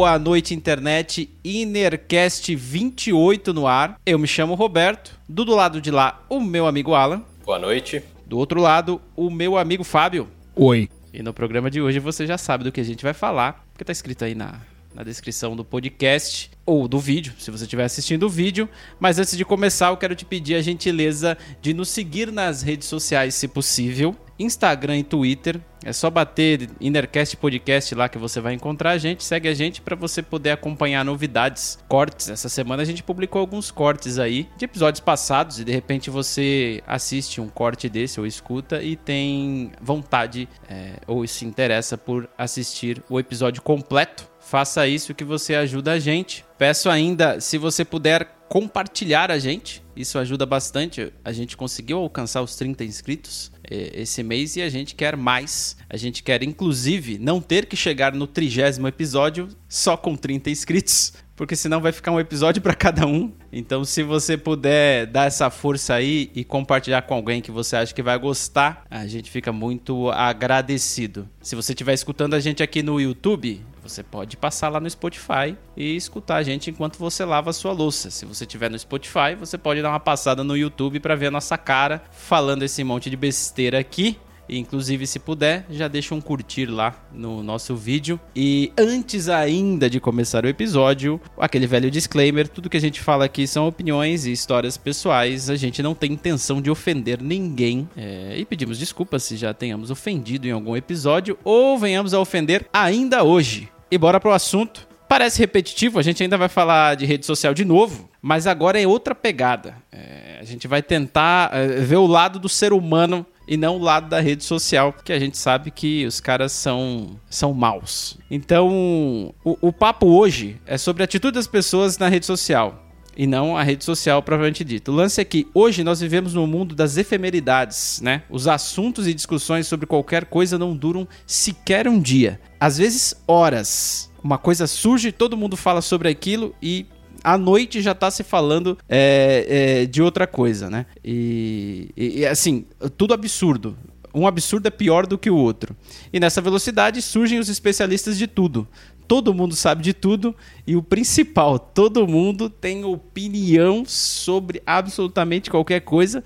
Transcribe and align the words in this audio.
Boa 0.00 0.18
noite, 0.18 0.54
internet. 0.54 1.28
Inercast 1.44 2.56
28 2.56 3.52
no 3.52 3.66
ar. 3.66 4.00
Eu 4.06 4.18
me 4.18 4.26
chamo 4.26 4.54
Roberto. 4.54 5.14
Do, 5.28 5.44
do 5.44 5.54
lado 5.54 5.78
de 5.78 5.90
lá, 5.90 6.24
o 6.26 6.40
meu 6.40 6.66
amigo 6.66 6.94
Alan. 6.94 7.22
Boa 7.44 7.58
noite. 7.58 8.02
Do 8.24 8.38
outro 8.38 8.62
lado, 8.62 8.98
o 9.14 9.28
meu 9.28 9.58
amigo 9.58 9.84
Fábio. 9.84 10.26
Oi. 10.56 10.88
E 11.12 11.22
no 11.22 11.34
programa 11.34 11.70
de 11.70 11.82
hoje 11.82 11.98
você 11.98 12.26
já 12.26 12.38
sabe 12.38 12.64
do 12.64 12.72
que 12.72 12.80
a 12.80 12.82
gente 12.82 13.02
vai 13.02 13.12
falar, 13.12 13.62
porque 13.74 13.84
tá 13.84 13.92
escrito 13.92 14.24
aí 14.24 14.34
na, 14.34 14.62
na 14.94 15.02
descrição 15.02 15.54
do 15.54 15.66
podcast 15.66 16.50
ou 16.64 16.88
do 16.88 16.98
vídeo, 16.98 17.34
se 17.38 17.50
você 17.50 17.64
estiver 17.64 17.84
assistindo 17.84 18.22
o 18.22 18.28
vídeo. 18.30 18.70
Mas 18.98 19.18
antes 19.18 19.36
de 19.36 19.44
começar, 19.44 19.88
eu 19.88 19.98
quero 19.98 20.14
te 20.14 20.24
pedir 20.24 20.54
a 20.54 20.62
gentileza 20.62 21.36
de 21.60 21.74
nos 21.74 21.90
seguir 21.90 22.32
nas 22.32 22.62
redes 22.62 22.88
sociais, 22.88 23.34
se 23.34 23.46
possível. 23.46 24.16
Instagram 24.40 24.98
e 24.98 25.04
Twitter. 25.04 25.60
É 25.84 25.92
só 25.92 26.10
bater 26.10 26.68
Innercast 26.80 27.36
Podcast 27.36 27.94
lá 27.94 28.08
que 28.08 28.18
você 28.18 28.40
vai 28.40 28.54
encontrar 28.54 28.90
a 28.90 28.98
gente. 28.98 29.22
Segue 29.22 29.48
a 29.48 29.54
gente 29.54 29.80
para 29.80 29.94
você 29.94 30.22
poder 30.22 30.50
acompanhar 30.50 31.04
novidades, 31.04 31.78
cortes. 31.88 32.28
Essa 32.28 32.48
semana 32.48 32.82
a 32.82 32.86
gente 32.86 33.02
publicou 33.02 33.40
alguns 33.40 33.70
cortes 33.70 34.18
aí 34.18 34.48
de 34.56 34.64
episódios 34.64 35.00
passados 35.00 35.58
e 35.58 35.64
de 35.64 35.72
repente 35.72 36.10
você 36.10 36.82
assiste 36.86 37.40
um 37.40 37.48
corte 37.48 37.88
desse 37.88 38.20
ou 38.20 38.26
escuta 38.26 38.82
e 38.82 38.96
tem 38.96 39.72
vontade 39.80 40.48
é, 40.68 40.94
ou 41.06 41.26
se 41.26 41.44
interessa 41.44 41.96
por 41.96 42.28
assistir 42.36 43.02
o 43.08 43.18
episódio 43.18 43.62
completo. 43.62 44.28
Faça 44.40 44.86
isso 44.86 45.14
que 45.14 45.24
você 45.24 45.54
ajuda 45.54 45.92
a 45.92 45.98
gente. 45.98 46.44
Peço 46.58 46.90
ainda, 46.90 47.40
se 47.40 47.56
você 47.56 47.84
puder 47.84 48.26
compartilhar 48.48 49.30
a 49.30 49.38
gente, 49.38 49.80
isso 49.94 50.18
ajuda 50.18 50.44
bastante. 50.44 51.12
A 51.24 51.30
gente 51.30 51.56
conseguiu 51.56 51.98
alcançar 51.98 52.42
os 52.42 52.56
30 52.56 52.82
inscritos 52.82 53.52
esse 53.70 54.22
mês 54.22 54.56
e 54.56 54.62
a 54.62 54.68
gente 54.68 54.94
quer 54.94 55.16
mais. 55.16 55.76
A 55.88 55.96
gente 55.96 56.22
quer, 56.22 56.42
inclusive, 56.42 57.18
não 57.18 57.40
ter 57.40 57.66
que 57.66 57.76
chegar 57.76 58.12
no 58.12 58.26
trigésimo 58.26 58.88
episódio 58.88 59.48
só 59.68 59.96
com 59.96 60.16
30 60.16 60.50
inscritos, 60.50 61.12
porque 61.40 61.56
senão 61.56 61.80
vai 61.80 61.90
ficar 61.90 62.10
um 62.10 62.20
episódio 62.20 62.60
para 62.60 62.74
cada 62.74 63.06
um. 63.06 63.32
Então, 63.50 63.82
se 63.82 64.02
você 64.02 64.36
puder 64.36 65.06
dar 65.06 65.24
essa 65.24 65.48
força 65.48 65.94
aí 65.94 66.30
e 66.34 66.44
compartilhar 66.44 67.00
com 67.00 67.14
alguém 67.14 67.40
que 67.40 67.50
você 67.50 67.76
acha 67.76 67.94
que 67.94 68.02
vai 68.02 68.18
gostar, 68.18 68.84
a 68.90 69.06
gente 69.06 69.30
fica 69.30 69.50
muito 69.50 70.10
agradecido. 70.10 71.26
Se 71.40 71.56
você 71.56 71.72
estiver 71.72 71.94
escutando 71.94 72.34
a 72.34 72.40
gente 72.40 72.62
aqui 72.62 72.82
no 72.82 73.00
YouTube, 73.00 73.64
você 73.82 74.02
pode 74.02 74.36
passar 74.36 74.68
lá 74.68 74.78
no 74.78 74.90
Spotify 74.90 75.56
e 75.74 75.96
escutar 75.96 76.36
a 76.36 76.42
gente 76.42 76.68
enquanto 76.68 76.98
você 76.98 77.24
lava 77.24 77.48
a 77.48 77.54
sua 77.54 77.72
louça. 77.72 78.10
Se 78.10 78.26
você 78.26 78.44
estiver 78.44 78.70
no 78.70 78.78
Spotify, 78.78 79.34
você 79.34 79.56
pode 79.56 79.80
dar 79.80 79.88
uma 79.88 79.98
passada 79.98 80.44
no 80.44 80.54
YouTube 80.54 81.00
para 81.00 81.14
ver 81.14 81.28
a 81.28 81.30
nossa 81.30 81.56
cara 81.56 82.02
falando 82.10 82.64
esse 82.64 82.84
monte 82.84 83.08
de 83.08 83.16
besteira 83.16 83.78
aqui. 83.78 84.18
Inclusive, 84.50 85.06
se 85.06 85.18
puder, 85.18 85.64
já 85.70 85.88
deixa 85.88 86.14
um 86.14 86.20
curtir 86.20 86.66
lá 86.66 86.94
no 87.12 87.42
nosso 87.42 87.76
vídeo. 87.76 88.18
E 88.34 88.72
antes 88.76 89.28
ainda 89.28 89.88
de 89.88 90.00
começar 90.00 90.44
o 90.44 90.48
episódio, 90.48 91.20
aquele 91.38 91.66
velho 91.66 91.90
disclaimer: 91.90 92.48
tudo 92.48 92.68
que 92.68 92.76
a 92.76 92.80
gente 92.80 93.00
fala 93.00 93.24
aqui 93.24 93.46
são 93.46 93.68
opiniões 93.68 94.26
e 94.26 94.32
histórias 94.32 94.76
pessoais. 94.76 95.48
A 95.48 95.56
gente 95.56 95.82
não 95.82 95.94
tem 95.94 96.12
intenção 96.12 96.60
de 96.60 96.70
ofender 96.70 97.20
ninguém. 97.22 97.88
É, 97.96 98.34
e 98.36 98.44
pedimos 98.44 98.78
desculpas 98.78 99.22
se 99.22 99.36
já 99.36 99.54
tenhamos 99.54 99.90
ofendido 99.90 100.46
em 100.46 100.50
algum 100.50 100.76
episódio 100.76 101.38
ou 101.44 101.78
venhamos 101.78 102.14
a 102.14 102.20
ofender 102.20 102.66
ainda 102.72 103.22
hoje. 103.22 103.68
E 103.90 103.98
bora 103.98 104.20
pro 104.20 104.32
assunto. 104.32 104.88
Parece 105.08 105.40
repetitivo, 105.40 105.98
a 105.98 106.02
gente 106.02 106.22
ainda 106.22 106.38
vai 106.38 106.48
falar 106.48 106.94
de 106.94 107.04
rede 107.04 107.26
social 107.26 107.52
de 107.52 107.64
novo, 107.64 108.08
mas 108.22 108.46
agora 108.46 108.80
é 108.80 108.86
outra 108.86 109.12
pegada. 109.12 109.74
É, 109.90 110.38
a 110.40 110.44
gente 110.44 110.68
vai 110.68 110.80
tentar 110.82 111.50
é, 111.52 111.66
ver 111.80 111.96
o 111.96 112.06
lado 112.06 112.38
do 112.38 112.48
ser 112.48 112.72
humano 112.72 113.26
e 113.50 113.56
não 113.56 113.78
o 113.78 113.82
lado 113.82 114.08
da 114.08 114.20
rede 114.20 114.44
social, 114.44 114.92
porque 114.92 115.12
a 115.12 115.18
gente 115.18 115.36
sabe 115.36 115.72
que 115.72 116.06
os 116.06 116.20
caras 116.20 116.52
são, 116.52 117.18
são 117.28 117.52
maus. 117.52 118.16
Então, 118.30 119.34
o, 119.44 119.58
o 119.60 119.72
papo 119.72 120.06
hoje 120.06 120.56
é 120.64 120.78
sobre 120.78 121.02
a 121.02 121.04
atitude 121.04 121.34
das 121.34 121.48
pessoas 121.48 121.98
na 121.98 122.08
rede 122.08 122.26
social 122.26 122.86
e 123.16 123.26
não 123.26 123.56
a 123.56 123.64
rede 123.64 123.84
social 123.84 124.22
propriamente 124.22 124.62
dita. 124.62 124.92
O 124.92 124.94
lance 124.94 125.20
é 125.20 125.24
que 125.24 125.48
hoje 125.52 125.82
nós 125.82 125.98
vivemos 125.98 126.32
no 126.32 126.46
mundo 126.46 126.76
das 126.76 126.96
efemeridades, 126.96 128.00
né? 128.00 128.22
Os 128.30 128.46
assuntos 128.46 129.08
e 129.08 129.12
discussões 129.12 129.66
sobre 129.66 129.84
qualquer 129.84 130.26
coisa 130.26 130.56
não 130.56 130.76
duram 130.76 131.08
sequer 131.26 131.88
um 131.88 132.00
dia, 132.00 132.40
às 132.60 132.78
vezes 132.78 133.20
horas. 133.26 134.08
Uma 134.22 134.38
coisa 134.38 134.68
surge, 134.68 135.10
todo 135.10 135.36
mundo 135.36 135.56
fala 135.56 135.82
sobre 135.82 136.08
aquilo 136.08 136.54
e 136.62 136.86
à 137.22 137.38
noite 137.38 137.80
já 137.80 137.94
tá 137.94 138.10
se 138.10 138.22
falando 138.22 138.76
é, 138.88 139.46
é, 139.82 139.86
de 139.86 140.02
outra 140.02 140.26
coisa, 140.26 140.68
né? 140.70 140.86
E, 141.04 141.90
e, 141.96 142.26
assim, 142.26 142.64
tudo 142.96 143.14
absurdo. 143.14 143.76
Um 144.12 144.26
absurdo 144.26 144.66
é 144.66 144.70
pior 144.70 145.06
do 145.06 145.16
que 145.16 145.30
o 145.30 145.36
outro. 145.36 145.76
E 146.12 146.18
nessa 146.18 146.40
velocidade 146.40 147.00
surgem 147.00 147.38
os 147.38 147.48
especialistas 147.48 148.18
de 148.18 148.26
tudo. 148.26 148.66
Todo 149.06 149.34
mundo 149.34 149.54
sabe 149.54 149.82
de 149.82 149.92
tudo 149.92 150.34
e 150.66 150.76
o 150.76 150.82
principal, 150.82 151.58
todo 151.58 152.06
mundo 152.06 152.48
tem 152.48 152.84
opinião 152.84 153.84
sobre 153.84 154.62
absolutamente 154.64 155.50
qualquer 155.50 155.80
coisa 155.80 156.22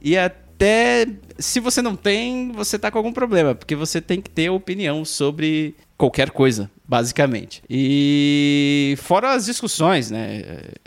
e 0.00 0.16
até 0.16 0.49
se 1.38 1.60
você 1.60 1.80
não 1.80 1.96
tem, 1.96 2.52
você 2.52 2.78
tá 2.78 2.90
com 2.90 2.98
algum 2.98 3.12
problema, 3.12 3.54
porque 3.54 3.74
você 3.74 4.00
tem 4.00 4.20
que 4.20 4.30
ter 4.30 4.50
opinião 4.50 5.04
sobre 5.04 5.74
qualquer 5.96 6.30
coisa, 6.30 6.70
basicamente. 6.86 7.62
E 7.68 8.94
fora 9.02 9.32
as 9.32 9.46
discussões, 9.46 10.10
né? 10.10 10.42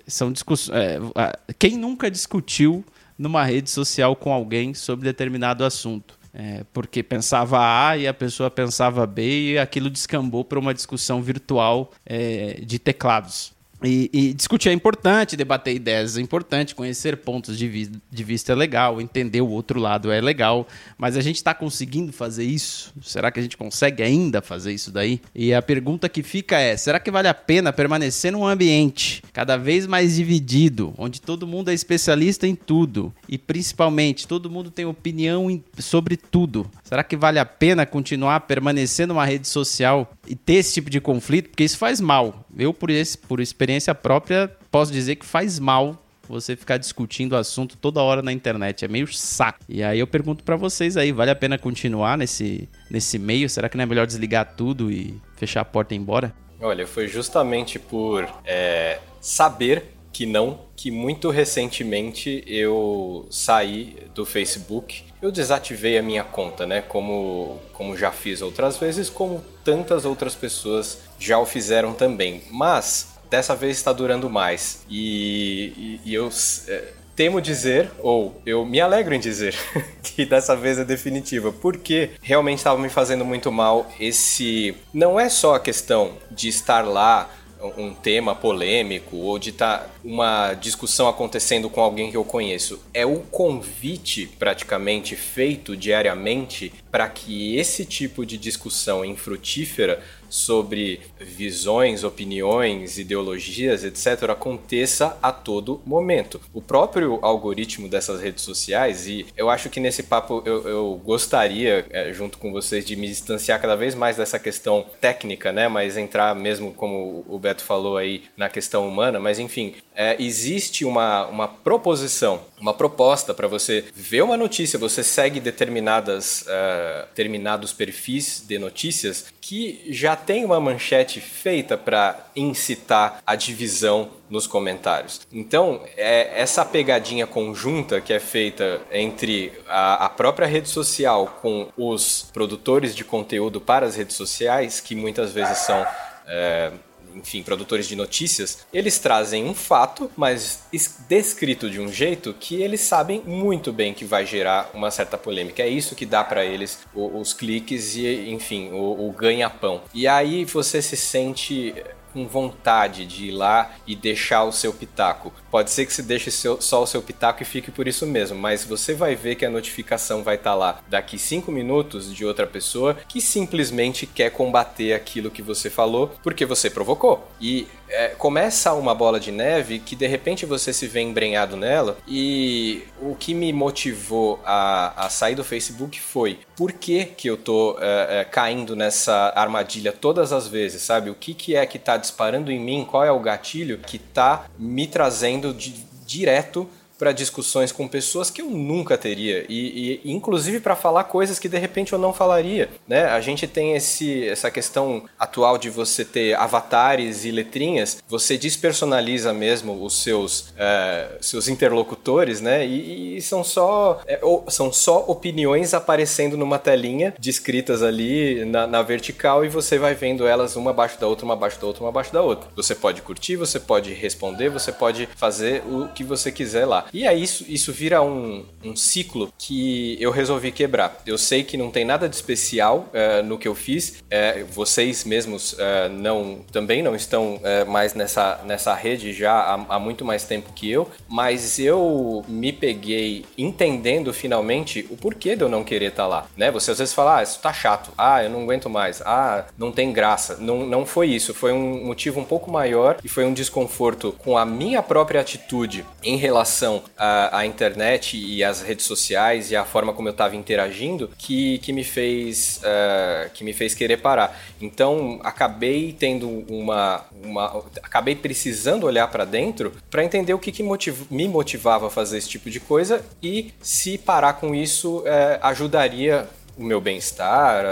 São 0.08 0.32
discussões. 0.32 0.76
É, 0.78 1.54
quem 1.58 1.78
nunca 1.78 2.10
discutiu 2.10 2.84
numa 3.18 3.44
rede 3.44 3.70
social 3.70 4.16
com 4.16 4.34
alguém 4.34 4.74
sobre 4.74 5.06
determinado 5.06 5.64
assunto? 5.64 6.18
É, 6.34 6.66
porque 6.74 7.04
pensava 7.04 7.60
A 7.60 7.96
e 7.96 8.08
a 8.08 8.14
pessoa 8.14 8.50
pensava 8.50 9.06
B 9.06 9.52
e 9.52 9.60
aquilo 9.60 9.88
descambou 9.88 10.44
para 10.44 10.58
uma 10.58 10.74
discussão 10.74 11.22
virtual 11.22 11.92
é, 12.04 12.60
de 12.66 12.80
teclados. 12.80 13.53
E, 13.84 14.10
e, 14.14 14.34
discutir 14.34 14.70
é 14.70 14.74
importante, 14.74 15.36
debater 15.36 15.76
ideias 15.76 16.18
é 16.18 16.22
importante, 16.22 16.74
conhecer 16.74 17.18
pontos 17.18 17.58
de, 17.58 17.68
vi 17.68 17.92
de 18.10 18.24
vista 18.24 18.54
é 18.54 18.56
legal, 18.56 19.02
entender 19.02 19.42
o 19.42 19.50
outro 19.50 19.80
lado 19.80 20.12
é 20.12 20.22
legal, 20.22 20.68
mas 20.98 21.18
a 21.18 21.22
gente 21.22 21.36
está 21.36 21.54
conseguindo 21.54 22.14
fazer 22.14 22.46
isso? 22.46 22.94
Será 23.02 23.32
que 23.32 23.40
a 23.40 23.44
gente 23.44 23.58
consegue 23.58 24.02
ainda 24.02 24.42
fazer 24.42 24.74
isso 24.74 24.92
daí? 24.92 25.20
E 25.36 25.54
a 25.54 25.62
pergunta 25.62 26.08
que 26.08 26.24
fica 26.24 26.58
é: 26.58 26.78
será 26.78 27.00
que 27.00 27.12
vale 27.12 27.28
a 27.28 27.34
pena 27.34 27.74
permanecer 27.74 28.32
num 28.32 28.46
ambiente 28.46 29.22
cada 29.34 29.58
vez 29.58 29.86
mais 29.86 30.16
dividido, 30.16 30.94
onde 30.98 31.22
todo 31.22 31.48
mundo 31.48 31.70
é 31.70 31.74
especialista 31.74 32.48
em 32.48 32.56
tudo 32.56 33.14
e 33.28 33.38
principalmente 33.38 34.28
todo 34.28 34.50
mundo 34.50 34.72
tem 34.72 34.86
opinião 34.86 35.62
sobre 35.78 36.16
tudo? 36.16 36.70
Será 36.84 37.04
que 37.04 37.18
vale 37.18 37.40
a 37.40 37.46
pena 37.46 37.86
continuar 37.86 38.42
permanecendo 38.42 39.14
numa 39.14 39.26
rede 39.26 39.48
social 39.48 40.14
e 40.28 40.36
ter 40.36 40.54
esse 40.54 40.74
tipo 40.74 40.90
de 40.90 41.02
conflito? 41.02 41.50
Porque 41.50 41.64
isso 41.64 41.78
faz 41.78 42.00
mal. 42.00 42.46
Eu, 42.58 42.74
por, 42.74 42.90
esse, 42.90 43.18
por 43.18 43.40
experiência 43.40 43.94
própria, 43.94 44.52
posso 44.72 44.92
dizer 44.92 45.16
que 45.18 45.26
faz 45.26 45.60
mal 45.60 46.04
você 46.28 46.56
ficar 46.56 46.78
discutindo 46.78 47.34
o 47.34 47.38
assunto 47.38 47.78
toda 47.78 48.02
hora 48.02 48.22
na 48.22 48.32
internet. 48.32 48.86
É 48.86 48.88
meio 48.88 49.12
saco. 49.12 49.60
E 49.68 49.84
aí 49.84 50.00
eu 50.00 50.08
pergunto 50.08 50.44
para 50.44 50.56
vocês 50.56 50.96
aí, 50.98 51.12
vale 51.12 51.32
a 51.32 51.36
pena 51.36 51.58
continuar 51.58 52.18
nesse, 52.18 52.70
nesse 52.90 53.20
meio? 53.20 53.50
Será 53.50 53.68
que 53.68 53.78
não 53.78 53.84
é 53.84 53.86
melhor 53.86 54.08
desligar 54.08 54.54
tudo 54.56 54.92
e 54.92 55.20
fechar 55.36 55.62
a 55.62 55.66
porta 55.66 55.94
e 55.94 55.98
ir 55.98 56.00
embora? 56.00 56.34
Olha, 56.62 56.88
foi 56.88 57.08
justamente 57.08 57.78
por 57.78 58.28
é, 58.46 59.00
saber 59.20 59.94
que 60.14 60.26
não, 60.26 60.62
que 60.76 60.92
muito 60.92 61.30
recentemente 61.30 62.44
eu 62.48 63.28
saí 63.30 63.98
do 64.14 64.26
Facebook. 64.26 65.04
Eu 65.24 65.32
desativei 65.32 65.98
a 65.98 66.04
minha 66.04 66.22
conta, 66.22 66.68
né? 66.68 66.82
Como, 66.82 67.58
como 67.72 67.96
já 67.96 68.12
fiz 68.12 68.42
outras 68.42 68.76
vezes, 68.76 69.10
como 69.10 69.42
tantas 69.64 70.04
outras 70.04 70.36
pessoas 70.36 71.00
já 71.18 71.40
o 71.40 71.46
fizeram 71.46 71.94
também. 71.94 72.42
Mas 72.52 73.08
dessa 73.30 73.56
vez 73.56 73.78
está 73.78 73.94
durando 73.94 74.30
mais. 74.30 74.82
E, 74.90 76.02
e, 76.04 76.10
e 76.10 76.14
eu 76.14 76.30
é, 76.68 76.90
temo 77.16 77.40
dizer, 77.40 77.90
ou 78.00 78.42
eu 78.46 78.66
me 78.66 78.82
alegro 78.82 79.14
em 79.14 79.20
dizer, 79.22 79.56
que 80.04 80.26
dessa 80.26 80.58
vez 80.58 80.78
é 80.78 80.84
definitiva, 80.84 81.54
porque 81.54 82.10
realmente 82.22 82.58
estava 82.58 82.78
me 82.78 82.90
fazendo 82.90 83.24
muito 83.24 83.50
mal 83.50 83.90
esse. 84.02 84.76
Não 84.94 85.18
é 85.18 85.30
só 85.30 85.56
a 85.56 85.60
questão 85.62 86.18
de 86.30 86.50
estar 86.50 86.82
lá 86.82 87.30
um 87.78 87.94
tema 87.94 88.36
polêmico 88.36 89.18
ou 89.18 89.40
de 89.40 89.50
estar 89.50 89.80
tá 89.80 89.90
uma 90.04 90.54
discussão 90.54 91.08
acontecendo 91.08 91.70
com 91.70 91.82
alguém 91.82 92.12
que 92.12 92.18
eu 92.18 92.26
conheço. 92.26 92.80
É 92.94 93.06
o 93.06 93.20
convite 93.20 94.30
praticamente 94.38 95.16
feito 95.16 95.76
diariamente 95.76 96.74
para 96.92 97.08
que 97.10 97.56
esse 97.58 97.86
tipo 97.86 98.26
de 98.26 98.38
discussão 98.38 99.04
infrutífera 99.06 100.02
sobre 100.34 101.00
visões, 101.20 102.04
opiniões, 102.04 102.98
ideologias, 102.98 103.84
etc., 103.84 104.32
aconteça 104.32 105.16
a 105.22 105.32
todo 105.32 105.80
momento. 105.86 106.42
O 106.52 106.62
próprio 106.62 107.20
algoritmo 107.22 107.88
dessas 107.88 108.20
redes 108.20 108.44
sociais, 108.44 109.08
e 109.08 109.28
eu 109.38 109.50
acho 109.50 109.70
que 109.70 109.80
nesse 109.80 110.04
papo 110.04 110.42
eu, 110.44 110.68
eu 110.68 111.02
gostaria, 111.06 111.86
é, 111.92 112.12
junto 112.12 112.40
com 112.40 112.52
vocês, 112.52 112.84
de 112.84 112.96
me 112.96 113.08
distanciar 113.08 113.62
cada 113.62 113.76
vez 113.76 113.94
mais 113.94 114.18
dessa 114.18 114.40
questão 114.40 114.86
técnica, 115.00 115.52
né? 115.52 115.68
Mas 115.68 115.98
entrar 115.98 116.36
mesmo, 116.36 116.74
como 116.74 117.24
o 117.28 117.38
Beto 117.38 117.64
falou 117.64 117.98
aí, 117.98 118.24
na 118.36 118.50
questão 118.50 118.88
humana. 118.88 119.20
Mas 119.20 119.38
enfim, 119.38 119.76
é, 119.96 120.16
existe 120.20 120.84
uma, 120.84 121.28
uma 121.28 121.48
proposição, 121.48 122.42
uma 122.60 122.74
proposta 122.74 123.34
para 123.34 123.48
você 123.48 123.86
ver 123.94 124.24
uma 124.24 124.36
notícia, 124.36 124.80
você 124.80 125.04
segue 125.04 125.40
determinadas. 125.40 126.42
Uh, 126.44 127.04
determinados 127.14 127.72
perfis 127.72 128.44
de 128.46 128.58
notícias 128.58 129.26
que 129.40 129.86
já 129.90 130.16
tem 130.26 130.46
uma 130.46 130.60
manchete 130.60 131.20
feita 131.20 131.78
para 131.78 132.28
incitar 132.36 133.22
a 133.26 133.36
divisão 133.36 134.10
nos 134.30 134.48
comentários. 134.48 135.22
Então, 135.32 135.82
é 135.96 136.42
essa 136.42 136.66
pegadinha 136.66 137.28
conjunta 137.28 138.02
que 138.02 138.14
é 138.14 138.20
feita 138.20 138.82
entre 138.92 139.54
a, 139.68 140.06
a, 140.06 140.10
própria 140.10 140.48
rede 140.48 140.70
social 140.70 141.40
com 141.42 141.68
os 141.78 142.30
produtores 142.34 142.96
de 142.96 143.04
conteúdo 143.04 143.62
para 143.62 143.86
as 143.86 143.96
redes 143.96 144.16
sociais, 144.16 144.80
que 144.80 144.96
muitas 144.96 145.32
vezes 145.32 145.60
são. 145.60 145.86
É, 146.26 146.72
enfim, 147.16 147.44
produtores 147.44 147.88
de 147.88 147.96
notícias, 147.96 148.66
eles 148.74 149.00
trazem 149.00 149.46
um 149.46 149.54
fato, 149.54 150.10
mas 150.16 150.64
descrito 151.08 151.70
de 151.70 151.80
um 151.80 151.92
jeito 151.92 152.34
que 152.34 152.62
eles 152.62 152.82
sabem 152.82 153.22
muito 153.26 153.72
bem 153.72 153.94
que 153.94 154.06
vai 154.06 154.26
gerar 154.26 154.70
uma 154.74 154.92
certa 154.92 155.18
polêmica. 155.18 155.64
É 155.64 155.68
isso 155.68 155.96
que 155.96 156.06
dá 156.06 156.24
para 156.24 156.46
eles 156.46 156.80
os, 156.94 157.34
cliques 157.34 157.96
e, 157.96 158.30
enfim, 158.30 158.72
o, 158.72 159.08
o 159.08 159.12
ganha-pão. 159.12 159.82
E 159.94 160.08
aí 160.08 160.46
você 160.46 160.82
se 160.82 160.98
sente 160.98 161.74
com 162.14 162.28
vontade 162.28 163.06
de 163.06 163.26
ir 163.28 163.32
lá 163.32 163.72
e 163.88 163.96
deixar 163.96 164.44
o 164.44 164.52
seu 164.52 164.72
pitaco. 164.72 165.34
Pode 165.54 165.70
ser 165.70 165.86
que 165.86 165.94
você 165.94 166.02
deixe 166.02 166.32
seu, 166.32 166.60
só 166.60 166.82
o 166.82 166.88
seu 166.88 167.00
pitaco 167.00 167.44
e 167.44 167.46
fique 167.46 167.70
por 167.70 167.88
isso 167.88 168.08
mesmo, 168.08 168.36
mas 168.36 168.66
você 168.66 168.96
vai 168.96 169.14
ver 169.16 169.36
que 169.36 169.46
a 169.46 169.52
notificação 169.52 170.24
vai 170.24 170.34
estar 170.34 170.50
tá 170.50 170.56
lá 170.56 170.80
daqui 170.88 171.20
5 171.20 171.52
minutos 171.52 172.12
de 172.12 172.26
outra 172.26 172.48
pessoa 172.48 172.98
que 173.08 173.22
simplesmente 173.22 174.08
quer 174.08 174.32
combater 174.32 174.94
aquilo 174.94 175.30
que 175.30 175.44
você 175.44 175.70
falou 175.70 176.12
porque 176.24 176.44
você 176.44 176.72
provocou. 176.72 177.28
E 177.40 177.68
é, 177.94 178.08
começa 178.10 178.74
uma 178.74 178.96
bola 178.96 179.20
de 179.20 179.32
neve 179.32 179.78
que 179.78 179.96
de 179.96 180.08
repente 180.08 180.46
você 180.46 180.74
se 180.74 180.88
vê 180.88 181.02
embrenhado 181.02 181.56
nela. 181.56 181.98
E 182.08 182.84
o 183.00 183.16
que 183.16 183.36
me 183.36 183.54
motivou 183.54 184.42
a, 184.44 185.06
a 185.06 185.10
sair 185.10 185.36
do 185.36 185.44
Facebook 185.44 186.02
foi 186.02 186.40
por 186.56 186.72
que, 186.72 187.06
que 187.06 187.30
eu 187.30 187.38
tô 187.38 187.78
é, 187.80 188.22
é, 188.22 188.26
caindo 188.26 188.76
nessa 188.76 189.32
armadilha 189.36 189.92
todas 189.92 190.34
as 190.34 190.48
vezes, 190.48 190.82
sabe? 190.82 191.10
O 191.10 191.16
que, 191.16 191.34
que 191.34 191.56
é 191.56 191.66
que 191.66 191.78
tá 191.78 191.98
disparando 191.98 192.52
em 192.52 192.60
mim? 192.60 192.86
Qual 192.90 193.04
é 193.04 193.12
o 193.12 193.20
gatilho 193.20 193.78
que 193.78 194.00
tá 194.00 194.46
me 194.58 194.88
trazendo 194.88 195.43
de, 195.52 195.74
direto 196.06 196.70
para 197.04 197.12
discussões 197.12 197.70
com 197.74 197.86
pessoas 197.86 198.30
que 198.30 198.42
eu 198.42 198.50
nunca 198.50 198.98
teria 198.98 199.46
e, 199.50 200.00
e 200.06 200.12
inclusive 200.14 200.62
para 200.62 200.74
falar 200.74 201.04
coisas 201.04 201.38
que 201.38 201.50
de 201.50 201.58
repente 201.58 201.92
eu 201.92 202.00
não 202.00 202.14
falaria, 202.14 202.70
né? 202.88 203.04
A 203.08 203.20
gente 203.20 203.46
tem 203.46 203.76
esse 203.76 204.26
essa 204.26 204.50
questão 204.50 205.04
atual 205.20 205.58
de 205.58 205.70
você 205.70 206.06
ter 206.06 206.34
avatares 206.36 207.26
e 207.26 207.32
letrinhas, 207.32 208.02
você 208.08 208.38
despersonaliza 208.38 209.34
mesmo 209.34 209.84
os 209.84 210.02
seus 210.02 210.54
é, 210.58 211.18
seus 211.20 211.50
interlocutores, 211.50 212.40
né? 212.40 212.66
E, 212.66 213.18
e 213.18 213.22
são 213.22 213.44
só 213.44 214.00
é, 214.08 214.22
são 214.48 214.72
só 214.72 215.04
opiniões 215.06 215.74
aparecendo 215.74 216.38
numa 216.38 216.58
telinha 216.58 217.14
descritas 217.20 217.84
ali 217.84 218.46
na, 218.46 218.66
na 218.66 218.82
vertical 218.82 219.44
e 219.44 219.50
você 219.50 219.78
vai 219.78 219.94
vendo 219.94 220.26
elas 220.26 220.56
uma 220.56 220.72
abaixo 220.72 220.98
da 220.98 221.06
outra, 221.06 221.26
uma 221.26 221.34
abaixo 221.34 221.60
da 221.60 221.68
outra, 221.68 221.84
uma 221.84 221.90
abaixo 221.90 222.14
da 222.14 222.22
outra. 222.22 222.50
Você 222.56 222.74
pode 222.74 223.02
curtir, 223.02 223.36
você 223.36 223.60
pode 223.60 223.92
responder, 223.94 224.48
você 224.48 224.72
pode 224.72 225.10
fazer 225.18 225.64
o 225.68 225.90
que 225.90 226.06
você 226.06 226.32
quiser 226.32 226.66
lá. 226.66 226.86
E 226.94 227.08
aí 227.08 227.24
isso, 227.24 227.44
isso 227.48 227.72
vira 227.72 228.04
um, 228.04 228.46
um 228.64 228.76
ciclo 228.76 229.34
que 229.38 229.98
eu 230.00 230.12
resolvi 230.12 230.52
quebrar. 230.52 231.02
Eu 231.08 231.18
sei 231.18 231.44
que 231.44 231.58
não 231.58 231.72
tem 231.72 231.84
nada 231.84 232.08
de 232.08 232.16
especial 232.16 232.88
uh, 232.94 233.24
no 233.24 233.38
que 233.38 233.48
eu 233.48 233.56
fiz. 233.56 234.02
Uh, 234.02 234.46
vocês 234.52 235.04
mesmos 235.04 235.54
uh, 235.54 235.90
não 235.92 236.42
também 236.52 236.84
não 236.84 236.96
estão 236.96 237.40
mais 237.68 237.94
nessa, 237.94 238.42
nessa 238.46 238.74
rede 238.74 239.12
já 239.12 239.34
há, 239.34 239.76
há, 239.76 239.80
muito 239.80 240.06
mais 240.06 240.24
tempo 240.24 240.52
que 240.54 240.70
eu, 240.70 240.90
mas 241.08 241.58
eu 241.58 242.24
me 242.28 242.52
peguei 242.52 243.26
entendendo 243.38 244.14
finalmente 244.14 244.86
o 244.90 244.98
porquê 244.98 245.36
de 245.36 245.44
eu 245.44 245.50
não 245.50 245.64
querer 245.64 245.88
estar 245.88 246.04
tá 246.04 246.08
lá. 246.08 246.28
Né? 246.38 246.52
Você 246.52 246.72
às 246.72 246.78
vezes 246.78 246.94
fala, 246.94 247.18
ah, 247.18 247.24
isso 247.24 247.40
tá 247.40 247.52
chato, 247.52 247.92
ah, 247.98 248.24
eu 248.24 248.30
não 248.30 248.44
aguento 248.44 248.70
mais, 248.70 249.02
ah, 249.02 249.46
não 249.58 249.72
tem 249.72 249.92
graça. 249.92 250.38
Não, 250.40 250.66
não 250.66 250.86
foi 250.86 251.08
isso, 251.08 251.34
foi 251.34 251.52
um 251.52 251.86
motivo 251.86 252.20
um 252.20 252.26
pouco 252.26 252.52
maior 252.52 252.98
e 253.04 253.08
foi 253.08 253.26
um 253.26 253.34
desconforto 253.34 254.14
com 254.20 254.38
a 254.38 254.46
minha 254.46 254.82
própria 254.84 255.22
atitude 255.22 255.86
em 256.04 256.18
relação 256.18 256.83
a, 256.98 257.40
a, 257.40 257.46
internet 257.46 258.18
e 258.18 258.44
as 258.44 258.62
redes 258.62 258.86
sociais 258.86 259.52
e 259.52 259.56
a 259.56 259.66
forma 259.66 259.94
como 259.94 260.08
eu 260.08 260.12
estava 260.12 260.36
interagindo 260.36 261.10
que, 261.18 261.58
que 261.60 261.74
me 261.74 261.84
fez 261.84 262.62
uh, 262.64 263.30
que 263.32 263.44
me 263.44 263.54
fez 263.54 263.74
querer 263.74 263.98
parar. 263.98 264.40
Então 264.62 265.20
acabei 265.24 265.94
tendo 265.98 266.28
uma, 266.50 267.06
uma 267.24 267.64
acabei 267.82 268.16
precisando 268.16 268.86
olhar 268.86 269.08
para 269.08 269.26
dentro 269.26 269.74
para 269.90 270.04
entender 270.04 270.34
o 270.34 270.40
que, 270.40 270.52
que 270.52 270.64
motiv 270.64 271.08
me 271.10 271.28
motivava 271.28 271.88
a 271.88 271.90
fazer 271.90 272.18
esse 272.18 272.30
tipo 272.30 272.50
de 272.50 272.60
coisa 272.60 273.04
e 273.22 273.54
se 273.62 273.98
parar 273.98 274.34
com 274.34 274.54
isso 274.54 275.00
uh, 275.00 275.06
ajudaria 275.42 276.28
o 276.56 276.64
meu 276.64 276.80
bem-estar, 276.80 277.66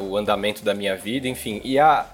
o 0.00 0.16
andamento 0.16 0.64
da 0.64 0.72
minha 0.72 0.96
vida, 0.96 1.26
enfim. 1.26 1.60
E 1.64 1.80
a, 1.80 2.06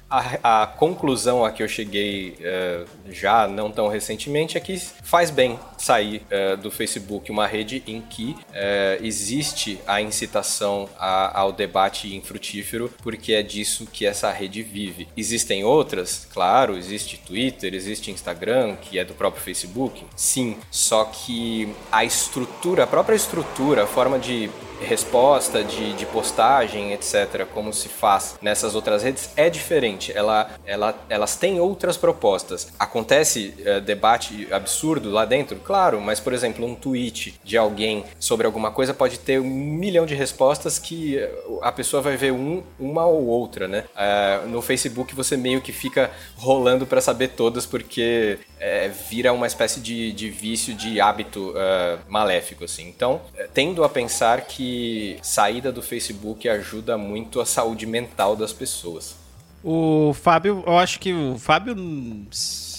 a, 0.42 0.62
a 0.62 0.66
conclusão 0.66 1.44
a 1.44 1.50
que 1.50 1.62
eu 1.62 1.68
cheguei 1.68 2.36
uh, 2.40 2.86
já 3.10 3.46
não 3.46 3.70
tão 3.70 3.88
recentemente 3.88 4.56
é 4.56 4.60
que 4.60 4.78
faz 4.78 5.30
bem 5.30 5.58
sair 5.76 6.22
uh, 6.30 6.56
do 6.56 6.70
Facebook 6.70 7.30
uma 7.30 7.46
rede 7.46 7.82
em 7.86 8.00
que 8.00 8.30
uh, 8.30 9.04
existe 9.04 9.78
a 9.86 10.00
incitação 10.00 10.88
a, 10.98 11.38
ao 11.38 11.52
debate 11.52 12.14
infrutífero, 12.14 12.92
porque 13.02 13.32
é 13.32 13.42
disso 13.42 13.86
que 13.92 14.06
essa 14.06 14.30
rede 14.30 14.62
vive. 14.62 15.08
Existem 15.16 15.64
outras, 15.64 16.26
claro, 16.32 16.76
existe 16.76 17.18
Twitter, 17.18 17.74
existe 17.74 18.10
Instagram, 18.10 18.76
que 18.76 18.98
é 18.98 19.04
do 19.04 19.14
próprio 19.14 19.42
Facebook, 19.42 20.04
sim, 20.14 20.56
só 20.70 21.04
que 21.04 21.68
a 21.92 22.04
estrutura, 22.04 22.84
a 22.84 22.86
própria 22.86 23.16
estrutura, 23.16 23.84
a 23.84 23.86
forma 23.86 24.18
de 24.18 24.50
resposta, 24.80 25.64
de, 25.64 25.94
de 25.94 26.06
postagem, 26.06 26.92
etc., 26.92 27.46
como 27.52 27.72
se 27.72 27.88
faz 27.88 28.36
nessas 28.40 28.74
outras 28.74 29.02
redes, 29.02 29.30
é 29.36 29.48
diferente. 29.48 30.05
Ela, 30.14 30.50
ela, 30.64 30.94
elas 31.08 31.36
têm 31.36 31.60
outras 31.60 31.96
propostas. 31.96 32.68
Acontece 32.78 33.54
é, 33.64 33.80
debate 33.80 34.48
absurdo 34.52 35.10
lá 35.10 35.24
dentro? 35.24 35.56
Claro, 35.56 36.00
mas, 36.00 36.20
por 36.20 36.32
exemplo, 36.32 36.64
um 36.64 36.74
tweet 36.74 37.38
de 37.44 37.56
alguém 37.56 38.04
sobre 38.18 38.46
alguma 38.46 38.70
coisa 38.70 38.92
pode 38.94 39.18
ter 39.18 39.40
um 39.40 39.44
milhão 39.44 40.06
de 40.06 40.14
respostas 40.14 40.78
que 40.78 41.18
a 41.62 41.72
pessoa 41.72 42.02
vai 42.02 42.16
ver 42.16 42.32
um, 42.32 42.62
uma 42.78 43.06
ou 43.06 43.26
outra, 43.26 43.66
né? 43.68 43.84
É, 43.96 44.40
no 44.46 44.62
Facebook 44.62 45.14
você 45.14 45.36
meio 45.36 45.60
que 45.60 45.72
fica 45.72 46.10
rolando 46.36 46.86
para 46.86 47.00
saber 47.00 47.28
todas 47.28 47.66
porque 47.66 48.38
é, 48.58 48.88
vira 48.88 49.32
uma 49.32 49.46
espécie 49.46 49.80
de, 49.80 50.12
de 50.12 50.30
vício, 50.30 50.74
de 50.74 51.00
hábito 51.00 51.50
uh, 51.50 51.98
maléfico, 52.08 52.64
assim. 52.64 52.88
Então, 52.88 53.20
tendo 53.52 53.84
a 53.84 53.88
pensar 53.88 54.42
que 54.42 55.18
saída 55.22 55.70
do 55.70 55.82
Facebook 55.82 56.48
ajuda 56.48 56.96
muito 56.96 57.40
a 57.40 57.46
saúde 57.46 57.86
mental 57.86 58.34
das 58.36 58.52
pessoas. 58.52 59.14
O 59.68 60.14
Fábio, 60.14 60.62
eu 60.64 60.78
acho 60.78 61.00
que 61.00 61.12
o 61.12 61.36
Fábio 61.36 61.74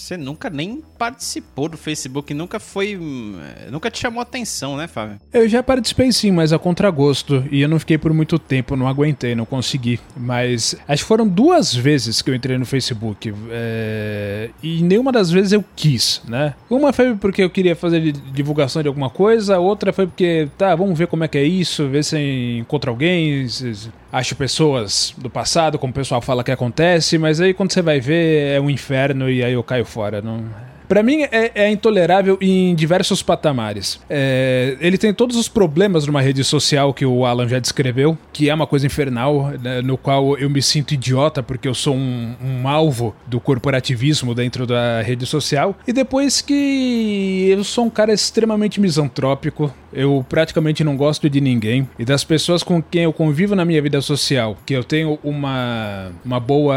você 0.08 0.16
nunca 0.16 0.48
nem 0.48 0.82
participou 0.96 1.68
do 1.68 1.76
Facebook, 1.76 2.32
nunca 2.32 2.58
foi. 2.58 2.94
Eh, 2.94 3.70
nunca 3.70 3.90
te 3.90 3.98
chamou 3.98 4.22
atenção, 4.22 4.74
né, 4.74 4.86
Fábio? 4.88 5.20
Eu 5.30 5.46
já 5.46 5.62
participei 5.62 6.10
sim, 6.12 6.30
mas 6.30 6.50
a 6.50 6.58
contragosto. 6.58 7.44
E 7.50 7.60
eu 7.60 7.68
não 7.68 7.78
fiquei 7.78 7.98
por 7.98 8.14
muito 8.14 8.38
tempo, 8.38 8.74
não 8.74 8.88
aguentei, 8.88 9.34
não 9.34 9.44
consegui. 9.44 10.00
Mas 10.16 10.74
acho 10.88 11.02
que 11.02 11.08
foram 11.08 11.28
duas 11.28 11.74
vezes 11.74 12.22
que 12.22 12.30
eu 12.30 12.34
entrei 12.34 12.56
no 12.56 12.64
Facebook. 12.64 13.34
É... 13.50 14.48
E 14.62 14.82
nenhuma 14.82 15.12
das 15.12 15.30
vezes 15.30 15.52
eu 15.52 15.62
quis, 15.76 16.22
né? 16.26 16.54
Uma 16.70 16.90
foi 16.90 17.14
porque 17.14 17.42
eu 17.42 17.50
queria 17.50 17.76
fazer 17.76 18.12
divulgação 18.32 18.80
de 18.80 18.88
alguma 18.88 19.10
coisa, 19.10 19.58
outra 19.58 19.92
foi 19.92 20.06
porque, 20.06 20.48
tá, 20.56 20.74
vamos 20.74 20.98
ver 20.98 21.06
como 21.08 21.24
é 21.24 21.28
que 21.28 21.36
é 21.36 21.44
isso, 21.44 21.86
ver 21.86 22.02
se 22.02 22.58
encontra 22.60 22.90
alguém, 22.90 23.46
se 23.46 23.90
acho 24.12 24.34
pessoas 24.36 25.14
do 25.16 25.28
passado, 25.28 25.78
como 25.78 25.90
o 25.90 25.94
pessoal 25.94 26.20
fala 26.20 26.42
que 26.42 26.50
acontece, 26.50 27.18
mas 27.18 27.40
aí 27.40 27.52
quando 27.52 27.72
você 27.72 27.82
vai 27.82 28.00
ver 28.00 28.56
é 28.56 28.60
um 28.60 28.70
inferno 28.70 29.30
e 29.30 29.44
aí 29.44 29.52
eu 29.52 29.62
caio 29.62 29.84
fora. 29.84 30.22
Não, 30.22 30.44
para 30.88 31.02
mim 31.02 31.22
é, 31.22 31.52
é, 31.54 31.70
intolerável 31.70 32.38
em 32.40 32.74
diversos 32.74 33.22
patamares. 33.22 34.00
É, 34.08 34.76
ele 34.80 34.96
tem 34.96 35.12
todos 35.12 35.36
os 35.36 35.48
problemas 35.48 36.06
numa 36.06 36.20
rede 36.20 36.42
social 36.42 36.94
que 36.94 37.04
o 37.04 37.26
Alan 37.26 37.46
já 37.46 37.58
descreveu, 37.58 38.16
que 38.32 38.48
é 38.48 38.54
uma 38.54 38.66
coisa 38.66 38.86
infernal, 38.86 39.52
né, 39.62 39.82
no 39.82 39.98
qual 39.98 40.36
eu 40.38 40.48
me 40.48 40.62
sinto 40.62 40.94
idiota 40.94 41.42
porque 41.42 41.68
eu 41.68 41.74
sou 41.74 41.94
um, 41.94 42.34
um, 42.42 42.68
alvo 42.68 43.14
do 43.26 43.38
corporativismo 43.38 44.34
dentro 44.34 44.66
da 44.66 45.02
rede 45.02 45.26
social. 45.26 45.76
E 45.86 45.92
depois 45.92 46.40
que 46.40 47.48
eu 47.50 47.62
sou 47.62 47.84
um 47.84 47.90
cara 47.90 48.12
extremamente 48.12 48.80
misantrópico, 48.80 49.72
eu 49.92 50.24
praticamente 50.28 50.82
não 50.82 50.96
gosto 50.96 51.28
de 51.28 51.40
ninguém 51.40 51.88
e 51.98 52.04
das 52.04 52.24
pessoas 52.24 52.62
com 52.62 52.82
quem 52.82 53.04
eu 53.04 53.12
convivo 53.12 53.54
na 53.54 53.64
minha 53.64 53.82
vida 53.82 54.00
social, 54.00 54.56
que 54.64 54.74
eu 54.74 54.84
tenho 54.84 55.18
uma, 55.22 56.10
uma 56.24 56.40
boa 56.40 56.76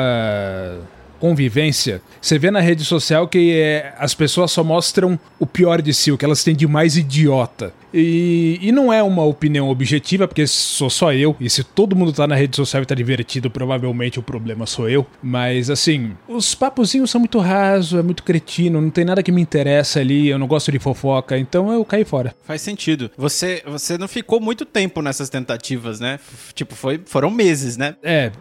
convivência, 1.21 2.01
você 2.19 2.39
vê 2.39 2.49
na 2.49 2.59
rede 2.59 2.83
social 2.83 3.27
que 3.27 3.53
é, 3.53 3.93
as 3.99 4.15
pessoas 4.15 4.51
só 4.51 4.63
mostram 4.63 5.19
o 5.39 5.45
pior 5.45 5.79
de 5.79 5.93
si, 5.93 6.11
o 6.11 6.17
que 6.17 6.25
elas 6.25 6.43
têm 6.43 6.55
de 6.55 6.65
mais 6.67 6.97
idiota. 6.97 7.71
E, 7.93 8.57
e 8.61 8.71
não 8.71 8.91
é 8.91 9.01
uma 9.03 9.23
opinião 9.23 9.69
objetiva, 9.69 10.27
porque 10.27 10.45
sou 10.47 10.89
só 10.89 11.13
eu, 11.13 11.35
e 11.39 11.49
se 11.49 11.63
todo 11.63 11.95
mundo 11.95 12.13
tá 12.13 12.25
na 12.27 12.35
rede 12.35 12.55
social 12.55 12.83
e 12.83 12.85
tá 12.85 12.95
divertido, 12.95 13.49
provavelmente 13.49 14.19
o 14.19 14.23
problema 14.23 14.65
sou 14.65 14.89
eu. 14.89 15.05
Mas 15.21 15.69
assim, 15.69 16.11
os 16.27 16.55
papozinhos 16.55 17.11
são 17.11 17.19
muito 17.19 17.39
rasos, 17.39 17.99
é 17.99 18.03
muito 18.03 18.23
cretino, 18.23 18.79
não 18.81 18.89
tem 18.89 19.03
nada 19.05 19.21
que 19.21 19.31
me 19.31 19.41
interessa 19.41 19.99
ali, 19.99 20.27
eu 20.29 20.39
não 20.39 20.47
gosto 20.47 20.71
de 20.71 20.79
fofoca, 20.79 21.37
então 21.37 21.71
eu 21.71 21.83
caí 21.83 22.05
fora. 22.05 22.33
Faz 22.43 22.61
sentido. 22.61 23.11
Você, 23.17 23.61
você 23.65 23.97
não 23.97 24.07
ficou 24.07 24.39
muito 24.39 24.65
tempo 24.65 25.01
nessas 25.01 25.29
tentativas, 25.29 25.99
né? 25.99 26.13
F- 26.15 26.53
Tipo, 26.53 26.75
foi, 26.75 27.01
foram 27.05 27.29
meses, 27.31 27.75
né? 27.77 27.95
É, 28.03 28.31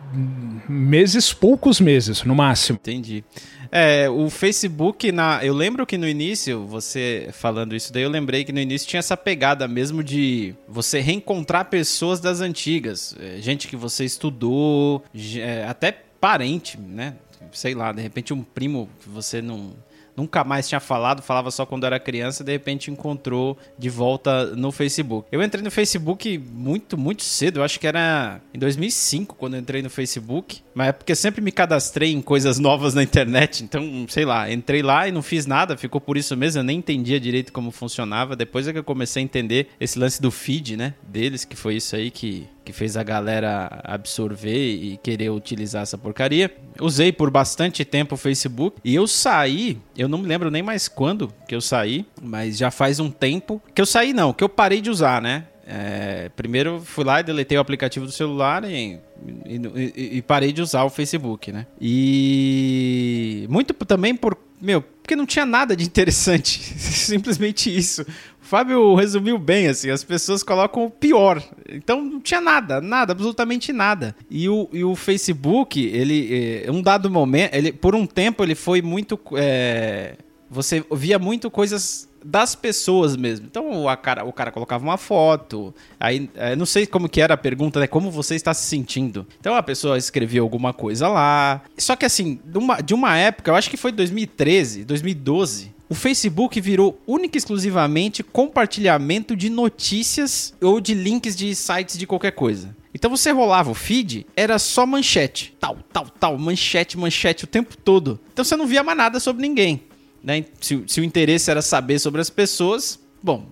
meses, 0.68 1.32
poucos 1.32 1.80
meses, 1.80 2.22
no 2.24 2.34
máximo. 2.34 2.78
Entendi. 2.82 3.24
É, 3.72 4.08
o 4.10 4.28
Facebook, 4.28 5.12
na, 5.12 5.44
eu 5.44 5.54
lembro 5.54 5.86
que 5.86 5.96
no 5.96 6.08
início, 6.08 6.66
você 6.66 7.28
falando 7.32 7.74
isso 7.76 7.92
daí, 7.92 8.02
eu 8.02 8.10
lembrei 8.10 8.44
que 8.44 8.52
no 8.52 8.58
início 8.58 8.88
tinha 8.88 8.98
essa 8.98 9.16
pegada 9.16 9.68
mesmo 9.68 10.02
de 10.02 10.54
você 10.66 11.00
reencontrar 11.00 11.66
pessoas 11.66 12.18
das 12.20 12.40
antigas. 12.40 13.14
É, 13.20 13.40
gente 13.40 13.68
que 13.68 13.76
você 13.76 14.04
estudou, 14.04 15.04
é, 15.38 15.64
até 15.64 15.92
parente, 16.20 16.78
né? 16.78 17.14
Sei 17.52 17.74
lá, 17.74 17.92
de 17.92 18.02
repente 18.02 18.32
um 18.32 18.42
primo 18.42 18.88
que 19.00 19.08
você 19.08 19.40
não 19.40 19.72
nunca 20.20 20.44
mais 20.44 20.68
tinha 20.68 20.80
falado, 20.80 21.22
falava 21.22 21.50
só 21.50 21.64
quando 21.64 21.86
era 21.86 21.98
criança, 21.98 22.44
de 22.44 22.52
repente 22.52 22.90
encontrou 22.90 23.56
de 23.78 23.88
volta 23.88 24.54
no 24.54 24.70
Facebook. 24.70 25.26
Eu 25.32 25.42
entrei 25.42 25.64
no 25.64 25.70
Facebook 25.70 26.38
muito, 26.38 26.98
muito 26.98 27.22
cedo, 27.22 27.60
eu 27.60 27.64
acho 27.64 27.80
que 27.80 27.86
era 27.86 28.38
em 28.52 28.58
2005 28.58 29.34
quando 29.36 29.54
eu 29.54 29.60
entrei 29.60 29.80
no 29.80 29.88
Facebook, 29.88 30.60
mas 30.74 30.88
é 30.88 30.92
porque 30.92 31.14
sempre 31.14 31.40
me 31.40 31.50
cadastrei 31.50 32.12
em 32.12 32.20
coisas 32.20 32.58
novas 32.58 32.92
na 32.92 33.02
internet, 33.02 33.64
então, 33.64 34.04
sei 34.08 34.26
lá, 34.26 34.52
entrei 34.52 34.82
lá 34.82 35.08
e 35.08 35.12
não 35.12 35.22
fiz 35.22 35.46
nada, 35.46 35.74
ficou 35.76 36.00
por 36.00 36.18
isso 36.18 36.36
mesmo, 36.36 36.60
eu 36.60 36.64
nem 36.64 36.78
entendia 36.78 37.18
direito 37.18 37.50
como 37.50 37.70
funcionava, 37.70 38.36
depois 38.36 38.68
é 38.68 38.72
que 38.72 38.78
eu 38.78 38.84
comecei 38.84 39.22
a 39.22 39.24
entender 39.24 39.68
esse 39.80 39.98
lance 39.98 40.20
do 40.20 40.30
feed, 40.30 40.76
né, 40.76 40.94
deles, 41.02 41.46
que 41.46 41.56
foi 41.56 41.76
isso 41.76 41.96
aí 41.96 42.10
que 42.10 42.46
que 42.64 42.72
fez 42.72 42.96
a 42.96 43.02
galera 43.02 43.80
absorver 43.84 44.74
e 44.74 44.96
querer 45.02 45.30
utilizar 45.30 45.82
essa 45.82 45.96
porcaria. 45.98 46.54
Usei 46.80 47.12
por 47.12 47.30
bastante 47.30 47.84
tempo 47.84 48.14
o 48.14 48.18
Facebook 48.18 48.76
e 48.84 48.94
eu 48.94 49.06
saí, 49.06 49.78
eu 49.96 50.08
não 50.08 50.18
me 50.18 50.26
lembro 50.26 50.50
nem 50.50 50.62
mais 50.62 50.88
quando 50.88 51.32
que 51.48 51.54
eu 51.54 51.60
saí, 51.60 52.04
mas 52.22 52.56
já 52.58 52.70
faz 52.70 53.00
um 53.00 53.10
tempo 53.10 53.60
que 53.74 53.80
eu 53.80 53.86
saí 53.86 54.12
não, 54.12 54.32
que 54.32 54.44
eu 54.44 54.48
parei 54.48 54.80
de 54.80 54.90
usar, 54.90 55.20
né? 55.22 55.44
É, 55.72 56.28
primeiro 56.34 56.80
fui 56.84 57.04
lá 57.04 57.20
e 57.20 57.22
deletei 57.22 57.56
o 57.56 57.60
aplicativo 57.60 58.04
do 58.04 58.10
celular 58.10 58.64
e, 58.64 58.98
e, 59.46 59.56
e- 59.96 60.16
e 60.16 60.22
parei 60.22 60.52
de 60.52 60.60
usar 60.60 60.82
o 60.82 60.90
Facebook, 60.90 61.52
né? 61.52 61.64
E 61.80 63.46
muito 63.48 63.72
também 63.74 64.14
por, 64.16 64.36
meu, 64.60 64.82
porque 64.82 65.14
não 65.14 65.24
tinha 65.26 65.46
nada 65.46 65.76
de 65.76 65.84
interessante, 65.84 66.58
simplesmente 66.76 67.74
isso. 67.74 68.04
Fábio 68.50 68.96
resumiu 68.96 69.38
bem, 69.38 69.68
assim, 69.68 69.90
as 69.90 70.02
pessoas 70.02 70.42
colocam 70.42 70.84
o 70.84 70.90
pior. 70.90 71.40
Então 71.68 72.02
não 72.02 72.20
tinha 72.20 72.40
nada, 72.40 72.80
nada, 72.80 73.12
absolutamente 73.12 73.72
nada. 73.72 74.12
E 74.28 74.48
o, 74.48 74.68
e 74.72 74.82
o 74.82 74.96
Facebook, 74.96 75.80
ele, 75.80 76.64
eh, 76.66 76.68
um 76.68 76.82
dado 76.82 77.08
momento, 77.08 77.54
ele, 77.54 77.70
por 77.70 77.94
um 77.94 78.04
tempo 78.04 78.42
ele 78.42 78.56
foi 78.56 78.82
muito, 78.82 79.16
eh, 79.36 80.16
você 80.50 80.84
via 80.90 81.16
muito 81.16 81.48
coisas 81.48 82.08
das 82.24 82.56
pessoas 82.56 83.14
mesmo. 83.14 83.46
Então 83.46 83.84
o 83.84 83.96
cara, 83.96 84.24
o 84.24 84.32
cara 84.32 84.50
colocava 84.50 84.82
uma 84.82 84.96
foto, 84.96 85.72
aí 86.00 86.28
eh, 86.34 86.56
não 86.56 86.66
sei 86.66 86.88
como 86.88 87.08
que 87.08 87.20
era 87.20 87.34
a 87.34 87.36
pergunta, 87.36 87.78
né? 87.78 87.86
Como 87.86 88.10
você 88.10 88.34
está 88.34 88.52
se 88.52 88.66
sentindo? 88.66 89.24
Então 89.38 89.54
a 89.54 89.62
pessoa 89.62 89.96
escrevia 89.96 90.40
alguma 90.40 90.72
coisa 90.72 91.06
lá. 91.06 91.62
Só 91.78 91.94
que 91.94 92.04
assim, 92.04 92.40
de 92.44 92.58
uma, 92.58 92.80
de 92.80 92.94
uma 92.94 93.16
época, 93.16 93.52
eu 93.52 93.54
acho 93.54 93.70
que 93.70 93.76
foi 93.76 93.92
2013, 93.92 94.84
2012, 94.84 95.78
o 95.90 95.94
Facebook 95.94 96.60
virou 96.60 97.02
única 97.04 97.36
e 97.36 97.38
exclusivamente 97.38 98.22
compartilhamento 98.22 99.34
de 99.34 99.50
notícias 99.50 100.54
ou 100.60 100.80
de 100.80 100.94
links 100.94 101.34
de 101.34 101.52
sites 101.52 101.98
de 101.98 102.06
qualquer 102.06 102.30
coisa. 102.30 102.76
Então 102.94 103.10
você 103.10 103.32
rolava 103.32 103.72
o 103.72 103.74
feed, 103.74 104.24
era 104.36 104.56
só 104.60 104.86
manchete. 104.86 105.52
Tal, 105.58 105.78
tal, 105.92 106.06
tal, 106.08 106.38
manchete, 106.38 106.96
manchete 106.96 107.42
o 107.42 107.48
tempo 107.48 107.76
todo. 107.76 108.20
Então 108.32 108.44
você 108.44 108.54
não 108.54 108.68
via 108.68 108.84
mais 108.84 108.96
nada 108.96 109.18
sobre 109.18 109.42
ninguém. 109.42 109.82
Né? 110.22 110.44
Se, 110.60 110.80
se 110.86 111.00
o 111.00 111.04
interesse 111.04 111.50
era 111.50 111.60
saber 111.60 111.98
sobre 111.98 112.20
as 112.20 112.30
pessoas, 112.30 112.99
bom, 113.22 113.46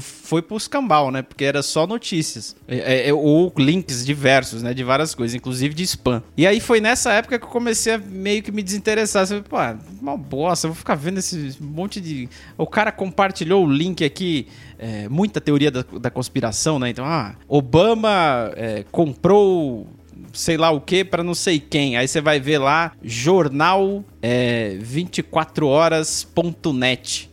foi 0.00 0.42
pro 0.42 0.56
escambau, 0.56 1.10
né? 1.10 1.22
Porque 1.22 1.44
era 1.44 1.62
só 1.62 1.86
notícias. 1.86 2.56
É, 2.66 3.08
é, 3.08 3.14
ou 3.14 3.52
links 3.56 4.04
diversos, 4.04 4.62
né? 4.62 4.74
De 4.74 4.84
várias 4.84 5.14
coisas, 5.14 5.34
inclusive 5.34 5.74
de 5.74 5.82
spam. 5.84 6.22
E 6.36 6.46
aí 6.46 6.60
foi 6.60 6.80
nessa 6.80 7.12
época 7.12 7.38
que 7.38 7.44
eu 7.44 7.48
comecei 7.48 7.94
a 7.94 7.98
meio 7.98 8.42
que 8.42 8.52
me 8.52 8.62
desinteressar. 8.62 9.22
Assim, 9.22 9.40
Pô, 9.42 9.56
uma 10.00 10.16
bosta, 10.16 10.66
eu 10.66 10.72
vou 10.72 10.78
ficar 10.78 10.94
vendo 10.94 11.18
esse 11.18 11.56
monte 11.60 12.00
de. 12.00 12.28
O 12.56 12.66
cara 12.66 12.92
compartilhou 12.92 13.64
o 13.64 13.70
link 13.70 14.04
aqui. 14.04 14.46
é, 14.78 15.08
muita 15.08 15.40
teoria 15.40 15.70
da, 15.70 15.84
da 16.00 16.10
conspiração, 16.10 16.78
né? 16.78 16.90
Então, 16.90 17.04
ah, 17.04 17.34
Obama 17.48 18.52
é, 18.56 18.84
comprou 18.90 19.86
sei 20.32 20.56
lá 20.56 20.70
o 20.70 20.80
que 20.80 21.04
para 21.04 21.22
não 21.22 21.34
sei 21.34 21.60
quem. 21.60 21.96
Aí 21.96 22.08
você 22.08 22.20
vai 22.20 22.40
ver 22.40 22.58
lá, 22.58 22.92
jornal 23.02 24.04
é, 24.22 24.76
24horas.net. 24.80 27.30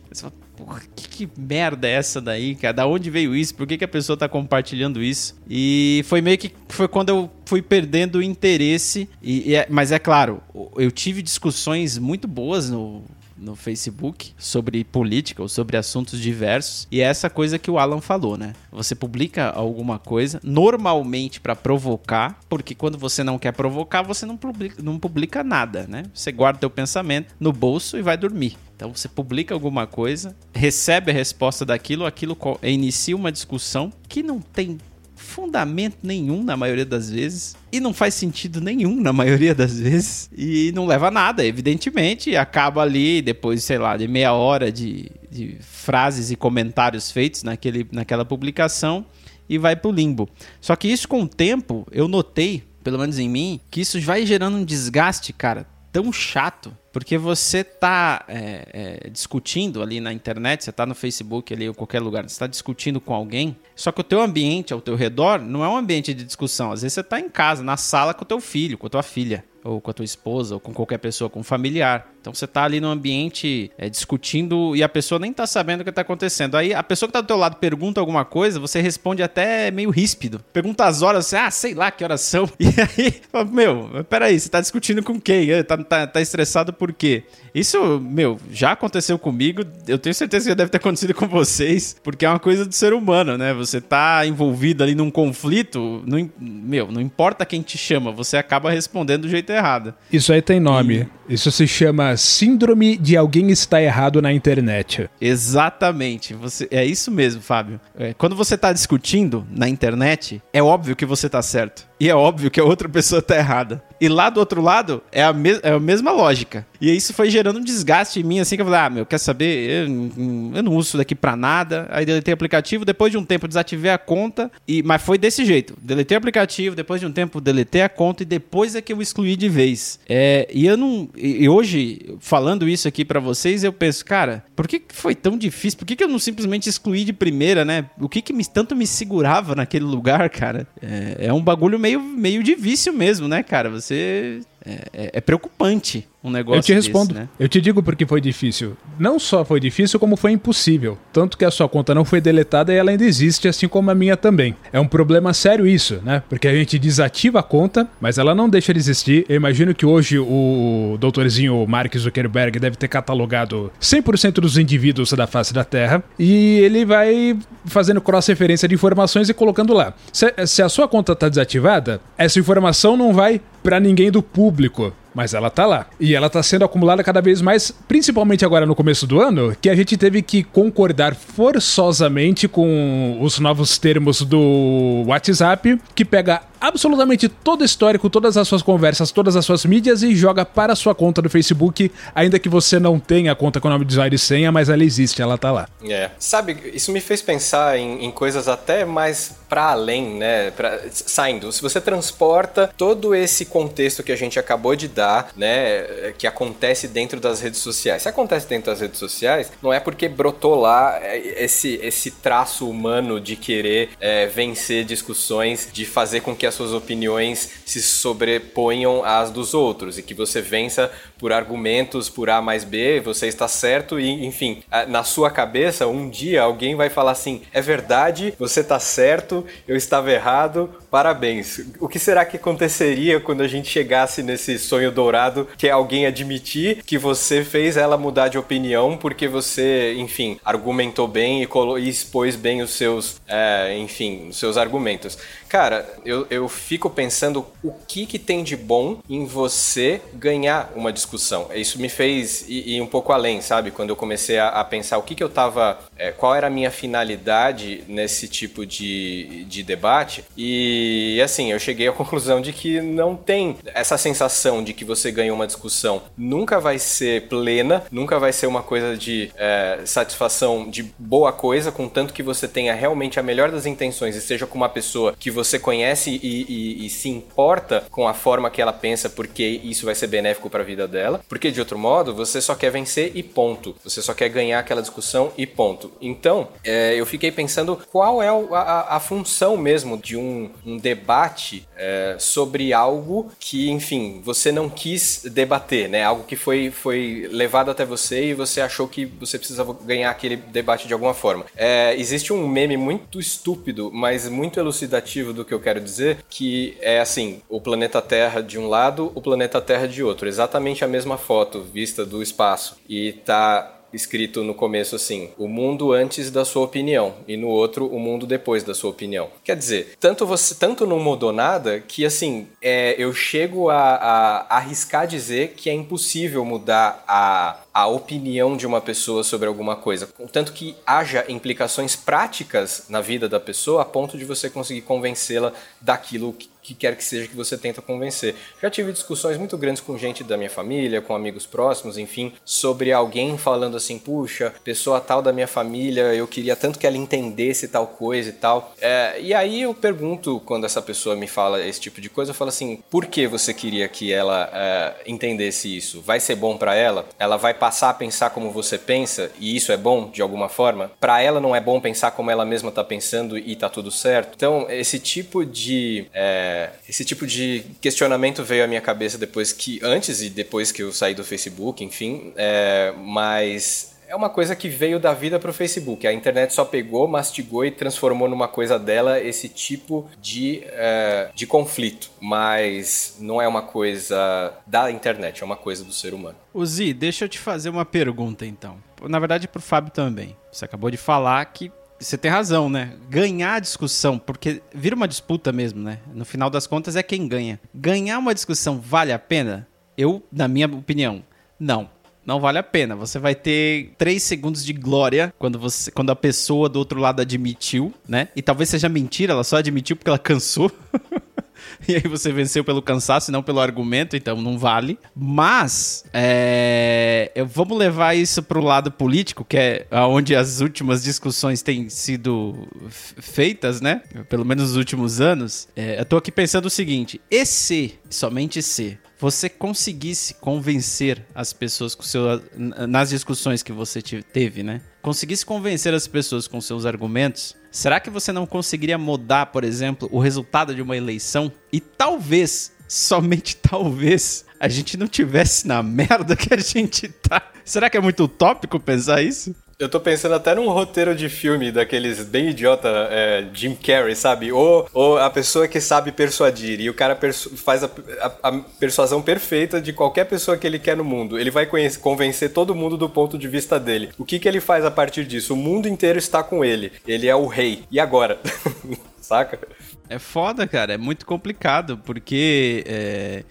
Porra, 0.56 0.82
que, 0.94 1.08
que 1.26 1.28
merda 1.40 1.88
é 1.88 1.92
essa 1.92 2.20
daí, 2.20 2.54
cara? 2.54 2.72
Da 2.74 2.86
onde 2.86 3.10
veio 3.10 3.34
isso? 3.34 3.54
Por 3.54 3.66
que, 3.66 3.76
que 3.76 3.84
a 3.84 3.88
pessoa 3.88 4.16
tá 4.16 4.28
compartilhando 4.28 5.02
isso? 5.02 5.34
E 5.50 6.04
foi 6.06 6.20
meio 6.20 6.38
que 6.38 6.52
foi 6.68 6.86
quando 6.86 7.08
eu 7.08 7.30
fui 7.44 7.60
perdendo 7.60 8.16
o 8.18 8.22
interesse. 8.22 9.08
E, 9.22 9.50
e 9.50 9.54
é- 9.54 9.66
mas 9.68 9.90
é 9.90 9.98
claro, 9.98 10.40
eu 10.76 10.90
tive 10.92 11.22
discussões 11.22 11.98
muito 11.98 12.28
boas 12.28 12.70
no, 12.70 13.02
no 13.36 13.56
Facebook 13.56 14.32
sobre 14.38 14.84
política 14.84 15.42
ou 15.42 15.48
sobre 15.48 15.76
assuntos 15.76 16.20
diversos. 16.20 16.86
E 16.90 17.00
é 17.00 17.04
essa 17.04 17.28
coisa 17.30 17.58
que 17.58 17.70
o 17.70 17.78
Alan 17.78 18.00
falou, 18.00 18.36
né? 18.36 18.52
Você 18.70 18.94
publica 18.94 19.50
alguma 19.50 19.98
coisa, 19.98 20.40
normalmente 20.42 21.40
para 21.40 21.56
provocar, 21.56 22.38
porque 22.48 22.74
quando 22.74 22.98
você 22.98 23.24
não 23.24 23.38
quer 23.38 23.52
provocar, 23.52 24.02
você 24.02 24.26
não 24.26 24.36
publica, 24.36 24.82
não 24.82 24.98
publica 24.98 25.42
nada, 25.42 25.86
né? 25.88 26.04
Você 26.12 26.32
guarda 26.32 26.58
teu 26.58 26.70
pensamento 26.70 27.34
no 27.38 27.52
bolso 27.52 27.96
e 27.96 28.02
vai 28.02 28.16
dormir. 28.16 28.56
Então 28.76 28.94
você 28.94 29.08
publica 29.08 29.54
alguma 29.54 29.86
coisa, 29.86 30.36
recebe 30.52 31.10
a 31.10 31.14
resposta 31.14 31.64
daquilo, 31.64 32.04
aquilo 32.04 32.36
inicia 32.62 33.16
uma 33.16 33.30
discussão 33.30 33.92
que 34.08 34.22
não 34.22 34.40
tem 34.40 34.78
fundamento 35.24 35.98
nenhum 36.02 36.44
na 36.44 36.56
maioria 36.56 36.84
das 36.84 37.10
vezes 37.10 37.56
e 37.72 37.80
não 37.80 37.92
faz 37.92 38.14
sentido 38.14 38.60
nenhum 38.60 39.00
na 39.00 39.12
maioria 39.12 39.54
das 39.54 39.80
vezes 39.80 40.30
e 40.36 40.70
não 40.72 40.86
leva 40.86 41.08
a 41.08 41.10
nada, 41.10 41.44
evidentemente, 41.44 42.36
acaba 42.36 42.82
ali 42.82 43.20
depois, 43.22 43.64
sei 43.64 43.78
lá, 43.78 43.96
de 43.96 44.06
meia 44.06 44.32
hora 44.32 44.70
de, 44.70 45.10
de 45.30 45.56
frases 45.60 46.30
e 46.30 46.36
comentários 46.36 47.10
feitos 47.10 47.42
naquele, 47.42 47.88
naquela 47.90 48.24
publicação 48.24 49.04
e 49.48 49.58
vai 49.58 49.74
pro 49.74 49.90
limbo. 49.90 50.28
Só 50.60 50.76
que 50.76 50.88
isso 50.88 51.08
com 51.08 51.22
o 51.22 51.28
tempo, 51.28 51.86
eu 51.90 52.06
notei, 52.06 52.62
pelo 52.82 52.98
menos 52.98 53.18
em 53.18 53.28
mim, 53.28 53.60
que 53.70 53.80
isso 53.80 54.00
vai 54.00 54.24
gerando 54.24 54.58
um 54.58 54.64
desgaste, 54.64 55.32
cara, 55.32 55.66
tão 55.90 56.12
chato. 56.12 56.76
Porque 56.94 57.18
você 57.18 57.64
tá 57.64 58.24
é, 58.28 59.00
é, 59.04 59.10
discutindo 59.10 59.82
ali 59.82 59.98
na 59.98 60.12
internet, 60.12 60.62
você 60.62 60.70
tá 60.70 60.86
no 60.86 60.94
Facebook 60.94 61.52
ali 61.52 61.66
ou 61.66 61.74
qualquer 61.74 62.00
lugar, 62.00 62.22
você 62.22 62.38
tá 62.38 62.46
discutindo 62.46 63.00
com 63.00 63.12
alguém, 63.12 63.56
só 63.74 63.90
que 63.90 64.00
o 64.00 64.04
teu 64.04 64.20
ambiente 64.20 64.72
ao 64.72 64.80
teu 64.80 64.94
redor 64.94 65.40
não 65.40 65.64
é 65.64 65.68
um 65.68 65.76
ambiente 65.76 66.14
de 66.14 66.22
discussão. 66.22 66.70
Às 66.70 66.82
vezes 66.82 66.94
você 66.94 67.02
tá 67.02 67.18
em 67.18 67.28
casa, 67.28 67.64
na 67.64 67.76
sala 67.76 68.14
com 68.14 68.22
o 68.22 68.24
teu 68.24 68.40
filho, 68.40 68.78
com 68.78 68.86
a 68.86 68.90
tua 68.90 69.02
filha, 69.02 69.44
ou 69.64 69.80
com 69.80 69.90
a 69.90 69.94
tua 69.94 70.04
esposa, 70.04 70.54
ou 70.54 70.60
com 70.60 70.72
qualquer 70.72 70.98
pessoa, 70.98 71.28
com 71.28 71.40
um 71.40 71.44
familiar. 71.44 72.06
Então 72.20 72.32
você 72.32 72.46
tá 72.46 72.64
ali 72.64 72.80
no 72.80 72.88
ambiente 72.88 73.70
é, 73.76 73.88
discutindo 73.88 74.74
e 74.76 74.82
a 74.82 74.88
pessoa 74.88 75.18
nem 75.18 75.32
tá 75.32 75.46
sabendo 75.46 75.80
o 75.80 75.84
que 75.84 75.92
tá 75.92 76.02
acontecendo. 76.02 76.56
Aí 76.56 76.72
a 76.72 76.82
pessoa 76.82 77.08
que 77.08 77.12
tá 77.12 77.20
do 77.20 77.26
teu 77.26 77.36
lado 77.36 77.56
pergunta 77.56 78.00
alguma 78.00 78.24
coisa, 78.24 78.60
você 78.60 78.80
responde 78.80 79.22
até 79.22 79.70
meio 79.70 79.90
ríspido. 79.90 80.40
Pergunta 80.52 80.84
as 80.84 81.02
horas, 81.02 81.26
você, 81.26 81.36
ah, 81.36 81.50
sei 81.50 81.74
lá 81.74 81.90
que 81.90 82.04
horas 82.04 82.20
são. 82.20 82.48
E 82.64 82.66
aí, 82.80 83.20
meu, 83.52 84.04
peraí, 84.08 84.40
você 84.40 84.48
tá 84.48 84.60
discutindo 84.60 85.02
com 85.02 85.20
quem? 85.20 85.50
Eh, 85.50 85.62
Tá, 85.64 85.76
tá, 85.76 86.06
tá 86.06 86.20
estressado 86.20 86.72
por 86.72 86.92
quê? 86.92 87.24
Isso, 87.54 88.00
meu, 88.00 88.38
já 88.50 88.72
aconteceu 88.72 89.18
comigo, 89.18 89.62
eu 89.86 89.98
tenho 89.98 90.14
certeza 90.14 90.48
que 90.48 90.54
deve 90.54 90.70
ter 90.70 90.78
acontecido 90.78 91.14
com 91.14 91.28
vocês, 91.28 91.96
porque 92.02 92.26
é 92.26 92.28
uma 92.28 92.40
coisa 92.40 92.66
do 92.66 92.74
ser 92.74 92.92
humano, 92.92 93.38
né? 93.38 93.54
Você 93.54 93.80
tá 93.80 94.26
envolvido 94.26 94.82
ali 94.82 94.94
num 94.94 95.10
conflito, 95.10 96.02
não, 96.04 96.30
meu, 96.38 96.90
não 96.90 97.00
importa 97.00 97.46
quem 97.46 97.62
te 97.62 97.78
chama, 97.78 98.10
você 98.10 98.36
acaba 98.36 98.70
respondendo 98.70 99.22
do 99.22 99.28
jeito 99.28 99.52
errado. 99.54 99.94
Isso 100.12 100.32
aí 100.32 100.42
tem 100.42 100.60
nome. 100.60 101.08
Isso 101.28 101.50
se 101.50 101.66
chama 101.66 102.16
Síndrome 102.16 102.96
de 102.96 103.16
Alguém 103.16 103.50
Está 103.50 103.80
Errado 103.80 104.20
na 104.20 104.32
Internet. 104.32 105.08
Exatamente. 105.20 106.34
Você, 106.34 106.68
é 106.70 106.84
isso 106.84 107.10
mesmo, 107.10 107.40
Fábio. 107.40 107.80
É, 107.96 108.12
quando 108.12 108.36
você 108.36 108.56
está 108.56 108.72
discutindo 108.72 109.46
na 109.50 109.68
internet, 109.68 110.42
é 110.52 110.62
óbvio 110.62 110.94
que 110.94 111.06
você 111.06 111.26
está 111.26 111.40
certo. 111.40 111.86
E 111.98 112.10
é 112.10 112.14
óbvio 112.14 112.50
que 112.50 112.60
a 112.60 112.64
outra 112.64 112.88
pessoa 112.88 113.20
está 113.20 113.36
errada. 113.36 113.82
E 114.00 114.08
lá 114.08 114.28
do 114.28 114.38
outro 114.38 114.60
lado 114.60 115.02
é 115.10 115.22
a, 115.22 115.32
me 115.32 115.58
é 115.62 115.70
a 115.70 115.80
mesma 115.80 116.10
lógica. 116.12 116.66
E 116.84 116.94
isso 116.94 117.14
foi 117.14 117.30
gerando 117.30 117.58
um 117.58 117.64
desgaste 117.64 118.20
em 118.20 118.22
mim, 118.22 118.40
assim, 118.40 118.56
que 118.56 118.60
eu 118.62 118.66
falei, 118.66 118.80
ah, 118.80 118.90
meu, 118.90 119.06
quer 119.06 119.16
saber? 119.16 119.88
Eu, 119.88 120.12
eu 120.54 120.62
não 120.62 120.72
uso 120.72 120.88
isso 120.88 120.96
daqui 120.98 121.14
pra 121.14 121.34
nada. 121.34 121.86
Aí 121.90 122.04
deletei 122.04 122.30
o 122.30 122.34
aplicativo, 122.34 122.84
depois 122.84 123.10
de 123.10 123.16
um 123.16 123.24
tempo 123.24 123.48
desativei 123.48 123.90
a 123.90 123.96
conta, 123.96 124.52
e, 124.68 124.82
mas 124.82 125.00
foi 125.00 125.16
desse 125.16 125.46
jeito. 125.46 125.74
Deletei 125.80 126.14
o 126.14 126.18
aplicativo, 126.18 126.76
depois 126.76 127.00
de 127.00 127.06
um 127.06 127.12
tempo 127.12 127.40
deletei 127.40 127.80
a 127.80 127.88
conta 127.88 128.22
e 128.22 128.26
depois 128.26 128.74
é 128.74 128.82
que 128.82 128.92
eu 128.92 129.00
excluí 129.00 129.34
de 129.34 129.48
vez. 129.48 129.98
É, 130.06 130.46
e 130.52 130.66
eu 130.66 130.76
não. 130.76 131.08
E 131.16 131.48
hoje, 131.48 132.16
falando 132.20 132.68
isso 132.68 132.86
aqui 132.86 133.02
para 133.02 133.18
vocês, 133.18 133.64
eu 133.64 133.72
penso, 133.72 134.04
cara, 134.04 134.44
por 134.54 134.68
que 134.68 134.82
foi 134.90 135.14
tão 135.14 135.38
difícil? 135.38 135.78
Por 135.78 135.86
que, 135.86 135.96
que 135.96 136.04
eu 136.04 136.08
não 136.08 136.18
simplesmente 136.18 136.68
excluí 136.68 137.02
de 137.02 137.14
primeira, 137.14 137.64
né? 137.64 137.86
O 137.98 138.10
que, 138.10 138.20
que 138.20 138.32
me, 138.34 138.44
tanto 138.44 138.76
me 138.76 138.86
segurava 138.86 139.54
naquele 139.54 139.86
lugar, 139.86 140.28
cara? 140.30 140.66
É, 140.82 141.28
é 141.28 141.32
um 141.32 141.42
bagulho 141.42 141.78
meio, 141.78 142.02
meio 142.02 142.42
de 142.42 142.54
vício 142.54 142.92
mesmo, 142.92 143.26
né, 143.26 143.42
cara? 143.42 143.70
Você 143.70 144.40
é, 144.66 144.88
é, 144.92 145.10
é, 145.14 145.20
preocupante 145.20 146.08
um 146.22 146.30
negócio 146.30 146.58
Eu 146.58 146.62
te 146.62 146.72
respondo. 146.72 147.08
Desse, 147.08 147.20
né? 147.20 147.28
Eu 147.38 147.48
te 147.50 147.60
digo 147.60 147.82
porque 147.82 148.06
foi 148.06 148.18
difícil. 148.18 148.74
Não 148.98 149.18
só 149.18 149.44
foi 149.44 149.60
difícil, 149.60 150.00
como 150.00 150.16
foi 150.16 150.32
impossível. 150.32 150.96
Tanto 151.12 151.36
que 151.36 151.44
a 151.44 151.50
sua 151.50 151.68
conta 151.68 151.94
não 151.94 152.02
foi 152.02 152.18
deletada 152.18 152.72
e 152.72 152.76
ela 152.76 152.90
ainda 152.90 153.04
existe, 153.04 153.46
assim 153.46 153.68
como 153.68 153.90
a 153.90 153.94
minha 153.94 154.16
também. 154.16 154.56
É 154.72 154.80
um 154.80 154.86
problema 154.86 155.34
sério 155.34 155.66
isso, 155.66 156.00
né? 156.02 156.22
Porque 156.30 156.48
a 156.48 156.54
gente 156.54 156.78
desativa 156.78 157.40
a 157.40 157.42
conta, 157.42 157.86
mas 158.00 158.16
ela 158.16 158.34
não 158.34 158.48
deixa 158.48 158.72
de 158.72 158.80
existir. 158.80 159.26
Eu 159.28 159.36
imagino 159.36 159.74
que 159.74 159.84
hoje 159.84 160.18
o 160.18 160.96
doutorzinho 160.98 161.66
Mark 161.66 161.94
Zuckerberg 161.94 162.58
deve 162.58 162.76
ter 162.76 162.88
catalogado 162.88 163.70
100% 163.78 164.34
dos 164.34 164.56
indivíduos 164.56 165.12
da 165.12 165.26
face 165.26 165.52
da 165.52 165.62
Terra 165.62 166.02
e 166.18 166.58
ele 166.60 166.86
vai 166.86 167.38
fazendo 167.66 168.00
cross-referência 168.00 168.66
de 168.66 168.74
informações 168.74 169.28
e 169.28 169.34
colocando 169.34 169.74
lá. 169.74 169.92
Se, 170.10 170.32
se 170.46 170.62
a 170.62 170.70
sua 170.70 170.88
conta 170.88 171.12
está 171.12 171.28
desativada, 171.28 172.00
essa 172.16 172.38
informação 172.38 172.96
não 172.96 173.12
vai 173.12 173.42
para 173.64 173.80
ninguém 173.80 174.12
do 174.12 174.22
público 174.22 174.92
mas 175.14 175.32
ela 175.32 175.48
tá 175.48 175.64
lá. 175.64 175.86
E 176.00 176.14
ela 176.14 176.28
tá 176.28 176.42
sendo 176.42 176.64
acumulada 176.64 177.04
cada 177.04 177.22
vez 177.22 177.40
mais, 177.40 177.70
principalmente 177.86 178.44
agora 178.44 178.66
no 178.66 178.74
começo 178.74 179.06
do 179.06 179.20
ano, 179.20 179.56
que 179.60 179.70
a 179.70 179.74
gente 179.76 179.96
teve 179.96 180.20
que 180.20 180.42
concordar 180.42 181.14
forçosamente 181.14 182.48
com 182.48 183.18
os 183.20 183.38
novos 183.38 183.78
termos 183.78 184.22
do 184.22 185.04
WhatsApp, 185.06 185.80
que 185.94 186.04
pega 186.04 186.42
absolutamente 186.68 187.28
todo 187.28 187.60
o 187.60 187.64
histórico, 187.64 188.08
todas 188.08 188.36
as 188.36 188.48
suas 188.48 188.62
conversas, 188.62 189.10
todas 189.10 189.36
as 189.36 189.44
suas 189.44 189.64
mídias 189.64 190.02
e 190.02 190.14
joga 190.14 190.44
para 190.44 190.72
a 190.72 190.76
sua 190.76 190.94
conta 190.94 191.20
do 191.20 191.28
Facebook, 191.28 191.92
ainda 192.14 192.38
que 192.38 192.48
você 192.48 192.78
não 192.78 192.98
tenha 192.98 193.32
a 193.32 193.34
conta 193.34 193.60
com 193.60 193.68
o 193.68 193.70
nome 193.70 193.84
de 193.84 193.92
usuário 193.92 194.16
e 194.16 194.18
senha, 194.18 194.50
mas 194.50 194.68
ela 194.68 194.82
existe, 194.82 195.20
ela 195.20 195.36
tá 195.36 195.52
lá. 195.52 195.68
É. 195.86 196.10
Sabe, 196.18 196.72
isso 196.72 196.90
me 196.90 197.00
fez 197.00 197.20
pensar 197.20 197.78
em, 197.78 198.04
em 198.04 198.10
coisas 198.10 198.48
até 198.48 198.84
mais 198.84 199.36
para 199.48 199.70
além, 199.70 200.16
né? 200.16 200.50
Pra, 200.50 200.80
saindo. 200.90 201.52
Se 201.52 201.62
você 201.62 201.80
transporta 201.80 202.72
todo 202.76 203.14
esse 203.14 203.44
contexto 203.44 204.02
que 204.02 204.10
a 204.10 204.16
gente 204.16 204.38
acabou 204.38 204.74
de 204.74 204.88
dar, 204.88 205.28
né? 205.36 206.12
Que 206.18 206.26
acontece 206.26 206.88
dentro 206.88 207.20
das 207.20 207.40
redes 207.40 207.60
sociais. 207.60 208.02
Se 208.02 208.08
acontece 208.08 208.48
dentro 208.48 208.70
das 208.70 208.80
redes 208.80 208.98
sociais, 208.98 209.52
não 209.62 209.72
é 209.72 209.78
porque 209.78 210.08
brotou 210.08 210.54
lá 210.54 210.98
é, 211.00 211.44
esse, 211.44 211.78
esse 211.82 212.10
traço 212.10 212.68
humano 212.68 213.20
de 213.20 213.36
querer 213.36 213.90
é, 214.00 214.26
vencer 214.26 214.84
discussões, 214.84 215.68
de 215.72 215.84
fazer 215.84 216.20
com 216.20 216.34
que 216.34 216.46
as 216.46 216.53
suas 216.54 216.72
opiniões 216.72 217.50
se 217.64 217.82
sobreponham 217.82 219.04
às 219.04 219.30
dos 219.30 219.54
outros 219.54 219.98
e 219.98 220.02
que 220.02 220.14
você 220.14 220.40
vença 220.40 220.90
por 221.18 221.32
argumentos 221.32 222.08
por 222.08 222.30
A 222.30 222.40
mais 222.40 222.64
B, 222.64 223.00
você 223.00 223.26
está 223.26 223.48
certo 223.48 223.98
e, 223.98 224.24
enfim, 224.24 224.62
na 224.88 225.04
sua 225.04 225.30
cabeça, 225.30 225.86
um 225.86 226.08
dia 226.08 226.42
alguém 226.42 226.74
vai 226.74 226.90
falar 226.90 227.12
assim: 227.12 227.42
é 227.52 227.60
verdade, 227.60 228.34
você 228.38 228.60
está 228.60 228.78
certo, 228.78 229.44
eu 229.66 229.76
estava 229.76 230.10
errado, 230.10 230.70
parabéns. 230.94 231.58
O 231.80 231.88
que 231.88 231.98
será 231.98 232.24
que 232.24 232.36
aconteceria 232.36 233.18
quando 233.18 233.40
a 233.40 233.48
gente 233.48 233.68
chegasse 233.68 234.22
nesse 234.22 234.56
sonho 234.60 234.92
dourado 234.92 235.48
que 235.58 235.66
é 235.66 235.72
alguém 235.72 236.06
admitir 236.06 236.84
que 236.84 236.96
você 236.96 237.42
fez 237.42 237.76
ela 237.76 237.98
mudar 237.98 238.28
de 238.28 238.38
opinião 238.38 238.96
porque 238.96 239.26
você, 239.26 239.94
enfim, 239.94 240.38
argumentou 240.44 241.08
bem 241.08 241.42
e, 241.42 241.48
e 241.80 241.88
expôs 241.88 242.36
bem 242.36 242.62
os 242.62 242.70
seus, 242.70 243.20
é, 243.26 243.76
enfim, 243.76 244.28
os 244.28 244.36
seus 244.36 244.56
argumentos? 244.56 245.18
Cara, 245.48 245.88
eu, 246.04 246.26
eu 246.30 246.48
fico 246.48 246.88
pensando 246.90 247.44
o 247.62 247.72
que, 247.72 248.06
que 248.06 248.18
tem 248.18 248.44
de 248.44 248.56
bom 248.56 248.98
em 249.08 249.24
você 249.24 250.00
ganhar 250.14 250.72
uma 250.74 250.92
discussão. 250.92 251.48
Isso 251.54 251.80
me 251.80 251.88
fez 251.88 252.44
ir, 252.48 252.76
ir 252.76 252.80
um 252.80 252.86
pouco 252.86 253.12
além, 253.12 253.40
sabe? 253.40 253.70
Quando 253.70 253.90
eu 253.90 253.96
comecei 253.96 254.36
a, 254.38 254.48
a 254.48 254.64
pensar 254.64 254.98
o 254.98 255.02
que, 255.02 255.14
que 255.14 255.22
eu 255.22 255.28
tava. 255.28 255.78
É, 255.96 256.10
qual 256.10 256.34
era 256.34 256.48
a 256.48 256.50
minha 256.50 256.72
finalidade 256.72 257.84
nesse 257.86 258.26
tipo 258.26 258.66
de, 258.66 259.44
de 259.44 259.62
debate. 259.62 260.24
E 260.36 260.83
assim, 261.22 261.52
eu 261.52 261.58
cheguei 261.58 261.88
à 261.88 261.92
conclusão 261.92 262.40
de 262.40 262.52
que 262.52 262.80
não 262.80 263.16
tem 263.16 263.56
essa 263.66 263.96
sensação 263.96 264.62
de 264.62 264.72
que 264.72 264.84
você 264.84 265.10
ganhou 265.10 265.36
uma 265.36 265.46
discussão. 265.46 266.02
Nunca 266.16 266.60
vai 266.60 266.78
ser 266.78 267.28
plena, 267.28 267.84
nunca 267.90 268.18
vai 268.18 268.32
ser 268.32 268.46
uma 268.46 268.62
coisa 268.62 268.96
de 268.96 269.30
é, 269.36 269.80
satisfação 269.84 270.68
de 270.68 270.82
boa 270.98 271.32
coisa, 271.32 271.72
contanto 271.72 272.12
que 272.12 272.22
você 272.22 272.46
tenha 272.48 272.74
realmente 272.74 273.18
a 273.18 273.22
melhor 273.22 273.50
das 273.50 273.66
intenções 273.66 274.16
e 274.16 274.20
seja 274.20 274.46
com 274.46 274.56
uma 274.56 274.68
pessoa 274.68 275.14
que 275.18 275.30
você 275.30 275.58
conhece 275.58 276.20
e, 276.22 276.46
e, 276.48 276.86
e, 276.86 276.90
se 276.90 277.08
importa 277.08 277.84
com 277.90 278.06
a 278.06 278.14
forma 278.14 278.50
que 278.50 278.60
ela 278.60 278.72
pensa, 278.72 279.08
porque 279.08 279.60
isso 279.64 279.86
vai 279.86 279.94
ser 279.94 280.06
benéfico 280.06 280.50
para 280.50 280.62
a 280.62 280.66
vida 280.66 280.86
dela. 280.86 281.20
Porque 281.28 281.50
de 281.50 281.60
outro 281.60 281.78
modo, 281.78 282.14
você 282.14 282.40
só 282.40 282.54
quer 282.54 282.70
vencer 282.70 283.12
e 283.14 283.22
ponto. 283.22 283.74
Você 283.84 284.00
só 284.02 284.14
quer 284.14 284.28
ganhar 284.28 284.58
aquela 284.58 284.80
discussão 284.80 285.32
e 285.36 285.46
ponto. 285.46 285.90
Então, 286.00 286.48
é, 286.62 286.94
eu 286.94 287.06
fiquei 287.06 287.30
pensando 287.30 287.80
qual 287.90 288.22
é 288.22 288.28
a, 288.28 288.96
a 288.96 289.00
função 289.00 289.56
mesmo 289.56 289.96
de 289.96 290.16
um, 290.16 290.50
um 290.64 290.73
debate 290.76 291.66
é, 291.76 292.16
sobre 292.18 292.72
algo 292.72 293.30
que, 293.38 293.70
enfim, 293.70 294.20
você 294.24 294.52
não 294.52 294.68
quis 294.68 295.22
debater, 295.24 295.88
né? 295.88 296.02
Algo 296.02 296.24
que 296.24 296.36
foi, 296.36 296.70
foi 296.70 297.28
levado 297.30 297.70
até 297.70 297.84
você 297.84 298.26
e 298.26 298.34
você 298.34 298.60
achou 298.60 298.88
que 298.88 299.04
você 299.04 299.38
precisava 299.38 299.76
ganhar 299.84 300.10
aquele 300.10 300.36
debate 300.36 300.86
de 300.86 300.92
alguma 300.92 301.14
forma. 301.14 301.44
É, 301.56 301.94
existe 301.96 302.32
um 302.32 302.46
meme 302.46 302.76
muito 302.76 303.18
estúpido, 303.18 303.90
mas 303.92 304.28
muito 304.28 304.58
elucidativo 304.58 305.32
do 305.32 305.44
que 305.44 305.54
eu 305.54 305.60
quero 305.60 305.80
dizer, 305.80 306.18
que 306.28 306.76
é 306.80 307.00
assim, 307.00 307.42
o 307.48 307.60
planeta 307.60 308.00
Terra 308.00 308.42
de 308.42 308.58
um 308.58 308.68
lado, 308.68 309.12
o 309.14 309.20
planeta 309.20 309.60
Terra 309.60 309.86
de 309.86 310.02
outro, 310.02 310.28
exatamente 310.28 310.84
a 310.84 310.88
mesma 310.88 311.16
foto 311.16 311.62
vista 311.62 312.04
do 312.04 312.22
espaço 312.22 312.76
e 312.88 313.12
tá 313.12 313.70
escrito 313.94 314.42
no 314.42 314.54
começo 314.54 314.96
assim: 314.96 315.30
o 315.38 315.48
mundo 315.48 315.92
antes 315.92 316.30
da 316.30 316.44
sua 316.44 316.64
opinião 316.64 317.14
e 317.26 317.36
no 317.36 317.48
outro 317.48 317.86
o 317.86 317.98
mundo 317.98 318.26
depois 318.26 318.62
da 318.62 318.74
sua 318.74 318.90
opinião. 318.90 319.30
Quer 319.42 319.56
dizer, 319.56 319.94
tanto 320.00 320.26
você 320.26 320.54
tanto 320.54 320.86
não 320.86 320.98
mudou 320.98 321.32
nada 321.32 321.80
que 321.80 322.04
assim 322.04 322.48
é, 322.60 322.94
eu 322.98 323.12
chego 323.12 323.70
a, 323.70 323.76
a, 323.76 324.56
arriscar 324.56 325.06
dizer 325.06 325.54
que 325.56 325.70
é 325.70 325.72
impossível 325.72 326.44
mudar 326.44 327.04
a 327.06 327.58
a 327.74 327.88
opinião 327.88 328.56
de 328.56 328.68
uma 328.68 328.80
pessoa 328.80 329.24
sobre 329.24 329.48
alguma 329.48 329.74
coisa, 329.74 330.08
tanto 330.30 330.52
que 330.52 330.76
haja 330.86 331.24
implicações 331.28 331.96
práticas 331.96 332.84
na 332.88 333.00
vida 333.00 333.28
da 333.28 333.40
pessoa 333.40 333.82
a 333.82 333.84
ponto 333.84 334.16
de 334.16 334.24
você 334.24 334.48
conseguir 334.48 334.82
convencê-la 334.82 335.52
daquilo 335.80 336.32
que 336.64 336.74
que 336.74 336.74
quer 336.74 336.96
que 336.96 337.04
seja 337.04 337.28
que 337.28 337.36
você 337.36 337.56
tenta 337.56 337.82
convencer. 337.82 338.34
Já 338.60 338.70
tive 338.70 338.92
discussões 338.92 339.36
muito 339.36 339.56
grandes 339.56 339.82
com 339.82 339.96
gente 339.98 340.24
da 340.24 340.36
minha 340.36 340.50
família, 340.50 341.00
com 341.00 341.14
amigos 341.14 341.46
próximos, 341.46 341.98
enfim, 341.98 342.32
sobre 342.44 342.92
alguém 342.92 343.36
falando 343.36 343.76
assim, 343.76 343.98
puxa, 343.98 344.52
pessoa 344.64 345.00
tal 345.00 345.20
da 345.20 345.32
minha 345.32 345.46
família, 345.46 346.14
eu 346.14 346.26
queria 346.26 346.56
tanto 346.56 346.78
que 346.78 346.86
ela 346.86 346.96
entendesse 346.96 347.68
tal 347.68 347.86
coisa 347.86 348.30
e 348.30 348.32
tal. 348.32 348.74
É, 348.80 349.20
e 349.20 349.34
aí 349.34 349.62
eu 349.62 349.74
pergunto, 349.74 350.40
quando 350.44 350.64
essa 350.64 350.80
pessoa 350.82 351.14
me 351.14 351.26
fala 351.26 351.64
esse 351.64 351.80
tipo 351.80 352.00
de 352.00 352.08
coisa, 352.08 352.30
eu 352.30 352.34
falo 352.34 352.48
assim, 352.48 352.82
por 352.90 353.06
que 353.06 353.26
você 353.26 353.54
queria 353.54 353.86
que 353.86 354.12
ela 354.12 354.50
é, 354.52 354.94
entendesse 355.06 355.74
isso? 355.74 356.00
Vai 356.00 356.18
ser 356.18 356.34
bom 356.34 356.56
para 356.56 356.74
ela? 356.74 357.06
Ela 357.18 357.36
vai 357.36 357.54
passar 357.54 357.90
a 357.90 357.94
pensar 357.94 358.30
como 358.30 358.50
você 358.50 358.78
pensa 358.78 359.30
e 359.38 359.54
isso 359.54 359.70
é 359.70 359.76
bom 359.76 360.10
de 360.10 360.22
alguma 360.22 360.48
forma? 360.48 360.90
Para 360.98 361.20
ela 361.20 361.40
não 361.40 361.54
é 361.54 361.60
bom 361.60 361.80
pensar 361.80 362.10
como 362.12 362.30
ela 362.30 362.44
mesma 362.44 362.72
tá 362.72 362.82
pensando 362.82 363.36
e 363.36 363.54
tá 363.54 363.68
tudo 363.68 363.90
certo? 363.90 364.34
Então, 364.34 364.66
esse 364.70 364.98
tipo 364.98 365.44
de... 365.44 366.06
É, 366.12 366.53
esse 366.88 367.04
tipo 367.04 367.26
de 367.26 367.64
questionamento 367.80 368.42
veio 368.42 368.64
à 368.64 368.66
minha 368.66 368.80
cabeça 368.80 369.18
depois 369.18 369.52
que, 369.52 369.80
antes 369.82 370.22
e 370.22 370.30
depois 370.30 370.72
que 370.72 370.82
eu 370.82 370.92
saí 370.92 371.14
do 371.14 371.24
Facebook, 371.24 371.82
enfim, 371.82 372.32
é, 372.36 372.92
mas 372.96 373.94
é 374.08 374.14
uma 374.14 374.30
coisa 374.30 374.54
que 374.54 374.68
veio 374.68 375.00
da 375.00 375.12
vida 375.12 375.38
para 375.38 375.50
o 375.50 375.52
Facebook. 375.52 376.06
A 376.06 376.12
internet 376.12 376.52
só 376.52 376.64
pegou, 376.64 377.08
mastigou 377.08 377.64
e 377.64 377.70
transformou 377.70 378.28
numa 378.28 378.46
coisa 378.46 378.78
dela 378.78 379.20
esse 379.20 379.48
tipo 379.48 380.08
de, 380.20 380.62
é, 380.66 381.30
de 381.34 381.46
conflito. 381.46 382.10
Mas 382.20 383.16
não 383.18 383.40
é 383.40 383.48
uma 383.48 383.62
coisa 383.62 384.52
da 384.66 384.90
internet, 384.90 385.42
é 385.42 385.44
uma 385.44 385.56
coisa 385.56 385.84
do 385.84 385.92
ser 385.92 386.14
humano. 386.14 386.36
Uzi, 386.52 386.92
deixa 386.92 387.24
eu 387.24 387.28
te 387.28 387.38
fazer 387.38 387.70
uma 387.70 387.84
pergunta 387.84 388.46
então. 388.46 388.76
Na 389.02 389.18
verdade, 389.18 389.48
para 389.48 389.58
o 389.58 389.62
Fábio 389.62 389.90
também. 389.90 390.36
Você 390.52 390.64
acabou 390.64 390.90
de 390.90 390.96
falar 390.96 391.44
que 391.46 391.72
você 391.98 392.18
tem 392.18 392.30
razão, 392.30 392.68
né? 392.68 392.94
Ganhar 393.08 393.54
a 393.54 393.60
discussão, 393.60 394.18
porque 394.18 394.62
vira 394.74 394.96
uma 394.96 395.08
disputa 395.08 395.52
mesmo, 395.52 395.82
né? 395.82 396.00
No 396.12 396.24
final 396.24 396.50
das 396.50 396.66
contas 396.66 396.96
é 396.96 397.02
quem 397.02 397.26
ganha. 397.26 397.60
Ganhar 397.74 398.18
uma 398.18 398.34
discussão 398.34 398.78
vale 398.78 399.12
a 399.12 399.18
pena? 399.18 399.66
Eu, 399.96 400.22
na 400.30 400.48
minha 400.48 400.66
opinião, 400.66 401.22
não. 401.58 401.88
Não 402.26 402.40
vale 402.40 402.58
a 402.58 402.62
pena. 402.62 402.96
Você 402.96 403.18
vai 403.18 403.34
ter 403.34 403.92
três 403.98 404.22
segundos 404.22 404.64
de 404.64 404.72
glória 404.72 405.32
quando, 405.38 405.58
você, 405.58 405.90
quando 405.90 406.10
a 406.10 406.16
pessoa 406.16 406.68
do 406.68 406.78
outro 406.78 406.98
lado 406.98 407.20
admitiu, 407.20 407.92
né? 408.08 408.28
E 408.34 408.40
talvez 408.40 408.70
seja 408.70 408.88
mentira, 408.88 409.32
ela 409.32 409.44
só 409.44 409.56
admitiu 409.56 409.94
porque 409.94 410.08
ela 410.08 410.18
cansou. 410.18 410.70
e 411.88 411.94
aí 411.94 412.02
você 412.02 412.32
venceu 412.32 412.64
pelo 412.64 412.82
cansaço 412.82 413.30
e 413.30 413.32
não 413.32 413.42
pelo 413.42 413.60
argumento, 413.60 414.16
então 414.16 414.40
não 414.40 414.58
vale. 414.58 414.98
Mas, 415.14 416.04
é, 416.12 417.32
vamos 417.48 417.76
levar 417.76 418.14
isso 418.14 418.42
para 418.42 418.58
o 418.58 418.62
lado 418.62 418.90
político, 418.90 419.44
que 419.44 419.56
é 419.56 419.86
onde 419.92 420.34
as 420.34 420.60
últimas 420.60 421.02
discussões 421.02 421.62
têm 421.62 421.88
sido 421.88 422.66
feitas, 422.88 423.80
né? 423.80 424.02
Pelo 424.28 424.44
menos 424.44 424.68
nos 424.68 424.76
últimos 424.76 425.20
anos. 425.20 425.68
É, 425.76 426.00
eu 426.00 426.04
tô 426.04 426.16
aqui 426.16 426.32
pensando 426.32 426.66
o 426.66 426.70
seguinte: 426.70 427.20
e 427.30 427.44
se, 427.44 427.98
somente 428.08 428.62
se, 428.62 428.98
você 429.18 429.48
conseguisse 429.48 430.34
convencer 430.34 431.24
as 431.34 431.52
pessoas 431.52 431.94
com 431.94 432.02
seu, 432.02 432.42
nas 432.56 433.10
discussões 433.10 433.62
que 433.62 433.72
você 433.72 434.02
teve, 434.02 434.62
né? 434.62 434.80
Conseguisse 435.00 435.46
convencer 435.46 435.94
as 435.94 436.06
pessoas 436.06 436.46
com 436.46 436.60
seus 436.60 436.84
argumentos, 436.84 437.56
será 437.74 437.98
que 437.98 438.08
você 438.08 438.30
não 438.30 438.46
conseguiria 438.46 438.96
mudar, 438.96 439.46
por 439.46 439.64
exemplo, 439.64 440.08
o 440.12 440.20
resultado 440.20 440.72
de 440.72 440.80
uma 440.80 440.96
eleição? 440.96 441.50
E 441.72 441.80
talvez, 441.80 442.72
somente 442.86 443.56
talvez, 443.60 444.44
a 444.60 444.68
gente 444.68 444.96
não 444.96 445.08
tivesse 445.08 445.66
na 445.66 445.82
merda 445.82 446.36
que 446.36 446.54
a 446.54 446.56
gente 446.56 447.08
tá. 447.08 447.50
Será 447.64 447.90
que 447.90 447.96
é 447.96 448.00
muito 448.00 448.22
utópico 448.24 448.78
pensar 448.78 449.22
isso? 449.22 449.54
Eu 449.84 449.88
tô 449.90 450.00
pensando 450.00 450.34
até 450.34 450.54
num 450.54 450.70
roteiro 450.70 451.14
de 451.14 451.28
filme 451.28 451.70
daqueles 451.70 452.24
bem 452.24 452.48
idiota 452.48 452.88
é, 453.10 453.46
Jim 453.52 453.74
Carrey, 453.74 454.16
sabe? 454.16 454.50
Ou, 454.50 454.88
ou 454.94 455.18
a 455.18 455.28
pessoa 455.28 455.68
que 455.68 455.78
sabe 455.78 456.10
persuadir 456.10 456.80
e 456.80 456.88
o 456.88 456.94
cara 456.94 457.18
faz 457.56 457.84
a, 457.84 457.90
a, 458.22 458.48
a, 458.48 458.52
persuasão 458.80 459.20
perfeita 459.20 459.82
de 459.82 459.92
qualquer 459.92 460.24
pessoa 460.24 460.56
que 460.56 460.66
ele 460.66 460.78
quer 460.78 460.96
no 460.96 461.04
mundo. 461.04 461.38
Ele 461.38 461.50
vai 461.50 461.68
convencer 462.00 462.50
todo 462.54 462.74
mundo 462.74 462.96
do 462.96 463.10
ponto 463.10 463.36
de 463.36 463.46
vista 463.46 463.78
dele. 463.78 464.08
O 464.16 464.24
que, 464.24 464.38
que 464.38 464.48
ele 464.48 464.58
faz 464.58 464.86
a 464.86 464.90
partir 464.90 465.26
disso? 465.26 465.52
O 465.52 465.56
mundo 465.56 465.86
inteiro 465.86 466.18
está 466.18 466.42
com 466.42 466.64
ele. 466.64 466.90
Ele 467.06 467.28
é 467.28 467.36
o 467.36 467.46
rei. 467.46 467.84
E 467.90 468.00
agora? 468.00 468.40
Saca? 469.24 469.58
É 470.06 470.18
foda, 470.18 470.66
cara. 470.66 470.92
É 470.92 470.98
muito 470.98 471.24
complicado, 471.24 471.96
porque, 472.04 472.84
é, 472.86 473.44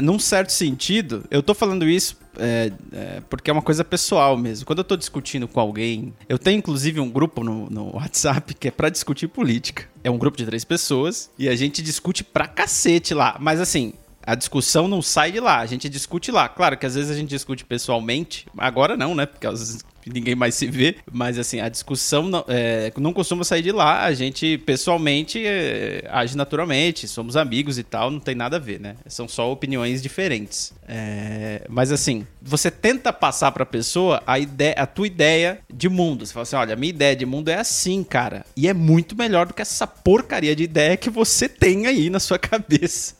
num 0.00 0.18
certo 0.18 0.50
sentido, 0.50 1.24
eu 1.30 1.42
tô 1.42 1.54
falando 1.54 1.88
isso 1.88 2.18
é, 2.36 2.72
é, 2.92 3.22
porque 3.28 3.50
é 3.50 3.52
uma 3.52 3.62
coisa 3.62 3.84
pessoal 3.84 4.36
mesmo. 4.36 4.66
Quando 4.66 4.80
eu 4.80 4.84
tô 4.84 4.96
discutindo 4.96 5.46
com 5.46 5.60
alguém, 5.60 6.12
eu 6.28 6.38
tenho 6.38 6.58
inclusive 6.58 6.98
um 6.98 7.08
grupo 7.08 7.44
no, 7.44 7.70
no 7.70 7.94
WhatsApp 7.94 8.52
que 8.54 8.66
é 8.66 8.70
para 8.72 8.88
discutir 8.88 9.28
política. 9.28 9.88
É 10.02 10.10
um 10.10 10.18
grupo 10.18 10.36
de 10.36 10.44
três 10.44 10.64
pessoas 10.64 11.30
e 11.38 11.48
a 11.48 11.54
gente 11.54 11.80
discute 11.82 12.24
pra 12.24 12.48
cacete 12.48 13.14
lá. 13.14 13.36
Mas 13.38 13.60
assim, 13.60 13.92
a 14.24 14.34
discussão 14.34 14.88
não 14.88 15.00
sai 15.00 15.30
de 15.30 15.38
lá, 15.38 15.58
a 15.58 15.66
gente 15.66 15.88
discute 15.88 16.32
lá. 16.32 16.48
Claro 16.48 16.76
que 16.76 16.86
às 16.86 16.96
vezes 16.96 17.12
a 17.12 17.14
gente 17.14 17.28
discute 17.28 17.64
pessoalmente, 17.64 18.46
agora 18.58 18.96
não, 18.96 19.14
né? 19.14 19.24
Porque 19.24 19.48
vezes 19.48 19.84
ninguém 20.12 20.34
mais 20.34 20.54
se 20.54 20.66
vê, 20.66 20.96
mas 21.10 21.38
assim, 21.38 21.60
a 21.60 21.68
discussão 21.68 22.24
não, 22.24 22.44
é, 22.48 22.92
não 22.98 23.12
costuma 23.12 23.44
sair 23.44 23.62
de 23.62 23.72
lá, 23.72 24.04
a 24.04 24.12
gente 24.14 24.58
pessoalmente 24.58 25.44
é, 25.44 26.04
age 26.10 26.36
naturalmente, 26.36 27.08
somos 27.08 27.36
amigos 27.36 27.78
e 27.78 27.82
tal, 27.82 28.10
não 28.10 28.20
tem 28.20 28.34
nada 28.34 28.56
a 28.56 28.60
ver, 28.60 28.80
né? 28.80 28.96
São 29.06 29.28
só 29.28 29.50
opiniões 29.50 30.02
diferentes. 30.02 30.72
É, 30.88 31.62
mas 31.68 31.92
assim, 31.92 32.26
você 32.42 32.70
tenta 32.70 33.12
passar 33.12 33.52
pra 33.52 33.64
pessoa 33.64 34.22
a, 34.26 34.38
ideia, 34.38 34.74
a 34.76 34.86
tua 34.86 35.06
ideia 35.06 35.58
de 35.72 35.88
mundo. 35.88 36.26
Você 36.26 36.32
fala 36.32 36.42
assim: 36.42 36.56
olha, 36.56 36.74
a 36.74 36.76
minha 36.76 36.90
ideia 36.90 37.14
de 37.14 37.26
mundo 37.26 37.48
é 37.48 37.56
assim, 37.56 38.02
cara. 38.02 38.44
E 38.56 38.68
é 38.68 38.74
muito 38.74 39.16
melhor 39.16 39.46
do 39.46 39.54
que 39.54 39.62
essa 39.62 39.86
porcaria 39.86 40.56
de 40.56 40.64
ideia 40.64 40.96
que 40.96 41.10
você 41.10 41.48
tem 41.48 41.86
aí 41.86 42.10
na 42.10 42.18
sua 42.18 42.38
cabeça. 42.40 43.14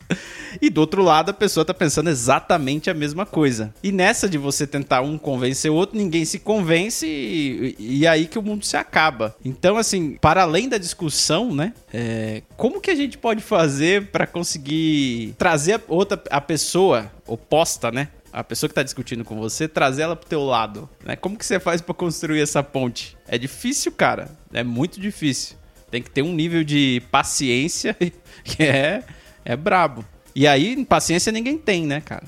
E 0.60 0.68
do 0.68 0.80
outro 0.80 1.02
lado, 1.02 1.30
a 1.30 1.34
pessoa 1.34 1.64
tá 1.64 1.72
pensando 1.72 2.10
exatamente 2.10 2.90
a 2.90 2.94
mesma 2.94 3.24
coisa. 3.24 3.72
E 3.82 3.92
nessa 3.92 4.28
de 4.28 4.36
você 4.36 4.66
tentar 4.66 5.02
um 5.02 5.16
convencer 5.16 5.70
o 5.70 5.74
outro, 5.74 5.96
ninguém 5.96 6.24
se 6.24 6.40
convence 6.40 6.69
e, 6.78 7.76
e 7.78 8.06
aí 8.06 8.26
que 8.26 8.38
o 8.38 8.42
mundo 8.42 8.64
se 8.64 8.76
acaba. 8.76 9.36
Então, 9.44 9.76
assim, 9.76 10.16
para 10.20 10.42
além 10.42 10.68
da 10.68 10.78
discussão, 10.78 11.54
né? 11.54 11.72
É, 11.92 12.42
como 12.56 12.80
que 12.80 12.90
a 12.90 12.94
gente 12.94 13.18
pode 13.18 13.42
fazer 13.42 14.06
para 14.10 14.26
conseguir 14.26 15.34
trazer 15.38 15.74
a 15.74 15.80
outra 15.88 16.22
a 16.30 16.40
pessoa 16.40 17.10
oposta, 17.26 17.90
né? 17.90 18.08
a 18.32 18.44
pessoa 18.44 18.68
que 18.68 18.72
está 18.72 18.82
discutindo 18.84 19.24
com 19.24 19.36
você, 19.36 19.66
trazer 19.66 20.02
ela 20.02 20.14
pro 20.14 20.28
teu 20.28 20.44
lado, 20.44 20.88
né? 21.04 21.16
Como 21.16 21.36
que 21.36 21.44
você 21.44 21.58
faz 21.58 21.80
para 21.80 21.92
construir 21.92 22.40
essa 22.40 22.62
ponte? 22.62 23.16
É 23.26 23.36
difícil, 23.36 23.90
cara. 23.90 24.30
É 24.52 24.62
muito 24.62 25.00
difícil. 25.00 25.56
Tem 25.90 26.00
que 26.00 26.10
ter 26.10 26.22
um 26.22 26.32
nível 26.32 26.62
de 26.62 27.02
paciência 27.10 27.96
que 28.44 28.62
é 28.62 29.02
é 29.44 29.56
brabo. 29.56 30.04
E 30.34 30.46
aí, 30.46 30.84
paciência 30.84 31.32
ninguém 31.32 31.58
tem, 31.58 31.86
né, 31.86 32.00
cara? 32.00 32.24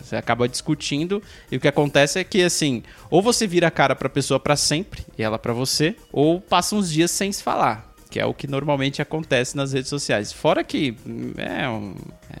Você 0.00 0.16
acaba 0.16 0.48
discutindo 0.48 1.22
e 1.50 1.56
o 1.56 1.60
que 1.60 1.68
acontece 1.68 2.18
é 2.18 2.24
que 2.24 2.42
assim, 2.42 2.82
ou 3.10 3.22
você 3.22 3.46
vira 3.46 3.68
a 3.68 3.70
cara 3.70 3.94
pra 3.94 4.08
pessoa 4.08 4.40
para 4.40 4.56
sempre 4.56 5.04
e 5.18 5.22
ela 5.22 5.38
para 5.38 5.52
você, 5.52 5.96
ou 6.12 6.40
passa 6.40 6.74
uns 6.74 6.90
dias 6.90 7.10
sem 7.10 7.30
se 7.32 7.42
falar, 7.42 7.92
que 8.10 8.18
é 8.18 8.26
o 8.26 8.34
que 8.34 8.46
normalmente 8.46 9.02
acontece 9.02 9.56
nas 9.56 9.72
redes 9.72 9.88
sociais. 9.88 10.32
Fora 10.32 10.64
que 10.64 10.96
é, 11.36 11.68
um, 11.68 11.94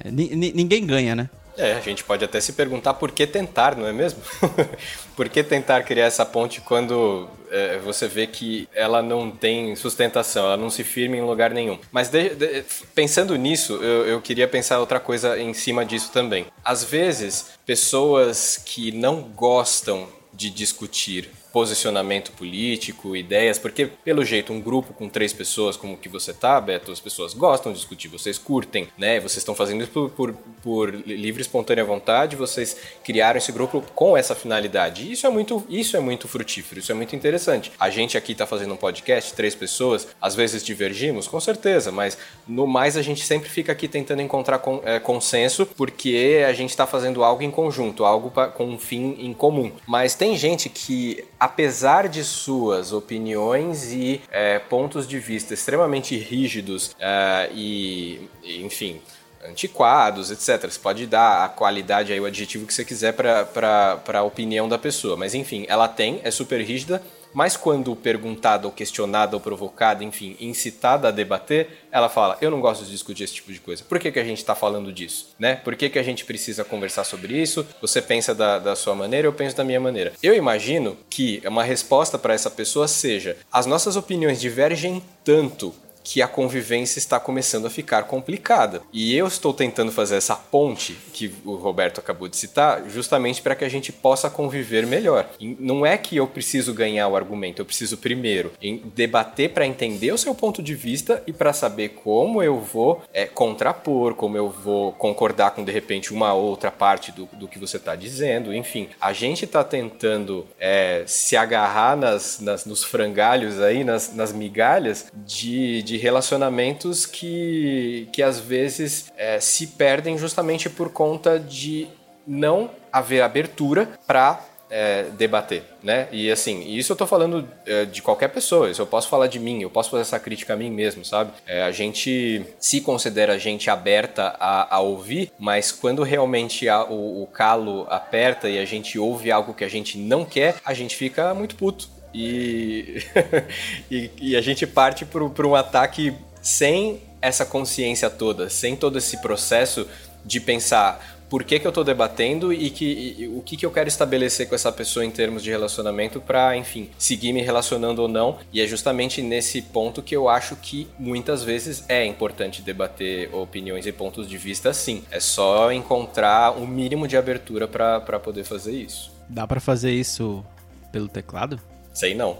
é 0.04 0.10
ninguém 0.10 0.86
ganha, 0.86 1.14
né? 1.14 1.30
É, 1.56 1.72
a 1.72 1.80
gente 1.80 2.04
pode 2.04 2.24
até 2.24 2.40
se 2.40 2.52
perguntar 2.52 2.94
por 2.94 3.10
que 3.10 3.26
tentar, 3.26 3.76
não 3.76 3.86
é 3.86 3.92
mesmo? 3.92 4.20
por 5.16 5.28
que 5.28 5.42
tentar 5.42 5.82
criar 5.82 6.06
essa 6.06 6.24
ponte 6.24 6.60
quando 6.60 7.28
é, 7.50 7.78
você 7.78 8.08
vê 8.08 8.26
que 8.26 8.68
ela 8.74 9.02
não 9.02 9.30
tem 9.30 9.76
sustentação, 9.76 10.46
ela 10.46 10.56
não 10.56 10.70
se 10.70 10.82
firma 10.82 11.16
em 11.16 11.20
lugar 11.20 11.50
nenhum. 11.50 11.78
Mas 11.90 12.08
de, 12.08 12.30
de, 12.30 12.64
pensando 12.94 13.36
nisso, 13.36 13.74
eu, 13.74 14.06
eu 14.06 14.20
queria 14.20 14.48
pensar 14.48 14.80
outra 14.80 14.98
coisa 14.98 15.38
em 15.38 15.52
cima 15.52 15.84
disso 15.84 16.10
também. 16.12 16.46
Às 16.64 16.84
vezes, 16.84 17.50
pessoas 17.66 18.60
que 18.64 18.90
não 18.92 19.20
gostam 19.22 20.08
de 20.32 20.48
discutir 20.48 21.30
posicionamento 21.52 22.32
político, 22.32 23.14
ideias, 23.14 23.58
porque 23.58 23.86
pelo 23.86 24.24
jeito 24.24 24.52
um 24.52 24.60
grupo 24.60 24.92
com 24.94 25.08
três 25.08 25.32
pessoas 25.32 25.76
como 25.76 25.96
que 25.96 26.08
você 26.08 26.32
tá, 26.32 26.60
Beto, 26.60 26.90
as 26.90 27.00
pessoas 27.00 27.34
gostam 27.34 27.72
de 27.72 27.78
discutir, 27.78 28.08
vocês 28.08 28.38
curtem, 28.38 28.88
né? 28.96 29.20
Vocês 29.20 29.38
estão 29.38 29.54
fazendo 29.54 29.82
isso 29.82 29.92
por, 29.92 30.10
por, 30.10 30.34
por 30.62 30.94
livre 31.06 31.42
espontânea 31.42 31.84
vontade, 31.84 32.36
vocês 32.36 32.76
criaram 33.04 33.38
esse 33.38 33.52
grupo 33.52 33.84
com 33.94 34.16
essa 34.16 34.34
finalidade. 34.34 35.10
Isso 35.10 35.26
é 35.26 35.30
muito, 35.30 35.64
isso 35.68 35.96
é 35.96 36.00
muito 36.00 36.26
frutífero, 36.26 36.80
isso 36.80 36.90
é 36.90 36.94
muito 36.94 37.14
interessante. 37.14 37.70
A 37.78 37.90
gente 37.90 38.16
aqui 38.16 38.34
tá 38.34 38.46
fazendo 38.46 38.74
um 38.74 38.76
podcast, 38.76 39.34
três 39.34 39.54
pessoas, 39.54 40.08
às 40.20 40.34
vezes 40.34 40.64
divergimos, 40.64 41.28
com 41.28 41.40
certeza, 41.40 41.92
mas 41.92 42.16
no 42.48 42.66
mais 42.66 42.96
a 42.96 43.02
gente 43.02 43.24
sempre 43.24 43.48
fica 43.48 43.72
aqui 43.72 43.86
tentando 43.86 44.22
encontrar 44.22 44.58
con, 44.58 44.80
é, 44.84 44.98
consenso, 44.98 45.66
porque 45.66 46.44
a 46.46 46.52
gente 46.52 46.70
está 46.70 46.86
fazendo 46.86 47.22
algo 47.22 47.42
em 47.42 47.50
conjunto, 47.50 48.04
algo 48.04 48.30
pra, 48.30 48.48
com 48.48 48.64
um 48.64 48.78
fim 48.78 49.16
em 49.18 49.32
comum. 49.34 49.70
Mas 49.86 50.14
tem 50.14 50.36
gente 50.36 50.68
que 50.68 51.24
apesar 51.42 52.08
de 52.08 52.22
suas 52.22 52.92
opiniões 52.92 53.92
e 53.92 54.22
é, 54.30 54.60
pontos 54.60 55.08
de 55.08 55.18
vista 55.18 55.52
extremamente 55.52 56.16
rígidos 56.16 56.94
é, 57.00 57.50
e, 57.52 58.28
enfim, 58.44 59.02
antiquados, 59.44 60.30
etc. 60.30 60.70
Você 60.70 60.78
pode 60.78 61.04
dar 61.04 61.44
a 61.44 61.48
qualidade 61.48 62.12
aí, 62.12 62.20
o 62.20 62.26
adjetivo 62.26 62.64
que 62.64 62.72
você 62.72 62.84
quiser 62.84 63.12
para 63.12 64.00
a 64.06 64.22
opinião 64.22 64.68
da 64.68 64.78
pessoa. 64.78 65.16
Mas 65.16 65.34
enfim, 65.34 65.66
ela 65.68 65.88
tem, 65.88 66.20
é 66.22 66.30
super 66.30 66.60
rígida, 66.60 67.02
mas 67.32 67.56
quando 67.56 67.94
perguntada 67.96 68.66
ou 68.66 68.72
questionada 68.72 69.36
ou 69.36 69.40
provocada, 69.40 70.04
enfim, 70.04 70.36
incitada 70.40 71.08
a 71.08 71.10
debater, 71.10 71.86
ela 71.90 72.08
fala: 72.08 72.36
Eu 72.40 72.50
não 72.50 72.60
gosto 72.60 72.84
de 72.84 72.90
discutir 72.90 73.24
esse 73.24 73.34
tipo 73.34 73.52
de 73.52 73.60
coisa. 73.60 73.84
Por 73.84 73.98
que, 73.98 74.10
que 74.10 74.18
a 74.18 74.24
gente 74.24 74.38
está 74.38 74.54
falando 74.54 74.92
disso? 74.92 75.34
Né? 75.38 75.56
Por 75.56 75.76
que, 75.76 75.88
que 75.88 75.98
a 75.98 76.02
gente 76.02 76.24
precisa 76.24 76.64
conversar 76.64 77.04
sobre 77.04 77.40
isso? 77.40 77.66
Você 77.80 78.00
pensa 78.00 78.34
da, 78.34 78.58
da 78.58 78.76
sua 78.76 78.94
maneira, 78.94 79.26
eu 79.26 79.32
penso 79.32 79.56
da 79.56 79.64
minha 79.64 79.80
maneira. 79.80 80.12
Eu 80.22 80.34
imagino 80.34 80.96
que 81.08 81.42
uma 81.46 81.62
resposta 81.62 82.18
para 82.18 82.34
essa 82.34 82.50
pessoa 82.50 82.88
seja: 82.88 83.36
as 83.52 83.66
nossas 83.66 83.96
opiniões 83.96 84.40
divergem 84.40 85.02
tanto 85.24 85.74
que 86.02 86.22
a 86.22 86.28
convivência 86.28 86.98
está 86.98 87.18
começando 87.18 87.66
a 87.66 87.70
ficar 87.70 88.04
complicada. 88.04 88.82
E 88.92 89.16
eu 89.16 89.26
estou 89.26 89.52
tentando 89.52 89.92
fazer 89.92 90.16
essa 90.16 90.36
ponte 90.36 90.96
que 91.12 91.32
o 91.44 91.54
Roberto 91.54 91.98
acabou 91.98 92.28
de 92.28 92.36
citar, 92.36 92.84
justamente 92.88 93.42
para 93.42 93.54
que 93.54 93.64
a 93.64 93.68
gente 93.68 93.92
possa 93.92 94.28
conviver 94.28 94.86
melhor. 94.86 95.28
E 95.38 95.56
não 95.58 95.84
é 95.86 95.96
que 95.96 96.16
eu 96.16 96.26
preciso 96.26 96.74
ganhar 96.74 97.08
o 97.08 97.16
argumento, 97.16 97.60
eu 97.60 97.66
preciso 97.66 97.96
primeiro 97.96 98.52
debater 98.94 99.50
para 99.50 99.66
entender 99.66 100.12
o 100.12 100.18
seu 100.18 100.34
ponto 100.34 100.62
de 100.62 100.74
vista 100.74 101.22
e 101.26 101.32
para 101.32 101.52
saber 101.52 101.90
como 101.90 102.42
eu 102.42 102.60
vou 102.60 103.02
é, 103.12 103.26
contrapor, 103.26 104.14
como 104.14 104.36
eu 104.36 104.48
vou 104.48 104.92
concordar 104.92 105.52
com 105.52 105.64
de 105.64 105.72
repente 105.72 106.12
uma 106.12 106.32
outra 106.34 106.70
parte 106.70 107.12
do, 107.12 107.28
do 107.32 107.48
que 107.48 107.58
você 107.58 107.76
está 107.76 107.94
dizendo. 107.94 108.54
Enfim, 108.54 108.88
a 109.00 109.12
gente 109.12 109.44
está 109.44 109.62
tentando 109.62 110.46
é, 110.58 111.04
se 111.06 111.36
agarrar 111.36 111.96
nas, 111.96 112.40
nas, 112.40 112.64
nos 112.64 112.84
frangalhos 112.84 113.60
aí, 113.60 113.84
nas, 113.84 114.14
nas 114.14 114.32
migalhas 114.32 115.06
de, 115.14 115.82
de 115.82 115.91
de 115.92 115.98
relacionamentos 115.98 117.04
que, 117.04 118.08
que 118.12 118.22
às 118.22 118.40
vezes 118.40 119.12
é, 119.14 119.38
se 119.38 119.66
perdem 119.66 120.16
justamente 120.16 120.70
por 120.70 120.90
conta 120.90 121.38
de 121.38 121.86
não 122.26 122.70
haver 122.90 123.20
abertura 123.20 123.90
para 124.06 124.42
é, 124.70 125.02
debater, 125.18 125.62
né? 125.82 126.08
E 126.10 126.30
assim, 126.30 126.66
isso 126.66 126.92
eu 126.92 126.96
tô 126.96 127.06
falando 127.06 127.46
é, 127.66 127.84
de 127.84 128.00
qualquer 128.00 128.28
pessoa, 128.28 128.70
isso 128.70 128.80
eu 128.80 128.86
posso 128.86 129.06
falar 129.06 129.26
de 129.26 129.38
mim, 129.38 129.60
eu 129.60 129.68
posso 129.68 129.90
fazer 129.90 130.00
essa 130.00 130.18
crítica 130.18 130.54
a 130.54 130.56
mim 130.56 130.70
mesmo, 130.70 131.04
sabe? 131.04 131.30
É, 131.46 131.62
a 131.62 131.70
gente 131.70 132.42
se 132.58 132.80
considera 132.80 133.38
gente 133.38 133.68
aberta 133.68 134.34
a, 134.40 134.76
a 134.76 134.80
ouvir, 134.80 135.30
mas 135.38 135.70
quando 135.70 136.02
realmente 136.02 136.70
a, 136.70 136.84
o, 136.84 137.22
o 137.22 137.26
calo 137.26 137.86
aperta 137.90 138.48
e 138.48 138.58
a 138.58 138.64
gente 138.64 138.98
ouve 138.98 139.30
algo 139.30 139.52
que 139.52 139.64
a 139.64 139.68
gente 139.68 139.98
não 139.98 140.24
quer, 140.24 140.54
a 140.64 140.72
gente 140.72 140.96
fica 140.96 141.34
muito 141.34 141.54
puto. 141.54 142.01
E, 142.14 143.02
e, 143.90 144.10
e, 144.20 144.36
a 144.36 144.40
gente 144.40 144.66
parte 144.66 145.04
para 145.04 145.46
um 145.46 145.54
ataque 145.54 146.14
sem 146.40 147.00
essa 147.20 147.46
consciência 147.46 148.10
toda, 148.10 148.50
sem 148.50 148.76
todo 148.76 148.98
esse 148.98 149.20
processo 149.22 149.86
de 150.24 150.40
pensar 150.40 151.12
por 151.32 151.44
que, 151.44 151.58
que 151.58 151.66
eu 151.66 151.70
estou 151.70 151.82
debatendo 151.82 152.52
e, 152.52 152.68
que, 152.68 153.16
e, 153.18 153.28
o 153.28 153.40
que, 153.40 153.56
que 153.56 153.64
eu 153.64 153.70
quero 153.70 153.88
estabelecer 153.88 154.46
com 154.46 154.54
essa 154.54 154.70
pessoa 154.70 155.02
em 155.02 155.10
termos 155.10 155.42
de 155.42 155.48
relacionamento 155.48 156.20
para, 156.20 156.54
enfim, 156.58 156.90
seguir 156.98 157.32
me 157.32 157.40
relacionando 157.40 158.02
ou 158.02 158.08
não. 158.08 158.36
E 158.52 158.60
é 158.60 158.66
justamente 158.66 159.22
nesse 159.22 159.62
ponto 159.62 160.02
que 160.02 160.14
eu 160.14 160.28
acho 160.28 160.56
que 160.56 160.86
muitas 160.98 161.42
vezes 161.42 161.84
é 161.88 162.04
importante 162.04 162.60
debater 162.60 163.34
opiniões 163.34 163.86
e 163.86 163.92
pontos 163.92 164.28
de 164.28 164.36
vista, 164.36 164.74
sim. 164.74 165.04
É 165.10 165.20
só 165.20 165.72
encontrar 165.72 166.52
um 166.52 166.66
mínimo 166.66 167.08
de 167.08 167.16
abertura 167.16 167.66
para 167.66 168.20
poder 168.20 168.44
fazer 168.44 168.72
isso. 168.72 169.10
Dá 169.26 169.46
para 169.46 169.58
fazer 169.58 169.92
isso 169.92 170.44
pelo 170.92 171.08
teclado? 171.08 171.58
Sei 171.92 172.14
não. 172.14 172.38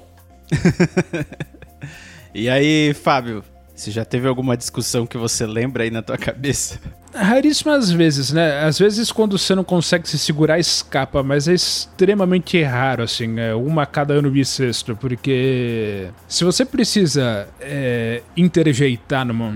e 2.34 2.48
aí, 2.48 2.94
Fábio, 2.94 3.44
você 3.74 3.90
já 3.90 4.04
teve 4.04 4.28
alguma 4.28 4.56
discussão 4.56 5.06
que 5.06 5.18
você 5.18 5.46
lembra 5.46 5.82
aí 5.82 5.90
na 5.90 6.02
tua 6.02 6.16
cabeça? 6.16 6.78
Raríssimas 7.14 7.90
vezes, 7.90 8.32
né? 8.32 8.64
Às 8.64 8.78
vezes 8.78 9.10
quando 9.10 9.36
você 9.36 9.54
não 9.54 9.64
consegue 9.64 10.08
se 10.08 10.18
segurar, 10.18 10.58
escapa, 10.58 11.22
mas 11.22 11.48
é 11.48 11.54
extremamente 11.54 12.62
raro, 12.62 13.02
assim, 13.02 13.38
é 13.38 13.54
uma 13.54 13.82
a 13.82 13.86
cada 13.86 14.14
ano 14.14 14.30
bissexto, 14.30 14.96
porque 14.96 16.08
se 16.28 16.44
você 16.44 16.64
precisa 16.64 17.48
é, 17.60 18.22
interjeitar 18.36 19.26
numa 19.26 19.54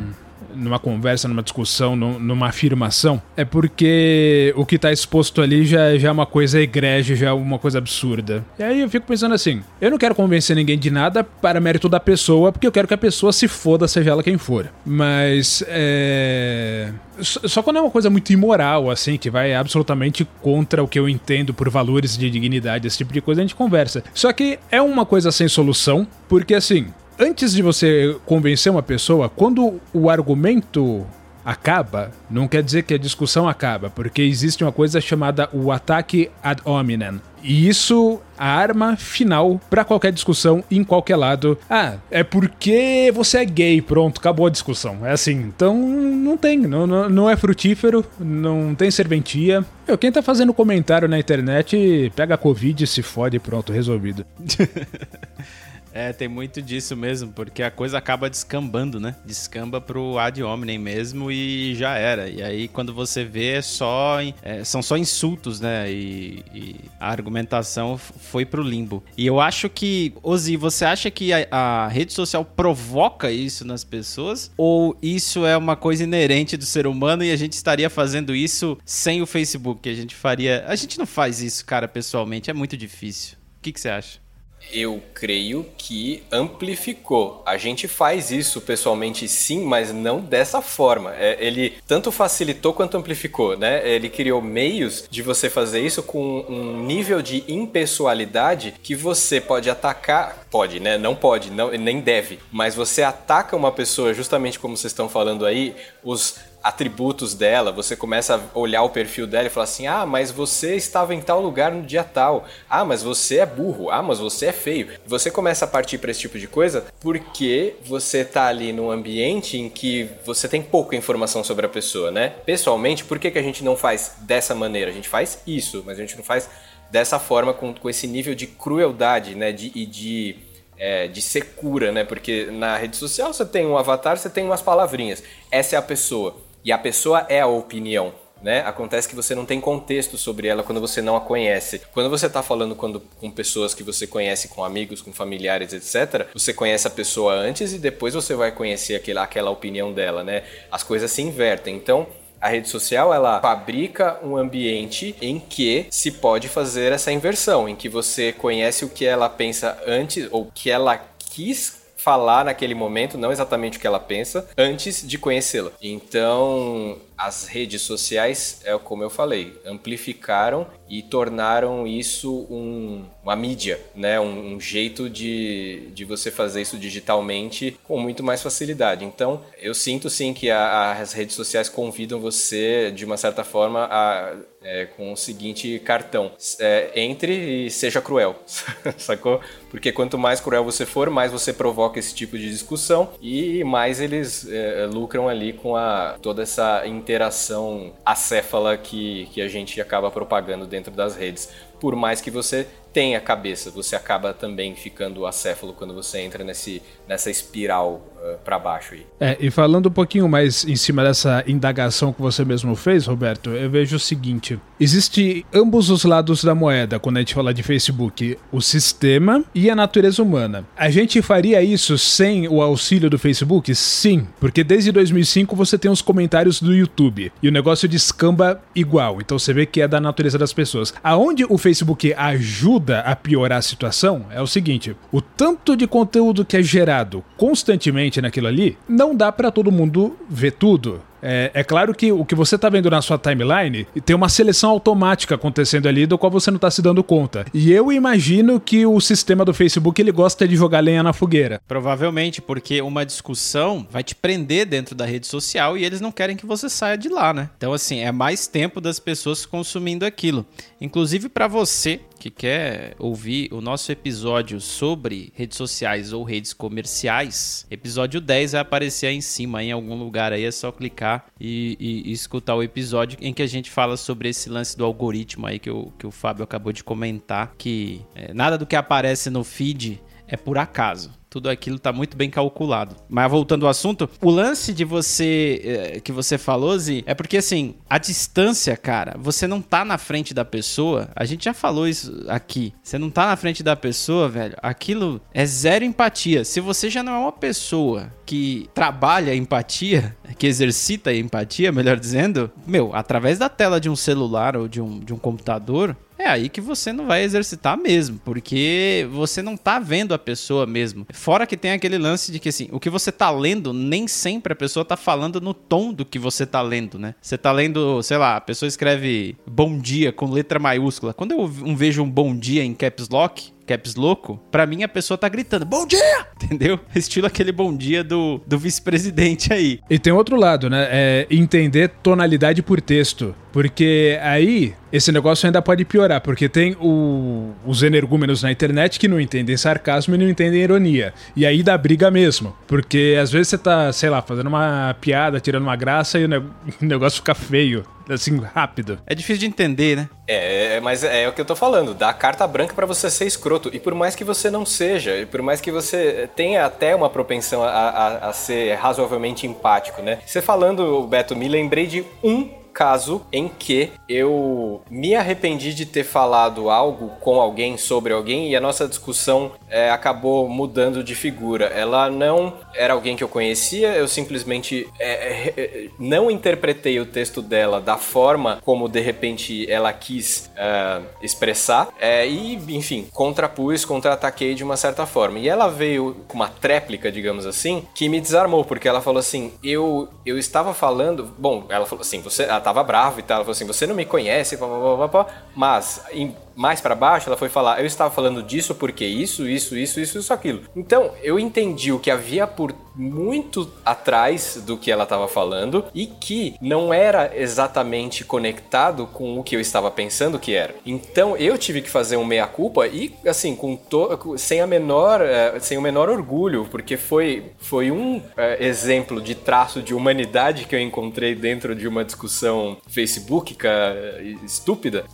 numa 0.57 0.79
conversa, 0.79 1.29
numa 1.29 1.43
discussão, 1.43 1.95
numa 1.97 2.49
afirmação, 2.49 3.21
é 3.37 3.45
porque 3.45 4.53
o 4.57 4.65
que 4.65 4.77
está 4.77 4.93
exposto 4.93 5.41
ali 5.41 5.65
já, 5.65 5.97
já 5.97 6.09
é 6.09 6.13
uma 6.13 6.27
coisa 6.27 6.61
egrege, 6.61 7.15
já 7.15 7.29
é 7.29 7.33
uma 7.33 7.59
coisa 7.59 7.79
absurda. 7.79 8.45
E 8.59 8.63
aí 8.63 8.81
eu 8.81 8.89
fico 8.89 9.07
pensando 9.07 9.35
assim: 9.35 9.63
eu 9.81 9.91
não 9.91 9.99
quero 9.99 10.15
convencer 10.15 10.57
ninguém 10.57 10.79
de 10.79 10.91
nada 10.91 11.23
para 11.23 11.61
mérito 11.61 11.89
da 11.89 12.01
pessoa, 12.01 12.53
porque 12.53 12.67
eu 12.67 12.73
quero 12.73 12.89
que 12.89 12.95
a 12.95 12.99
pessoa 12.99 13.33
se 13.33 13.49
foda, 13.49 13.87
seja 13.87 14.11
ela 14.11 14.23
quem 14.23 14.39
for. 14.39 14.69
Mas 14.85 15.63
é. 15.69 16.93
Só 17.21 17.63
quando 17.63 17.77
é 17.77 17.81
uma 17.81 17.91
coisa 17.91 18.11
muito 18.11 18.31
imoral, 18.31 18.91
assim, 18.91 19.17
que 19.17 19.31
vai 19.31 19.55
absolutamente 19.55 20.27
contra 20.43 20.83
o 20.83 20.89
que 20.89 20.99
eu 20.99 21.09
entendo 21.09 21.55
por 21.55 21.71
valores 21.71 22.17
de 22.17 22.29
dignidade, 22.31 22.87
esse 22.87 22.99
tipo 22.99 23.13
de 23.13 23.23
coisa, 23.23 23.41
a 23.41 23.45
gente 23.45 23.55
conversa. 23.55 24.05
Só 24.13 24.33
que 24.33 24.59
é 24.71 24.83
uma 24.83 25.07
coisa 25.07 25.33
sem 25.33 25.49
solução, 25.49 26.07
porque 26.29 26.55
assim, 26.55 26.89
antes 27.19 27.53
de 27.53 27.63
você 27.63 28.17
convencer 28.25 28.71
uma 28.71 28.83
pessoa, 28.83 29.29
quando 29.29 29.81
o 29.93 30.11
argumento 30.11 31.07
acaba, 31.47 32.11
não 32.29 32.49
quer 32.49 32.61
dizer 32.61 32.83
que 32.83 32.95
a 32.95 32.99
discussão 32.99 33.49
acaba, 33.49 33.89
porque 33.89 34.21
existe 34.21 34.65
uma 34.65 34.73
coisa 34.73 35.01
chamada 35.01 35.49
o 35.53 35.71
ataque 35.71 36.29
ad 36.43 36.61
hominem. 36.65 37.21
E 37.41 37.69
isso 37.69 38.21
a 38.37 38.49
arma 38.49 38.97
final 38.97 39.61
para 39.71 39.85
qualquer 39.85 40.11
discussão 40.11 40.65
em 40.69 40.83
qualquer 40.83 41.15
lado. 41.15 41.57
Ah, 41.71 41.95
é 42.11 42.25
porque 42.25 43.13
você 43.15 43.39
é 43.39 43.45
gay, 43.45 43.81
pronto, 43.81 44.19
acabou 44.19 44.49
a 44.49 44.51
discussão. 44.51 45.07
É 45.07 45.13
assim, 45.13 45.35
então 45.35 45.77
não 45.77 46.37
tem, 46.37 46.59
não, 46.59 46.85
não, 46.85 47.09
não 47.09 47.31
é 47.31 47.37
frutífero, 47.37 48.05
não 48.19 48.75
tem 48.75 48.91
serventia. 48.91 49.65
Eu, 49.87 49.97
quem 49.97 50.11
tá 50.11 50.23
fazendo 50.23 50.53
comentário 50.53 51.07
na 51.07 51.17
internet 51.17 52.13
pega 52.17 52.35
a 52.35 52.39
Covid, 52.39 52.85
se 52.89 53.03
fode, 53.03 53.39
pronto, 53.39 53.73
resolvido. 53.73 54.27
É, 55.97 56.13
tem 56.13 56.29
muito 56.29 56.61
disso 56.61 56.95
mesmo, 56.95 57.33
porque 57.33 57.63
a 57.63 57.71
coisa 57.71 57.97
acaba 57.97 58.29
descambando, 58.29 59.01
né? 59.01 59.17
Descamba 59.25 59.81
pro 59.81 60.19
ad 60.19 60.43
hominem 60.43 60.79
mesmo 60.79 61.33
e 61.33 61.75
já 61.75 61.97
era. 61.97 62.29
E 62.29 62.43
aí, 62.43 62.69
quando 62.69 62.93
você 62.93 63.25
vê, 63.25 63.53
é 63.53 63.63
só, 63.63 64.19
é, 64.43 64.63
são 64.63 64.83
só 64.83 64.99
insultos, 64.99 65.59
né? 65.59 65.91
E, 65.91 66.45
e, 66.55 66.77
a 67.01 67.11
argumentação 67.11 67.97
foi 67.97 68.45
pro 68.45 68.63
limbo. 68.63 69.03
E 69.17 69.27
eu 69.27 69.41
acho 69.41 69.71
que, 69.71 70.13
Ozi, 70.23 70.55
você 70.59 70.85
acha 70.85 71.11
que 71.11 71.33
a, 71.33 71.47
a 71.51 71.89
rede 71.89 72.13
social 72.13 72.45
provoca 72.45 73.31
isso 73.31 73.65
nas 73.65 73.83
pessoas? 73.83 74.51
Ou 74.55 74.95
isso 75.01 75.47
é 75.47 75.57
uma 75.57 75.77
coisa 75.77 76.05
inerente 76.05 76.59
do 76.59 76.67
ser 76.67 76.87
humano 76.87 77.25
e 77.25 77.33
a 77.33 77.37
gente 77.37 77.55
estaria 77.55 77.89
fazendo 77.89 78.35
isso 78.35 78.77
sem 78.85 79.23
o 79.23 79.27
Facebook? 79.27 79.89
A 79.89 79.95
gente 79.95 80.15
faria. 80.15 80.63
A 80.69 80.77
gente 80.77 80.99
não 80.99 81.07
faz 81.07 81.41
isso, 81.41 81.65
cara, 81.65 81.89
pessoalmente. 81.89 82.51
É 82.51 82.53
muito 82.53 82.77
difícil. 82.77 83.39
O 83.59 83.63
que, 83.63 83.73
que 83.73 83.81
você 83.81 83.89
acha? 83.89 84.26
Eu 84.73 85.03
creio 85.15 85.67
que 85.79 86.23
amplificou. 86.31 87.43
A 87.47 87.57
gente 87.57 87.87
faz 87.89 88.31
isso 88.31 88.61
pessoalmente 88.61 89.29
sim, 89.29 89.65
mas 89.65 89.93
não 89.93 90.21
dessa 90.21 90.61
forma. 90.61 91.15
É, 91.17 91.37
ele 91.41 91.75
tanto 91.87 92.11
facilitou 92.11 92.73
quanto 92.73 92.97
amplificou, 92.97 93.57
né? 93.57 93.89
Ele 93.89 94.09
criou 94.09 94.43
meios 94.43 95.05
de 95.11 95.23
você 95.23 95.49
fazer 95.49 95.81
isso 95.81 96.03
com 96.03 96.45
um 96.49 96.83
nível 96.83 97.23
de 97.23 97.45
impessoalidade 97.49 98.75
que 98.83 98.95
você 98.95 99.41
pode 99.41 99.71
atacar, 99.71 100.47
pode, 100.51 100.81
né? 100.81 100.99
Não 100.99 101.15
pode, 101.15 101.51
não, 101.51 101.71
nem 101.71 102.01
deve, 102.01 102.39
mas 102.51 102.75
você 102.75 103.03
ataca 103.03 103.57
uma 103.57 103.73
pessoa 103.73 104.13
justamente 104.13 104.59
como 104.59 104.77
vocês 104.77 104.93
estão 104.93 105.09
falando 105.09 105.47
aí, 105.47 105.75
os 106.03 106.37
atributos 106.67 107.33
dela, 107.33 107.71
você 107.71 107.95
começa 107.95 108.35
a 108.35 108.59
olhar 108.59 108.83
o 108.83 108.91
perfil 108.91 109.25
dela 109.25 109.47
e 109.47 109.51
falar 109.51 109.65
assim: 109.65 109.87
ah, 109.87 110.05
mas 110.05 110.33
você 110.33 110.75
estava 110.75 111.15
em 111.15 111.21
tal 111.21 111.41
lugar 111.41 111.71
no 111.71 111.83
dia 111.83 112.03
tal, 112.03 112.45
ah, 112.69 112.85
mas 112.85 113.05
você 113.05 113.39
é 113.39 113.47
burro, 113.47 113.89
ah, 113.89 114.03
mas 114.03 114.19
você 114.19 114.47
é 114.47 114.53
feio. 114.53 114.89
Você 115.07 115.31
começa 115.31 115.65
a 115.65 115.69
partir 115.69 115.99
para 115.99 116.11
esse 116.11 116.21
tipo 116.21 116.39
de 116.39 116.49
coisa 116.49 116.87
porque 117.01 117.77
você 117.85 118.25
tá 118.25 118.47
ali 118.47 118.73
num 118.73 118.91
ambiente 118.91 119.57
em 119.57 119.69
que 119.69 120.11
você 120.25 120.49
tem 120.49 120.61
pouca 120.61 120.97
informação 120.97 121.45
sobre 121.45 121.67
a 121.67 121.69
pessoa, 121.69 122.11
né? 122.11 122.31
Pessoalmente, 122.45 123.05
por 123.05 123.21
que, 123.21 123.31
que 123.31 123.39
a 123.39 123.43
gente 123.43 123.63
não 123.63 123.77
faz 123.77 124.17
dessa 124.23 124.53
maneira? 124.55 124.91
A 124.91 124.95
gente 124.95 125.09
faz 125.09 125.41
isso, 125.47 125.85
mas 125.87 125.99
a 125.99 126.01
gente 126.01 126.17
não 126.17 126.25
faz 126.25 126.51
dessa 126.91 127.21
forma, 127.21 127.55
com, 127.55 127.73
com 127.75 127.89
esse 127.89 128.09
nível 128.09 128.35
de 128.35 128.47
crueldade, 128.49 129.37
né? 129.37 129.53
De, 129.53 129.71
e 129.73 129.87
de. 129.87 130.37
É, 130.79 131.09
de 131.09 131.23
secura, 131.23 131.91
né? 131.91 132.05
Porque 132.05 132.51
na 132.51 132.77
rede 132.77 132.99
social 132.99 133.33
você 133.33 133.47
tem 133.47 133.65
um 133.65 133.79
avatar, 133.79 134.19
você 134.19 134.29
tem 134.29 134.45
umas 134.45 134.61
palavrinhas. 134.61 135.23
Essa 135.51 135.77
é 135.77 135.79
a 135.79 135.83
pessoa 135.83 136.37
e 136.67 136.73
a 136.73 136.77
pessoa 136.77 137.25
é 137.29 137.41
a 137.41 137.47
opinião. 137.47 138.13
Né? 138.43 138.61
Acontece 138.67 139.09
que 139.09 139.15
você 139.15 139.35
não 139.35 139.47
tem 139.47 139.61
contexto 139.61 140.19
sobre 140.19 140.49
ela 140.49 140.63
quando 140.63 140.81
você 140.81 141.01
não 141.01 141.17
a 141.17 141.21
conhece. 141.21 141.81
Quando 141.95 142.11
você 142.11 142.27
está 142.27 142.43
falando 142.43 142.75
quando, 142.75 143.01
com 143.19 143.31
pessoas 143.31 143.73
que 143.73 143.85
você 143.85 144.07
conhece, 144.07 144.49
com 144.49 144.65
amigos, 144.65 145.01
com 145.01 145.13
familiares, 145.13 145.73
etc., 145.73 146.27
você 146.35 146.53
conhece 146.53 146.87
a 146.87 146.91
pessoa 146.91 147.33
antes 147.33 147.73
e 147.73 147.79
depois 147.79 148.15
você 148.15 148.35
vai 148.35 148.51
conhecer 148.51 148.97
aquela, 148.97 149.23
aquela 149.23 149.51
opinião 149.51 149.93
dela, 149.93 150.23
né? 150.23 150.43
As 150.71 150.83
coisas 150.83 151.11
se 151.11 151.23
invertem. 151.23 151.77
Então, 151.77 152.09
a 152.41 152.49
rede 152.49 152.69
social 152.69 153.15
ela 153.15 153.41
fabrica 153.41 154.19
um 154.23 154.37
ambiente 154.37 155.17
em 155.23 155.39
que 155.39 155.87
se 155.89 156.11
pode 156.11 156.49
fazer 156.49 156.93
essa 156.93 157.11
inversão, 157.11 157.69
em 157.69 157.77
que 157.77 157.89
você 157.89 158.33
conhece 158.33 158.85
o 158.85 158.91
que 158.91 159.07
ela 159.07 159.31
pensa 159.31 159.79
antes 159.87 160.29
ou 160.31 160.51
que 160.55 160.71
ela 160.71 160.99
quis 161.31 161.86
falar 162.07 162.45
naquele 162.45 162.73
momento, 162.73 163.19
não 163.19 163.33
exatamente 163.33 163.79
o 163.79 163.81
que 163.81 163.87
ela 163.87 163.99
pensa, 163.99 164.49
antes 164.57 165.05
de 165.05 165.19
conhecê-la. 165.19 165.73
Então, 165.83 166.99
as 167.17 167.47
redes 167.47 167.83
sociais, 167.83 168.61
é 168.65 168.77
como 168.79 169.03
eu 169.03 169.11
falei, 169.11 169.59
amplificaram 169.65 170.67
e 170.89 171.03
tornaram 171.03 171.87
isso 171.87 172.47
um, 172.51 173.05
uma 173.23 173.35
mídia, 173.35 173.81
né? 173.95 174.21
Um, 174.21 174.55
um, 174.55 174.61
jeito 174.61 175.11
de, 175.11 175.91
de 175.93 176.05
você 176.05 176.31
fazer 176.31 176.63
isso 176.63 176.79
digitalmente 176.79 177.79
com 177.85 177.99
muito 177.99 178.23
mais 178.23 178.43
facilidade. 178.43 179.05
Então, 179.05 179.43
eu 179.59 179.75
sinto 179.75 180.09
sim 180.09 180.33
que 180.33 180.51
a, 180.51 180.93
as 180.93 181.13
redes 181.13 181.35
sociais 181.35 181.69
convidam 181.69 182.21
você, 182.21 182.91
de 182.91 183.05
uma 183.05 183.17
certa 183.17 183.43
forma, 183.43 183.89
a, 183.91 184.35
é, 184.63 184.85
com 184.85 185.13
o 185.13 185.17
seguinte 185.17 185.79
cartão: 185.81 186.33
é, 186.59 186.91
entre 186.95 187.67
e 187.67 187.71
seja 187.71 188.01
cruel, 188.01 188.37
sacou? 188.99 189.41
Porque 189.71 189.93
quanto 189.93 190.19
mais 190.19 190.41
cruel 190.41 190.65
você 190.65 190.85
for, 190.85 191.11
mais 191.11 191.31
você 191.33 191.53
provoca 191.53 191.99
esse 191.99 192.15
tipo 192.15 192.39
de 192.39 192.51
discussão 192.51 193.11
e 193.21 193.63
mais 193.65 194.01
eles 194.01 194.49
é, 194.49 194.87
lucram 194.87 195.29
ali 195.29 195.53
com 195.53 195.77
a, 195.77 196.17
toda 196.21 196.43
essa 196.43 196.87
interação 197.07 197.93
acéfala 198.05 198.77
que, 198.77 199.27
que 199.33 199.41
a 199.41 199.47
gente 199.47 199.81
acaba 199.81 200.11
propagando 200.11 200.67
dentro 200.67 200.93
das 200.93 201.15
redes. 201.15 201.49
Por 201.79 201.95
mais 201.95 202.21
que 202.21 202.33
você 202.33 202.67
tenha 202.93 203.21
cabeça, 203.21 203.71
você 203.71 203.95
acaba 203.95 204.35
também 204.35 204.75
ficando 204.75 205.25
acéfalo 205.25 205.73
quando 205.73 205.95
você 205.95 206.19
entra 206.19 206.43
nesse, 206.43 206.83
nessa 207.07 207.31
espiral 207.31 208.03
uh, 208.17 208.39
para 208.45 208.59
baixo 208.59 208.95
aí. 208.95 209.07
É, 209.21 209.37
e 209.41 209.51
falando 209.51 209.89
um 209.89 209.93
pouquinho 209.93 210.29
mais 210.29 210.65
em 210.65 210.77
cima 210.77 211.03
dessa 211.03 211.45
indagação 211.47 212.13
que 212.13 212.21
você 212.21 212.45
mesmo 212.45 212.75
fez, 212.75 213.07
Roberto, 213.07 213.51
eu 213.51 213.71
vejo 213.71 213.97
o 213.97 214.01
seguinte: 214.01 214.59
existe 214.79 215.45
ambos 215.53 215.91
os 215.91 216.05
lados 216.05 216.45
da 216.45 216.55
moeda 216.55 216.99
quando 216.99 217.17
a 217.17 217.21
gente 217.21 217.35
fala 217.35 217.53
de 217.53 217.63
Facebook, 217.63 218.39
o 218.53 218.61
sistema 218.61 219.45
e 219.55 219.71
a 219.71 219.75
natureza 219.75 220.23
humana. 220.23 220.65
A 220.77 220.91
gente 220.91 221.21
faria 221.23 221.63
isso 221.63 221.97
sem 221.99 222.49
o 222.49 222.63
auxílio 222.63 223.09
do 223.09 223.19
Facebook? 223.19 223.75
Sim, 223.75 224.27
porque 224.41 224.63
desde 224.63 224.93
2005 224.93 225.55
você 225.57 225.79
tem 225.79 225.91
os 225.91 226.03
comentários 226.03 226.61
do 226.61 226.75
YouTube 226.75 227.33
e 227.43 227.49
o 227.49 227.53
negócio 227.53 227.89
descamba 227.89 228.61
igual. 228.75 229.19
Então 229.21 229.39
você 229.39 229.53
vê 229.53 229.67
que 229.67 229.81
é 229.81 229.89
da 229.89 230.01
natureza 230.01 230.39
das 230.39 230.53
pessoas. 230.53 230.93
Aonde 231.03 231.45
o 231.49 231.59
Facebook 231.59 232.13
ajuda 232.15 233.01
a 233.01 233.15
piorar 233.17 233.59
a 233.59 233.63
situação 233.63 234.27
é 234.31 234.41
o 234.41 234.47
seguinte: 234.47 234.97
o 235.11 235.21
tanto 235.21 235.77
de 235.77 235.87
conteúdo 235.87 236.45
que 236.45 236.57
é 236.57 236.63
gerado 236.63 237.25
constantemente 237.37 238.06
naquilo 238.21 238.47
ali, 238.47 238.77
não 238.89 239.15
dá 239.15 239.31
para 239.33 239.51
todo 239.51 239.73
mundo 239.73 240.17
ver 240.29 240.53
tudo. 240.53 241.01
É, 241.23 241.51
é, 241.55 241.65
claro 241.65 241.95
que 241.95 242.13
o 242.13 242.25
que 242.25 242.35
você 242.35 242.59
tá 242.59 242.69
vendo 242.69 242.91
na 242.91 243.03
sua 243.03 243.19
timeline 243.19 243.87
tem 244.05 244.15
uma 244.15 244.29
seleção 244.29 244.71
automática 244.71 245.35
acontecendo 245.35 245.89
ali 245.89 246.07
do 246.07 246.19
qual 246.19 246.31
você 246.31 246.51
não 246.51 246.59
tá 246.59 246.71
se 246.71 246.83
dando 246.83 247.03
conta. 247.03 247.45
E 247.53 247.73
eu 247.73 247.93
imagino 247.93 248.61
que 248.61 248.87
o 248.87 249.01
sistema 249.01 249.45
do 249.45 249.55
Facebook 249.55 250.01
ele 250.01 250.13
gosta 250.13 250.47
de 250.47 250.57
jogar 250.57 250.81
lenha 250.81 251.03
na 251.03 251.13
fogueira. 251.13 251.61
Provavelmente, 251.67 252.41
porque 252.41 252.81
uma 252.81 253.05
discussão 253.05 253.87
vai 253.91 254.03
te 254.03 254.15
prender 254.15 254.67
dentro 254.67 254.95
da 254.95 255.05
rede 255.05 255.27
social 255.27 255.77
e 255.77 255.85
eles 255.85 256.01
não 256.01 256.13
querem 256.13 256.37
que 256.37 256.47
você 256.47 256.69
saia 256.69 256.97
de 256.97 257.09
lá, 257.09 257.33
né? 257.33 257.51
Então, 257.57 257.73
assim, 257.73 258.01
é 258.01 258.13
mais 258.13 258.47
tempo 258.47 258.81
das 258.81 258.99
pessoas 258.99 259.47
consumindo 259.47 260.05
aquilo. 260.05 260.47
Inclusive 260.81 261.29
para 261.29 261.49
você 261.49 262.01
que 262.19 262.31
quer 262.31 262.95
ouvir 262.99 263.49
o 263.53 263.61
nosso 263.61 263.93
episódio 263.93 264.61
sobre 264.61 265.33
redes 265.35 265.57
sociais 265.57 266.13
ou 266.13 266.25
redes 266.25 266.53
comerciais, 266.53 267.67
episódio 267.71 268.21
10 268.21 268.53
vai 268.53 268.61
aparecer 268.61 269.07
aí 269.07 269.17
em 269.17 269.21
cima, 269.21 269.63
em 269.63 269.71
algum 269.71 269.95
lugar 269.95 270.33
aí, 270.33 270.45
é 270.45 270.51
só 270.51 270.73
clicar 270.73 271.06
e, 271.41 271.77
e, 271.79 272.11
e 272.11 272.13
escutar 272.13 272.55
o 272.55 272.63
episódio 272.63 273.19
em 273.21 273.33
que 273.33 273.43
a 273.43 273.47
gente 273.47 273.71
fala 273.71 273.97
sobre 273.97 274.29
esse 274.29 274.49
lance 274.49 274.77
do 274.77 274.85
algoritmo 274.85 275.47
aí 275.47 275.59
que 275.59 275.71
o, 275.71 275.93
que 275.99 276.07
o 276.07 276.11
Fábio 276.11 276.45
acabou 276.45 276.73
de 276.73 276.83
comentar, 276.83 277.55
que 277.57 278.05
é, 278.15 278.33
nada 278.33 278.57
do 278.59 278.67
que 278.67 278.77
aparece 278.77 279.31
no 279.31 279.45
feed 279.45 280.03
é 280.27 280.37
por 280.37 280.59
acaso 280.59 281.13
tudo 281.37 281.51
aquilo 281.51 281.77
está 281.77 281.93
muito 281.93 282.17
bem 282.17 282.31
calculado. 282.31 282.97
Mas 283.11 283.31
voltando 283.31 283.67
ao 283.67 283.71
assunto, 283.71 284.09
o 284.23 284.31
lance 284.31 284.73
de 284.73 284.87
você 284.87 285.61
eh, 285.63 286.01
que 286.01 286.11
você 286.11 286.39
falou, 286.39 286.79
Zi, 286.79 287.05
é 287.07 287.15
porque 287.15 287.37
assim, 287.37 287.75
a 287.91 287.99
distância, 287.99 288.75
cara, 288.75 289.17
você 289.19 289.47
não 289.47 289.61
tá 289.61 289.85
na 289.85 289.99
frente 289.99 290.33
da 290.33 290.47
pessoa. 290.47 291.11
A 291.15 291.27
gente 291.27 291.45
já 291.45 291.53
falou 291.53 291.87
isso 291.87 292.25
aqui. 292.27 292.73
Você 292.83 292.97
não 292.97 293.11
tá 293.11 293.27
na 293.27 293.37
frente 293.37 293.63
da 293.63 293.77
pessoa, 293.77 294.31
velho. 294.31 294.57
Aquilo 294.63 295.21
é 295.35 295.45
zero 295.45 295.85
empatia. 295.85 296.43
Se 296.43 296.59
você 296.59 296.89
já 296.89 297.03
não 297.03 297.13
é 297.13 297.19
uma 297.19 297.33
pessoa 297.33 298.11
que 298.25 298.67
trabalha 298.73 299.31
a 299.31 299.37
empatia, 299.37 300.17
que 300.39 300.47
exercita 300.47 301.11
a 301.11 301.15
empatia, 301.15 301.71
melhor 301.71 302.01
dizendo, 302.01 302.51
meu, 302.67 302.97
através 302.97 303.39
da 303.39 303.51
tela 303.51 303.79
de 303.79 303.91
um 303.91 303.97
celular 303.97 304.57
ou 304.57 304.67
de 304.67 304.81
um, 304.81 305.01
de 305.01 305.13
um 305.13 305.19
computador, 305.19 305.95
é 306.19 306.27
aí 306.27 306.49
que 306.49 306.61
você 306.61 306.93
não 306.93 307.07
vai 307.07 307.23
exercitar 307.23 307.77
mesmo, 307.77 308.21
porque 308.25 309.07
você 309.11 309.43
não 309.43 309.57
tá 309.57 309.79
vendo 309.79 310.15
a 310.15 310.19
pessoa 310.19 310.67
mesmo. 310.67 311.07
Fora 311.13 311.47
que 311.47 311.57
tem 311.57 311.73
aquele 311.73 311.99
lance 311.99 312.33
de 312.33 312.39
que 312.39 312.49
assim, 312.49 312.69
o 312.73 312.81
que 312.81 312.91
você 312.91 313.13
tá 313.13 313.31
lendo, 313.31 313.73
nem 313.73 314.09
sempre 314.09 314.53
a 314.53 314.57
pessoa 314.57 314.85
tá 314.85 314.97
falando 314.97 315.41
no 315.41 315.55
tom 315.55 315.93
do 315.93 316.05
que 316.05 316.19
você 316.19 316.47
tá 316.47 316.63
lendo, 316.63 316.99
né? 316.99 317.15
Você 317.21 317.37
tá 317.37 317.53
lendo, 317.53 318.03
sei 318.03 318.17
lá, 318.17 318.37
a 318.37 318.41
pessoa 318.41 318.69
escreve 318.69 319.37
bom 319.47 319.79
dia 319.79 320.13
com 320.13 320.31
letra 320.31 320.59
maiúscula. 320.59 321.13
Quando 321.13 321.33
eu 321.33 321.47
vejo 321.47 322.03
um 322.03 322.11
bom 322.11 322.37
dia 322.37 322.65
em 322.65 322.75
caps 322.75 323.09
lock, 323.09 323.53
caps 323.67 323.97
louco, 323.97 324.41
pra 324.51 324.65
mim 324.67 324.83
a 324.83 324.89
pessoa 324.89 325.19
tá 325.19 325.29
gritando, 325.29 325.65
bom 325.65 325.87
dia! 325.87 326.27
Entendeu? 326.43 326.79
Estilo 326.95 327.27
aquele 327.27 327.51
bom 327.51 327.77
dia 327.77 328.05
do, 328.05 328.41
do 328.47 328.59
vice-presidente 328.59 329.53
aí. 329.53 329.81
E 329.91 329.99
tem 329.99 330.13
outro 330.13 330.37
lado, 330.37 330.71
né? 330.71 330.87
É 330.91 331.27
entender 331.31 331.89
tonalidade 332.03 332.63
por 332.63 332.81
texto. 332.81 333.35
Porque 333.53 334.19
aí 334.23 334.75
esse 334.93 335.11
negócio 335.11 335.47
ainda 335.47 335.63
pode 335.63 335.83
piorar, 335.85 336.21
porque 336.21 336.47
tem 336.47 336.77
o, 336.79 337.53
os 337.65 337.83
energúmenos 337.83 338.43
na 338.43 338.53
internet 338.53 339.01
que 339.01 339.09
não 339.09 339.19
entendem 339.19 339.57
sarcasmo 339.57 340.15
e 340.15 340.19
não 340.19 340.29
entendem 340.29 340.61
ironia. 340.61 341.15
E 341.35 341.47
aí 341.47 341.63
dá 341.63 341.77
briga 341.79 342.11
mesmo. 342.11 342.55
Porque 342.67 343.17
às 343.19 343.33
vezes 343.33 343.49
você 343.49 343.59
tá, 343.59 343.91
sei 343.93 344.11
lá, 344.11 344.21
fazendo 344.21 344.49
uma 344.49 344.95
piada, 345.01 345.41
tirando 345.41 345.63
uma 345.63 345.75
graça 345.75 346.19
e 346.19 346.27
o 346.27 346.29
negócio 346.81 347.17
fica 347.17 347.35
feio 347.35 347.83
assim, 348.09 348.39
rápido. 348.41 348.99
É 349.07 349.15
difícil 349.15 349.41
de 349.41 349.47
entender, 349.47 349.97
né? 349.97 350.09
É, 350.27 350.81
mas 350.81 351.05
é 351.05 351.29
o 351.29 351.33
que 351.33 351.41
eu 351.41 351.45
tô 351.45 351.55
falando, 351.55 351.95
dá 351.95 352.13
carta 352.13 352.47
branca 352.47 352.75
para 352.75 352.87
você 352.87 353.11
ser 353.11 353.27
escroto. 353.27 353.71
E 353.73 353.79
por 353.79 353.95
mais 353.95 354.15
que 354.15 354.25
você 354.25 354.51
não 354.51 354.67
seja, 354.67 355.17
e 355.17 355.27
por 355.27 355.43
mais 355.43 355.61
que 355.61 355.71
você 355.71 356.29
tenha 356.35 356.65
até 356.65 356.95
uma 356.95 357.09
propensão 357.09 357.63
a, 357.63 357.69
a, 357.69 358.29
a 358.29 358.33
ser 358.33 358.75
razoavelmente 358.75 359.47
empático, 359.47 360.03
né? 360.03 360.19
Você 360.27 360.43
falando, 360.43 361.07
Beto, 361.07 361.37
me 361.37 361.49
lembrei 361.49 361.87
de 361.87 362.05
um 362.23 362.49
caso 362.77 363.23
em 363.33 363.49
que 363.49 363.91
eu 364.07 364.83
me 364.91 365.15
arrependi 365.15 365.73
de 365.73 365.87
ter 365.87 366.05
falado 366.05 366.69
algo 366.69 367.09
com 367.21 367.41
alguém 367.41 367.79
sobre 367.79 368.13
alguém 368.13 368.51
e 368.51 368.55
a 368.55 368.61
nossa 368.61 368.87
discussão 368.87 369.53
é, 369.71 369.89
acabou 369.89 370.47
mudando 370.47 371.03
de 371.03 371.15
figura. 371.15 371.65
Ela 371.67 372.11
não 372.11 372.53
era 372.75 372.93
alguém 372.93 373.17
que 373.17 373.25
eu 373.25 373.29
conhecia, 373.29 373.95
eu 373.95 374.07
simplesmente 374.07 374.87
é, 374.99 375.11
é, 375.11 375.55
é 375.57 375.89
não 375.99 376.31
interpretei 376.31 377.01
o 377.01 377.07
texto 377.07 377.41
dela 377.41 377.81
da 377.81 377.97
forma 377.97 378.61
como 378.63 378.91
de 378.91 379.01
repente 379.01 379.71
ela 379.71 379.91
quis 379.95 380.51
é, 380.55 381.01
expressar 381.23 381.89
é, 381.99 382.29
e, 382.29 382.57
enfim, 382.77 383.09
contrapus, 383.11 383.87
contra-ataquei 383.87 384.55
de 384.55 384.63
uma 384.63 384.77
certa 384.77 385.07
forma. 385.07 385.39
E 385.39 385.49
ela 385.49 385.69
veio 385.69 386.17
com 386.29 386.35
uma 386.35 386.49
tréplica, 386.49 387.11
digamos 387.11 387.47
assim, 387.47 387.87
que 387.95 388.07
me 388.07 388.21
desarmou, 388.21 388.67
porque 388.67 388.87
ela 388.87 389.01
falou 389.01 389.21
assim: 389.21 389.53
eu, 389.65 390.09
eu 390.27 390.39
estava 390.39 390.75
falando. 390.75 391.33
Bom, 391.39 391.65
ela 391.71 391.87
falou 391.87 392.03
assim, 392.03 392.21
você 392.21 392.45
tava 392.67 392.83
bravo 392.83 393.21
e 393.21 393.23
tal. 393.23 393.37
Ela 393.37 393.45
falou 393.45 393.53
assim: 393.53 393.67
você 393.67 393.87
não 393.87 393.95
me 393.95 394.05
conhece, 394.05 394.57
pá, 394.57 394.67
pá, 394.67 395.09
pá, 395.09 395.27
mas 395.55 396.03
em 396.11 396.35
mais 396.57 396.81
para 396.81 396.95
baixo, 396.95 397.29
ela 397.29 397.37
foi 397.37 397.49
falar: 397.49 397.81
eu 397.81 397.87
estava 397.87 398.11
falando 398.13 398.43
disso 398.43 398.75
porque 398.75 399.05
isso, 399.05 399.47
isso, 399.49 399.77
isso, 399.77 400.01
isso, 400.01 400.19
isso, 400.19 400.33
aquilo. 400.33 400.63
Então, 400.75 401.13
eu 401.23 401.39
entendi 401.39 401.93
o 401.93 401.99
que 401.99 402.11
havia 402.11 402.47
por 402.47 402.75
muito 402.95 403.71
atrás 403.85 404.63
do 404.65 404.79
que 404.79 404.91
ela 404.91 405.03
estava 405.03 405.29
falando 405.29 405.85
e 405.95 406.07
que 406.07 406.55
não 406.63 406.95
era 406.95 407.31
exatamente 407.37 408.25
conectado 408.25 409.07
com 409.07 409.39
o 409.39 409.43
que 409.43 409.55
eu 409.55 409.61
estava 409.61 409.91
pensando 409.91 410.39
que 410.39 410.55
era. 410.55 410.75
Então, 410.85 411.37
eu 411.37 411.59
tive 411.59 411.83
que 411.83 411.91
fazer 411.91 412.17
um 412.17 412.25
meia 412.25 412.47
culpa 412.47 412.87
e 412.87 413.13
assim, 413.27 413.55
com 413.55 413.77
to 413.77 414.37
sem 414.39 414.63
a 414.63 414.67
menor, 414.67 415.21
uh, 415.21 415.61
sem 415.61 415.77
o 415.77 415.83
menor 415.83 416.09
orgulho, 416.09 416.67
porque 416.71 416.97
foi 416.97 417.53
foi 417.59 417.91
um 417.91 418.17
uh, 418.17 418.23
exemplo 418.59 419.21
de 419.21 419.35
traço 419.35 419.83
de 419.83 419.93
humanidade 419.93 420.65
que 420.65 420.75
eu 420.75 420.81
encontrei 420.81 421.35
dentro 421.35 421.75
de 421.75 421.87
uma 421.87 422.03
discussão 422.03 422.79
facebookica 422.89 423.69
uh, 423.69 424.45
estúpida, 424.45 425.05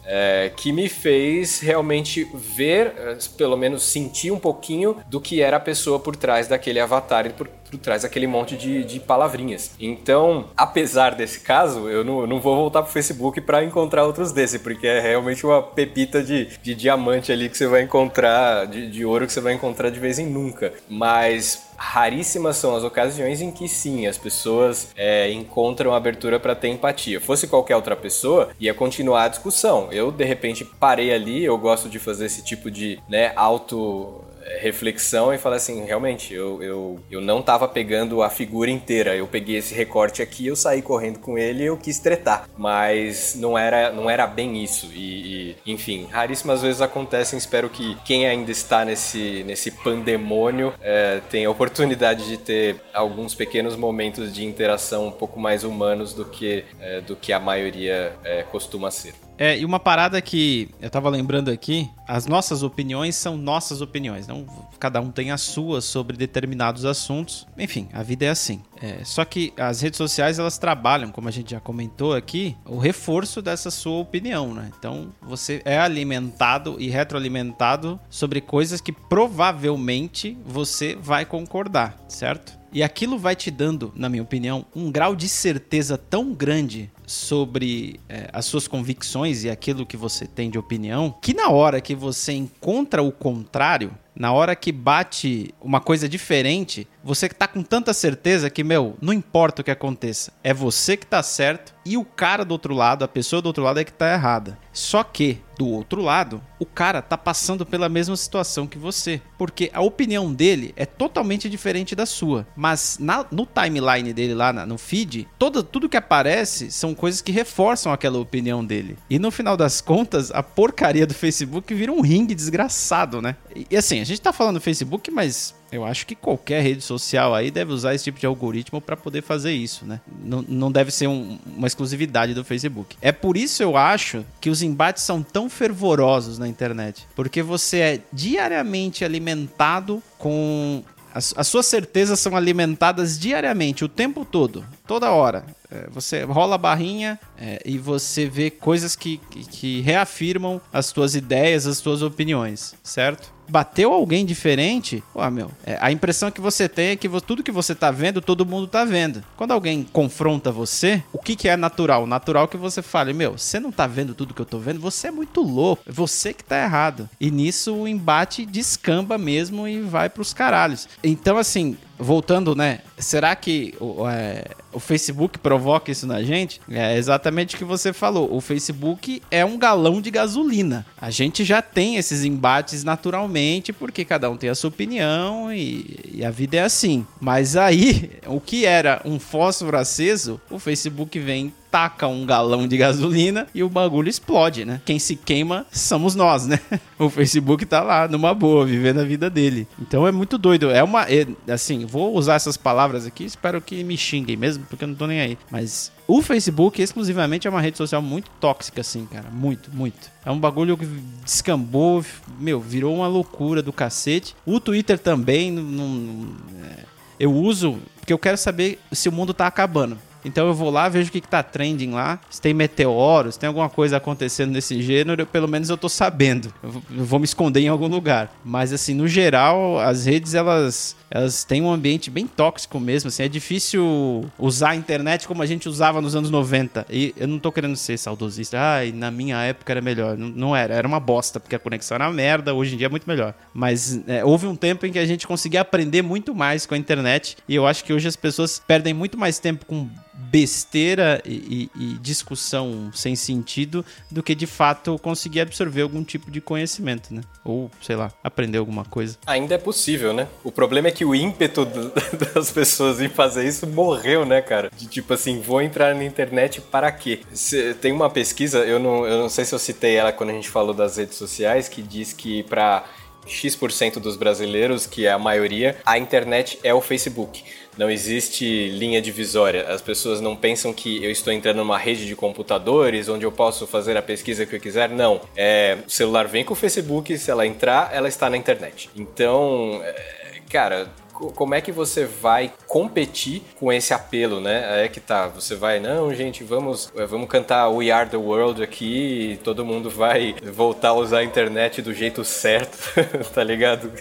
que 0.57 0.72
me 0.72 0.88
fez 0.88 1.32
fez 1.33 1.61
realmente 1.61 2.29
ver, 2.35 2.92
eh, 2.97 3.18
pelo 3.38 3.57
menos 3.57 3.83
sentir 3.83 4.31
um 4.31 4.38
pouquinho 4.38 4.97
do 5.09 5.21
que 5.21 5.40
era 5.40 5.57
a 5.57 5.61
pessoa 5.61 5.99
por 5.99 6.14
trás 6.14 6.47
daquele 6.47 6.79
avatar 6.79 7.27
e 7.27 7.31
por, 7.31 7.49
trás 7.79 8.03
daquele 8.03 8.27
monte 8.27 8.55
de, 8.55 8.85
de, 8.85 9.01
palavrinhas. 9.01 9.71
Então, 9.81 10.49
apesar 10.55 11.14
desse 11.14 11.40
caso, 11.40 11.88
eu 11.88 12.05
não, 12.05 12.27
não 12.27 12.38
vou 12.38 12.55
voltar 12.55 12.83
pro 12.83 12.92
Facebook 12.92 13.40
para 13.40 13.64
encontrar 13.64 14.05
outros 14.05 14.31
desse, 14.31 14.59
porque 14.59 14.87
é 14.87 15.01
realmente 15.01 15.47
uma 15.47 15.62
pepita 15.62 16.23
de, 16.23 16.49
de 16.62 16.75
diamante 16.75 17.33
ali 17.33 17.49
que 17.49 17.57
você 17.57 17.66
vai 17.66 17.83
encontrar, 17.83 18.66
de, 18.66 18.90
de 18.90 19.05
ouro 19.07 19.27
que 19.27 19.33
você 19.33 19.40
vai 19.40 19.55
encontrar 19.55 19.88
de 19.88 19.99
vez 19.99 20.18
em 20.18 20.27
nunca. 20.27 20.75
Mas 20.87 21.71
raríssimas 21.83 22.57
são 22.57 22.77
as 22.77 22.85
ocasiões 22.85 23.42
em 23.42 23.51
que 23.51 23.68
sim, 23.68 24.07
as 24.07 24.16
pessoas 24.16 24.92
é, 24.97 25.33
encontram 25.33 25.92
abertura 25.92 26.38
para 26.38 26.55
ter 26.55 26.68
empatia. 26.68 27.21
Fosse 27.21 27.49
qualquer 27.49 27.75
outra 27.75 27.97
pessoa, 27.97 28.51
ia 28.61 28.73
continuar 28.73 29.25
a 29.25 29.29
discussão. 29.29 29.88
Eu, 29.90 30.12
de 30.12 30.25
repente, 30.25 30.64
parei 30.64 31.12
ali, 31.12 31.45
eu 31.45 31.59
gosto 31.59 31.88
de 31.88 31.99
fazer 31.99 32.27
esse 32.27 32.45
tipo 32.45 32.71
de 32.71 33.01
né, 33.09 33.33
auto 33.35 34.25
reflexão 34.61 35.33
e 35.33 35.38
falar 35.38 35.57
assim, 35.57 35.85
realmente, 35.85 36.35
eu, 36.35 36.62
eu, 36.62 37.00
eu 37.11 37.20
não 37.20 37.42
tava 37.42 37.68
pegando 37.68 38.22
a 38.22 38.31
figura 38.31 38.70
inteira, 38.70 39.14
eu 39.14 39.26
peguei 39.26 39.57
esse 39.57 39.74
recorte 39.74 40.22
aqui, 40.22 40.46
eu 40.46 40.57
saí 40.57 40.83
correndo 40.83 41.18
com 41.18 41.38
ele 41.38 41.62
e 41.62 41.66
eu 41.66 41.76
quis 41.76 41.98
tretar, 41.98 42.48
mas 42.57 43.35
não 43.35 43.57
era, 43.57 43.92
não 43.92 44.09
era 44.09 44.26
bem 44.26 44.62
isso. 44.62 44.90
E, 44.92 45.57
e 45.64 45.72
enfim, 45.72 46.07
raríssimas 46.11 46.62
vezes 46.62 46.81
acontecem, 46.81 47.38
espero 47.38 47.68
que 47.68 47.96
quem 48.05 48.26
ainda 48.26 48.50
está 48.50 48.85
nesse, 48.85 49.42
nesse 49.44 49.70
pandemônio 49.70 50.72
é, 50.81 51.20
tenha 51.31 51.48
a 51.48 51.50
oportunidade 51.50 52.26
de 52.28 52.37
ter 52.37 52.76
alguns 52.92 53.35
pequenos 53.35 53.76
momentos 53.76 54.33
de 54.33 54.44
interação 54.44 55.07
um 55.07 55.12
pouco 55.12 55.38
mais 55.38 55.64
humanos 55.64 56.12
do 56.12 56.24
que, 56.24 56.64
é, 56.81 57.00
do 57.00 57.16
que 57.16 57.33
a 57.33 57.40
maioria 57.40 58.12
é, 58.24 58.42
costuma 58.42 58.90
ser. 58.90 59.14
É, 59.42 59.59
e 59.59 59.64
uma 59.64 59.81
parada 59.81 60.22
que 60.22 60.68
eu 60.81 60.88
tava 60.88 61.11
lembrando 61.11 61.50
aqui, 61.50 61.90
as 62.07 62.26
nossas 62.26 62.62
opiniões 62.62 63.16
são 63.16 63.37
nossas 63.37 63.81
opiniões, 63.81 64.28
não 64.28 64.46
cada 64.78 65.00
um 65.00 65.11
tem 65.11 65.33
a 65.33 65.37
sua 65.37 65.81
sobre 65.81 66.16
determinados 66.16 66.85
assuntos. 66.85 67.44
Enfim, 67.59 67.88
a 67.92 68.05
vida 68.05 68.24
é 68.24 68.28
assim. 68.28 68.62
É, 68.81 69.02
só 69.02 69.24
que 69.24 69.52
as 69.57 69.81
redes 69.81 69.96
sociais 69.96 70.38
elas 70.38 70.59
trabalham, 70.59 71.11
como 71.11 71.26
a 71.26 71.33
gente 71.33 71.50
já 71.50 71.59
comentou 71.59 72.14
aqui, 72.14 72.57
o 72.64 72.78
reforço 72.78 73.42
dessa 73.42 73.68
sua 73.68 73.98
opinião, 73.98 74.55
né? 74.55 74.70
Então 74.78 75.12
você 75.20 75.61
é 75.64 75.76
alimentado 75.76 76.76
e 76.78 76.88
retroalimentado 76.88 77.98
sobre 78.09 78.40
coisas 78.40 78.81
que 78.81 78.92
provavelmente 78.92 80.38
você 80.46 80.94
vai 80.94 81.24
concordar, 81.24 81.96
certo? 82.07 82.62
E 82.72 82.82
aquilo 82.82 83.18
vai 83.18 83.37
te 83.37 83.50
dando, 83.50 83.92
na 83.94 84.08
minha 84.08 84.22
opinião, 84.22 84.64
um 84.74 84.90
grau 84.90 85.14
de 85.14 85.28
certeza 85.28 85.98
tão 85.98 86.32
grande 86.32 86.90
sobre 87.06 88.00
é, 88.08 88.30
as 88.32 88.46
suas 88.46 88.66
convicções 88.66 89.44
e 89.44 89.50
aquilo 89.50 89.85
que 89.85 89.96
você 89.96 90.26
tem 90.26 90.48
de 90.48 90.58
opinião, 90.58 91.14
que 91.20 91.35
na 91.35 91.50
hora 91.50 91.82
que 91.82 91.94
você 91.94 92.32
encontra 92.32 93.02
o 93.02 93.12
contrário, 93.12 93.92
na 94.14 94.33
hora 94.33 94.55
que 94.55 94.70
bate 94.70 95.55
uma 95.61 95.81
coisa 95.81 96.09
diferente, 96.09 96.87
você 97.03 97.29
tá 97.29 97.48
com 97.48 97.62
tanta 97.62 97.92
certeza 97.92 98.51
que, 98.51 98.62
meu, 98.62 98.96
não 99.01 99.12
importa 99.12 99.62
o 99.62 99.64
que 99.64 99.70
aconteça, 99.70 100.33
é 100.42 100.55
você 100.55 100.96
que 100.96 101.07
tá 101.07 101.22
certo 101.22 101.75
e 101.85 101.96
o 101.96 102.05
cara 102.05 102.44
do 102.44 102.53
outro 102.53 102.75
lado, 102.75 103.05
a 103.05 103.09
pessoa 103.09 103.42
do 103.42 103.46
outro 103.46 103.62
lado 103.62 103.81
é 103.81 103.85
que 103.85 103.92
tá 103.92 104.12
errada. 104.12 104.57
Só 104.72 105.03
que, 105.03 105.38
do 105.59 105.68
outro 105.68 106.01
lado, 106.01 106.40
o 106.59 106.64
cara 106.64 107.03
tá 107.03 107.18
passando 107.18 107.66
pela 107.66 107.88
mesma 107.88 108.16
situação 108.16 108.66
que 108.66 108.79
você. 108.79 109.20
Porque 109.37 109.70
a 109.75 109.83
opinião 109.83 110.33
dele 110.33 110.72
é 110.77 110.87
totalmente 110.87 111.51
diferente 111.51 111.94
da 111.94 112.07
sua. 112.07 112.46
Mas 112.57 112.98
na, 113.01 113.27
no 113.31 113.46
timeline 113.46 114.12
dele 114.12 114.33
lá 114.33 114.53
na, 114.53 114.64
no 114.64 114.79
feed, 114.79 115.29
todo, 115.38 115.62
tudo 115.62 115.88
que 115.88 115.96
aparece 115.96 116.70
são 116.70 116.94
coisas 116.94 117.20
que 117.20 117.33
reforçam 117.33 117.92
aquela 117.92 118.18
opinião 118.18 118.64
dele. 118.64 118.96
E 119.11 119.18
no 119.18 119.31
final 119.31 119.57
das 119.57 119.81
contas, 119.81 120.31
a 120.31 120.42
porcaria 120.42 121.07
do 121.07 121.14
Facebook 121.14 121.75
vira 121.75 121.92
um 121.92 122.01
ringue 122.01 122.35
desgraçado, 122.35 123.20
né? 123.20 123.37
E, 123.55 123.66
e 123.70 123.77
assim, 123.77 124.01
a 124.01 124.05
gente 124.05 124.12
tá 124.21 124.33
falando 124.33 124.56
do 124.56 124.60
Facebook, 124.60 125.10
mas 125.10 125.54
eu 125.71 125.85
acho 125.85 126.06
que 126.06 126.15
qualquer 126.15 126.63
rede 126.63 126.83
social 126.83 127.35
aí 127.35 127.50
deve 127.50 127.73
usar 127.73 127.94
esse 127.94 128.04
tipo 128.04 128.19
de 128.19 128.27
algoritmo 128.27 128.81
para 128.81 128.96
poder 128.96 129.23
fazer 129.23 129.52
isso, 129.52 129.87
né? 129.87 130.00
Não, 130.23 130.44
não 130.46 130.71
deve 130.71 130.90
ser 130.90 131.06
um, 131.06 131.38
uma 131.56 131.67
exclusividade 131.67 132.35
do 132.35 132.44
Facebook. 132.44 132.96
É 133.00 133.13
por 133.13 133.37
isso 133.37 133.63
eu 133.63 133.77
acho 133.77 134.25
que 134.40 134.50
os 134.50 134.63
embates 134.63 135.02
são 135.02 135.23
tão 135.23 135.48
fervorosos 135.48 136.38
na 136.38 136.46
internet, 136.46 137.06
porque 137.15 137.42
você 137.42 137.79
é 137.79 138.00
diariamente 138.13 139.04
alimentado 139.04 140.02
com 140.19 140.83
as, 141.15 141.35
as, 141.37 141.46
suas 141.46 141.67
certezas 141.67 142.21
são 142.21 142.37
alimentadas 142.37 143.19
diariamente, 143.19 143.85
o 143.85 143.88
tempo 143.88 144.25
todo, 144.25 144.65
toda 144.87 145.10
hora. 145.10 145.44
É, 145.73 145.88
você 145.90 146.23
rola 146.25 146.56
a 146.56 146.58
barrinha 146.58 147.18
é, 147.38 147.62
e 147.64 147.79
você 147.79 148.27
vê 148.27 148.50
coisas 148.50 148.94
que, 148.94 149.16
que, 149.50 149.81
reafirmam 149.81 150.60
as 150.70 150.87
suas 150.87 151.14
ideias, 151.14 151.66
as 151.66 151.79
suas 151.79 152.02
opiniões, 152.02 152.75
certo? 152.83 153.33
bateu 153.52 153.92
alguém 153.92 154.25
diferente, 154.25 155.04
ó, 155.14 155.29
meu, 155.31 155.50
é, 155.66 155.77
a 155.79 155.92
impressão 155.92 156.31
que 156.31 156.40
você 156.40 156.66
tem 156.68 156.88
é 156.88 156.96
que 156.96 157.08
tudo 157.20 157.42
que 157.42 157.52
você 157.52 157.75
tá 157.75 157.90
vendo, 157.90 158.23
todo 158.23 158.46
mundo 158.46 158.66
tá 158.66 158.83
vendo. 158.83 159.23
Quando 159.37 159.52
alguém 159.52 159.87
confronta 159.92 160.50
você, 160.50 161.02
o 161.12 161.18
que 161.18 161.37
que 161.37 161.50
é 161.50 161.56
natural? 161.56 162.06
Natural 162.06 162.48
que 162.48 162.56
você 162.56 162.81
fale, 162.81 163.12
meu, 163.12 163.37
você 163.37 163.60
não 163.60 163.70
tá 163.70 163.87
vendo 163.87 164.14
tudo 164.14 164.33
que 164.33 164.40
eu 164.40 164.46
tô 164.46 164.58
vendo, 164.58 164.81
você 164.81 165.08
é 165.08 165.10
muito 165.10 165.42
louco, 165.42 165.83
é 165.87 165.92
você 165.92 166.33
que 166.33 166.42
tá 166.42 166.62
errado. 166.62 167.10
E 167.20 167.31
nisso 167.31 167.75
o 167.75 167.87
embate 167.87 168.46
descamba 168.46 169.18
mesmo 169.18 169.68
e 169.68 169.83
vai 169.83 170.08
pros 170.08 170.33
caralhos. 170.33 170.88
Então, 171.04 171.37
assim, 171.37 171.77
voltando, 171.99 172.55
né? 172.55 172.81
Será 172.99 173.35
que 173.37 173.75
o, 173.81 174.09
é, 174.09 174.45
o, 174.73 174.81
Facebook 174.81 175.38
provoca 175.38 175.90
isso 175.90 176.07
na 176.07 176.23
gente? 176.23 176.61
É 176.71 176.97
exatamente 176.97 177.55
o 177.55 177.59
que 177.59 177.65
você 177.65 177.93
falou. 177.93 178.35
O 178.35 178.40
Facebook 178.40 179.23
é 179.31 179.45
um 179.45 179.59
galão 179.59 180.01
de 180.01 180.11
gasolina. 180.11 180.85
A 181.01 181.11
gente 181.11 181.45
já 181.45 181.63
tem 181.63 181.97
esses 181.97 182.25
embates 182.25 182.85
naturalmente, 182.85 183.73
porque 183.73 184.05
cada 184.05 184.31
um 184.31 184.37
tem 184.37 184.51
a 184.51 184.55
sua 184.55 184.69
opinião 184.69 185.53
e, 185.53 186.13
e 186.13 186.25
a 186.25 186.31
vida 186.31 186.57
é 186.57 186.63
assim. 186.63 187.07
Mas 187.21 187.57
aí, 187.57 188.11
o 188.27 188.40
que 188.40 188.65
era 188.65 189.01
um 189.05 189.19
fósforo 189.19 189.77
aceso, 189.77 190.40
o 190.51 190.59
Facebook 190.59 191.19
vem 191.19 191.53
taca 191.73 192.06
um 192.06 192.27
galão 192.27 192.68
de 192.68 192.77
gasolina 192.77 193.46
e 193.54 193.62
o 193.62 193.68
bagulho 193.68 194.10
explode, 194.10 194.66
né? 194.66 194.83
Quem 194.85 194.98
se 194.98 195.16
queima 195.16 195.64
somos 195.73 196.14
nós, 196.14 196.46
né? 196.46 196.60
O 196.98 197.10
Facebook 197.10 197.66
tá 197.66 197.83
lá, 197.83 198.06
numa 198.06 198.33
boa, 198.33 198.64
vivendo 198.64 199.00
a 199.00 199.04
vida 199.04 199.29
dele. 199.29 199.66
Então 199.81 200.06
é 200.06 200.12
muito 200.12 200.38
doido. 200.38 200.70
É 200.70 200.85
uma. 200.85 201.04
É, 201.10 201.27
assim, 201.48 201.85
vou 201.85 202.14
usar 202.14 202.35
essas 202.35 202.56
palavras 202.56 203.06
aqui, 203.06 203.25
espero 203.25 203.60
que 203.60 203.83
me 203.83 203.96
xinguem 203.96 204.37
mesmo, 204.37 204.64
porque 204.66 204.85
eu 204.85 204.88
não 204.88 204.94
tô 204.94 205.08
nem 205.08 205.20
aí. 205.20 205.38
Mas 205.50 205.90
o 206.06 206.23
Facebook 206.23 206.81
exclusivamente 206.81 207.48
é 207.48 207.50
uma 207.50 207.60
rede 207.60 207.77
social 207.77 208.00
muito 208.00 208.31
tóxica, 208.38 208.83
assim, 208.83 209.04
cara. 209.06 209.31
Muito, 209.33 209.68
muito. 209.75 210.12
É 210.25 210.31
um 210.31 210.38
bagulho 210.38 210.77
que 210.77 210.87
descambou, 211.25 212.04
meu, 212.38 212.60
virou 212.60 212.94
uma 212.94 213.08
loucura 213.08 213.60
do 213.62 213.73
cacete. 213.73 214.37
O 214.46 214.60
Twitter 214.60 214.98
também, 214.98 215.50
não, 215.50 215.62
não, 215.62 216.29
é, 216.64 216.85
eu 217.18 217.35
uso 217.35 217.81
porque 217.98 218.12
eu 218.12 218.18
quero 218.18 218.37
saber 218.37 218.81
se 218.90 219.08
o 219.08 219.12
mundo 219.12 219.33
tá 219.33 219.46
acabando. 219.46 219.96
Então 220.25 220.46
eu 220.46 220.54
vou 220.54 220.70
lá, 220.70 220.88
vejo 220.88 221.08
o 221.08 221.12
que, 221.12 221.20
que 221.20 221.29
tá 221.29 221.42
trending 221.42 221.90
lá. 221.90 222.18
Se 222.31 222.40
tem 222.40 222.54
meteoros, 222.54 223.37
tem 223.37 223.48
alguma 223.48 223.68
coisa 223.68 223.96
acontecendo 223.96 224.52
nesse 224.52 224.81
gênero, 224.83 225.27
pelo 225.27 225.48
menos 225.48 225.68
eu 225.68 225.77
tô 225.77 225.88
sabendo. 225.88 226.52
Eu 226.62 227.04
vou 227.04 227.18
me 227.18 227.25
esconder 227.25 227.60
em 227.60 227.68
algum 227.68 227.88
lugar. 227.88 228.33
Mas 228.44 228.73
assim, 228.73 228.94
no 228.94 229.08
geral, 229.08 229.79
as 229.79 230.06
redes 230.06 230.35
elas 230.35 230.96
elas 231.14 231.44
têm 231.44 231.60
um 231.60 231.70
ambiente 231.70 232.10
bem 232.10 232.27
tóxico 232.27 232.81
mesmo, 232.81 233.08
assim, 233.08 233.23
é 233.23 233.29
difícil 233.29 234.25
usar 234.38 234.70
a 234.70 234.77
internet 234.77 235.29
como 235.29 235.42
a 235.42 235.46
gente 235.46 235.68
usava 235.68 236.00
nos 236.00 236.16
anos 236.16 236.31
90. 236.31 236.87
E 236.88 237.14
eu 237.18 237.29
não 237.29 237.38
tô 237.38 237.52
querendo 237.52 237.77
ser 237.77 237.98
saudosista, 237.98 238.58
ai, 238.58 238.92
na 238.92 239.10
minha 239.10 239.37
época 239.42 239.75
era 239.75 239.83
melhor. 239.83 240.16
Não, 240.16 240.29
não 240.29 240.56
era, 240.56 240.75
era 240.75 240.88
uma 240.88 240.98
bosta, 240.98 241.38
porque 241.38 241.54
a 241.54 241.58
conexão 241.58 241.96
era 241.96 242.06
uma 242.06 242.14
merda, 242.14 242.54
hoje 242.54 242.75
em 242.75 242.79
dia 242.79 242.87
é 242.87 242.90
muito 242.90 243.06
melhor. 243.06 243.35
Mas 243.52 244.00
é, 244.08 244.25
houve 244.25 244.46
um 244.46 244.56
tempo 244.56 244.87
em 244.87 244.92
que 244.92 244.98
a 244.98 245.04
gente 245.04 245.27
conseguia 245.27 245.60
aprender 245.60 246.00
muito 246.00 246.35
mais 246.35 246.64
com 246.64 246.75
a 246.75 246.79
internet, 246.79 247.37
e 247.46 247.54
eu 247.54 247.66
acho 247.66 247.85
que 247.85 247.92
hoje 247.92 248.08
as 248.08 248.16
pessoas 248.16 248.58
perdem 248.66 248.94
muito 248.94 249.18
mais 249.18 249.38
tempo 249.38 249.66
com 249.66 249.90
besteira 250.33 251.20
e, 251.26 251.68
e, 251.76 251.85
e, 251.85 251.98
discussão 251.98 252.90
sem 252.94 253.14
sentido 253.14 253.85
do 254.10 254.22
que 254.22 254.35
de 254.35 254.46
fato 254.46 254.98
conseguir 254.98 255.40
absorver 255.40 255.83
algum 255.83 256.02
tipo 256.02 256.30
de 256.30 256.40
conhecimento, 256.40 257.12
né? 257.12 257.20
Ou, 257.44 257.70
sei 257.83 257.96
lá, 257.96 258.10
aprender 258.24 258.56
alguma 258.56 258.83
coisa. 258.83 259.18
Ainda 259.26 259.56
é 259.56 259.58
possível, 259.58 260.14
né? 260.14 260.26
O 260.42 260.50
problema 260.50 260.88
é 260.88 260.90
que 260.90 261.04
o 261.04 261.14
ímpeto 261.14 261.66
das 262.35 262.50
pessoas 262.50 262.98
em 262.98 263.10
fazer 263.10 263.46
isso 263.46 263.66
morreu, 263.66 264.24
né, 264.24 264.40
cara? 264.40 264.70
De 264.74 264.87
tipo 264.87 265.12
assim, 265.12 265.42
vou 265.42 265.60
entrar 265.60 265.94
na 265.94 266.02
internet 266.02 266.62
para 266.62 266.90
quê? 266.90 267.20
Cê, 267.35 267.74
tem 267.74 267.92
uma 267.92 268.08
pesquisa, 268.08 268.60
eu 268.60 268.78
não, 268.78 269.06
eu 269.06 269.18
não 269.18 269.28
sei 269.28 269.44
se 269.44 269.54
eu 269.54 269.58
citei 269.58 269.96
ela 269.96 270.12
quando 270.12 270.30
a 270.30 270.33
gente 270.35 270.48
falou 270.48 270.72
das 270.72 270.96
redes 270.96 271.18
sociais, 271.18 271.68
que 271.68 271.83
diz 271.83 272.14
que 272.14 272.42
para 272.44 272.87
X% 273.26 274.00
dos 274.00 274.16
brasileiros, 274.16 274.87
que 274.87 275.06
é 275.06 275.12
a 275.12 275.18
maioria, 275.18 275.76
a 275.85 275.98
internet 275.98 276.58
é 276.62 276.72
o 276.72 276.80
Facebook. 276.80 277.44
Não 277.77 277.90
existe 277.90 278.68
linha 278.68 279.00
divisória. 279.00 279.68
As 279.68 279.81
pessoas 279.81 280.20
não 280.20 280.37
pensam 280.37 280.73
que 280.73 281.02
eu 281.02 281.10
estou 281.10 281.33
entrando 281.33 281.58
numa 281.58 281.79
rede 281.79 282.06
de 282.06 282.14
computadores 282.14 283.08
onde 283.08 283.25
eu 283.25 283.33
posso 283.33 283.66
fazer 283.66 283.96
a 283.96 284.02
pesquisa 284.02 284.44
que 284.44 284.56
eu 284.56 284.60
quiser. 284.60 284.90
Não. 284.90 285.20
É, 285.37 285.79
o 285.87 285.90
celular 285.90 286.27
vem 286.29 286.44
com 286.44 286.52
o 286.52 286.56
Facebook, 286.56 287.16
se 287.16 287.31
ela 287.31 287.46
entrar, 287.46 287.90
ela 287.94 288.08
está 288.08 288.29
na 288.29 288.37
internet. 288.37 288.90
Então, 288.94 289.81
é, 289.83 290.40
cara, 290.50 290.88
como 291.12 291.54
é 291.54 291.60
que 291.60 291.70
você 291.70 292.04
vai 292.04 292.52
competir 292.66 293.42
com 293.58 293.73
esse 293.73 293.94
apelo, 293.94 294.40
né? 294.40 294.85
É 294.85 294.88
que 294.88 295.00
tá, 295.00 295.29
você 295.29 295.54
vai, 295.54 295.79
não, 295.79 296.12
gente, 296.14 296.42
vamos, 296.42 296.92
é, 296.96 297.06
vamos 297.06 297.29
cantar 297.29 297.68
We 297.68 297.90
Are 297.90 298.08
the 298.08 298.16
World 298.16 298.62
aqui, 298.62 299.33
e 299.33 299.37
todo 299.37 299.64
mundo 299.64 299.88
vai 299.88 300.35
voltar 300.52 300.88
a 300.88 300.94
usar 300.94 301.18
a 301.18 301.25
internet 301.25 301.81
do 301.81 301.94
jeito 301.94 302.25
certo, 302.25 302.79
tá 303.33 303.44
ligado? 303.44 303.92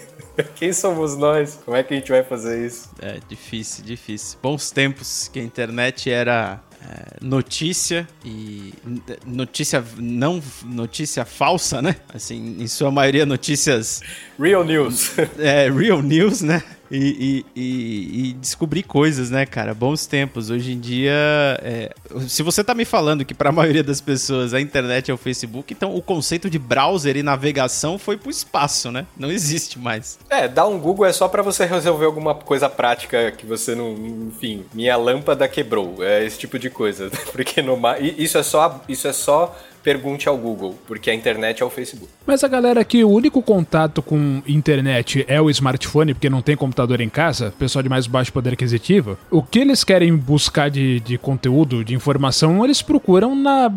Quem 0.56 0.74
somos 0.74 1.18
nós? 1.18 1.60
Como 1.64 1.76
é 1.76 1.84
que 1.84 1.94
a 1.94 1.98
gente 1.98 2.12
vai 2.12 2.24
fazer 2.24 2.66
isso? 2.66 2.90
É 3.02 3.20
difícil, 3.28 3.84
difícil. 3.84 4.40
Bons 4.42 4.72
tempos 4.72 5.30
que 5.32 5.40
a 5.40 5.44
internet 5.44 6.10
era 6.10 6.62
é, 6.84 7.18
notícia 7.22 8.08
e 8.26 8.74
notícia 9.26 9.84
não 9.98 10.42
notícia 10.66 11.26
falsa, 11.26 11.82
né? 11.82 11.96
Assim, 12.14 12.58
em 12.60 12.68
sua 12.68 12.92
maioria 12.92 13.26
notícias 13.26 14.02
real 14.40 14.64
news. 14.64 15.12
É, 15.38 15.70
real 15.70 16.02
news, 16.02 16.42
né? 16.42 16.64
E, 16.92 17.46
e, 17.56 18.30
e, 18.30 18.34
descobrir 18.34 18.84
coisas, 18.84 19.30
né, 19.30 19.46
cara? 19.46 19.74
Bons 19.74 20.06
tempos. 20.06 20.50
Hoje 20.50 20.74
em 20.74 20.80
dia, 20.80 21.14
é... 21.64 21.94
se 22.28 22.44
você 22.44 22.64
tá 22.64 22.74
me 22.74 22.84
falando 22.84 23.24
que 23.24 23.34
para 23.34 23.50
a 23.50 23.54
maioria 23.54 23.84
das 23.84 24.02
pessoas 24.02 24.54
a 24.54 24.60
internet 24.60 25.10
é 25.10 25.14
o 25.14 25.18
Facebook, 25.18 25.74
então 25.74 25.96
o 25.96 26.02
conceito 26.02 26.50
de 26.50 26.60
browser 26.60 27.16
e 27.16 27.24
navegação 27.24 27.98
foi 27.98 28.18
pro 28.18 28.30
espaço, 28.30 28.92
né? 28.92 29.06
Não 29.18 29.32
existe 29.32 29.80
mais. 29.80 30.20
É, 30.30 30.48
dar 30.48 30.68
um 30.68 30.80
Google 30.80 31.06
é 31.06 31.14
só 31.14 31.28
para 31.28 31.42
você 31.42 31.66
resolver 31.66 32.06
alguma 32.06 32.36
coisa 32.36 32.68
prática 32.68 33.32
que 33.32 33.46
você 33.46 33.74
não, 33.74 33.94
enfim, 34.28 34.66
minha 34.74 34.98
lâmpada 34.98 35.48
quebrou, 35.48 36.04
é 36.04 36.26
esse 36.26 36.38
tipo 36.38 36.60
de 36.60 36.70
coisa, 36.70 37.10
porque 37.32 37.62
no 37.62 37.80
isso 38.18 38.38
é 38.38 38.44
só 38.44 38.82
isso 38.88 39.08
é 39.08 39.14
só 39.14 39.56
pergunte 39.84 40.28
ao 40.28 40.38
Google, 40.38 40.78
porque 40.88 41.10
a 41.10 41.14
internet 41.14 41.62
é 41.62 41.66
o 41.66 41.70
Facebook. 41.70 42.12
Mas 42.26 42.44
a 42.44 42.48
galera 42.48 42.82
aqui, 42.82 43.04
o 43.04 43.10
único 43.10 43.42
contato 43.42 44.02
com 44.02 44.42
internet 44.48 45.26
é 45.28 45.42
o 45.42 45.50
smartphone, 45.50 46.14
porque 46.14 46.30
não 46.30 46.42
tem 46.42 46.56
computador 46.56 47.02
em 47.02 47.10
casa, 47.10 47.54
pessoal 47.58 47.84
de 47.84 47.90
mais 47.90 48.08
baixo 48.08 48.32
poder 48.32 48.54
aquisitivo, 48.54 49.18
o 49.30 49.42
que 49.42 49.60
eles 49.60 49.84
querem 49.84 50.16
buscar 50.16 50.70
de, 50.70 51.00
de 51.00 51.18
conteúdo, 51.18 51.84
de 51.84 51.96
informação, 51.96 52.64
eles 52.64 52.82
procuram 52.82 53.36
na 53.36 53.72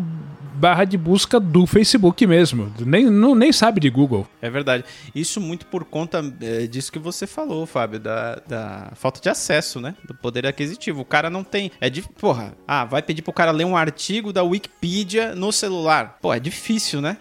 barra 0.55 0.85
de 0.85 0.97
busca 0.97 1.39
do 1.39 1.65
Facebook 1.67 2.25
mesmo. 2.25 2.73
Nem, 2.79 3.05
não, 3.05 3.35
nem 3.35 3.51
sabe 3.51 3.79
de 3.79 3.89
Google. 3.89 4.27
É 4.41 4.49
verdade. 4.49 4.83
Isso 5.13 5.39
muito 5.39 5.65
por 5.65 5.85
conta 5.85 6.23
é, 6.41 6.67
disso 6.67 6.91
que 6.91 6.99
você 6.99 7.27
falou, 7.27 7.65
Fábio, 7.65 7.99
da, 7.99 8.41
da 8.47 8.91
falta 8.95 9.19
de 9.19 9.29
acesso, 9.29 9.79
né? 9.79 9.95
Do 10.07 10.13
poder 10.13 10.45
aquisitivo. 10.45 11.01
O 11.01 11.05
cara 11.05 11.29
não 11.29 11.43
tem. 11.43 11.71
É 11.79 11.89
de. 11.89 12.01
Porra, 12.01 12.55
ah, 12.67 12.85
vai 12.85 13.01
pedir 13.01 13.21
pro 13.21 13.33
cara 13.33 13.51
ler 13.51 13.65
um 13.65 13.77
artigo 13.77 14.31
da 14.31 14.43
Wikipedia 14.43 15.35
no 15.35 15.51
celular. 15.51 16.17
Pô, 16.21 16.33
é 16.33 16.39
difícil, 16.39 17.01
né? 17.01 17.17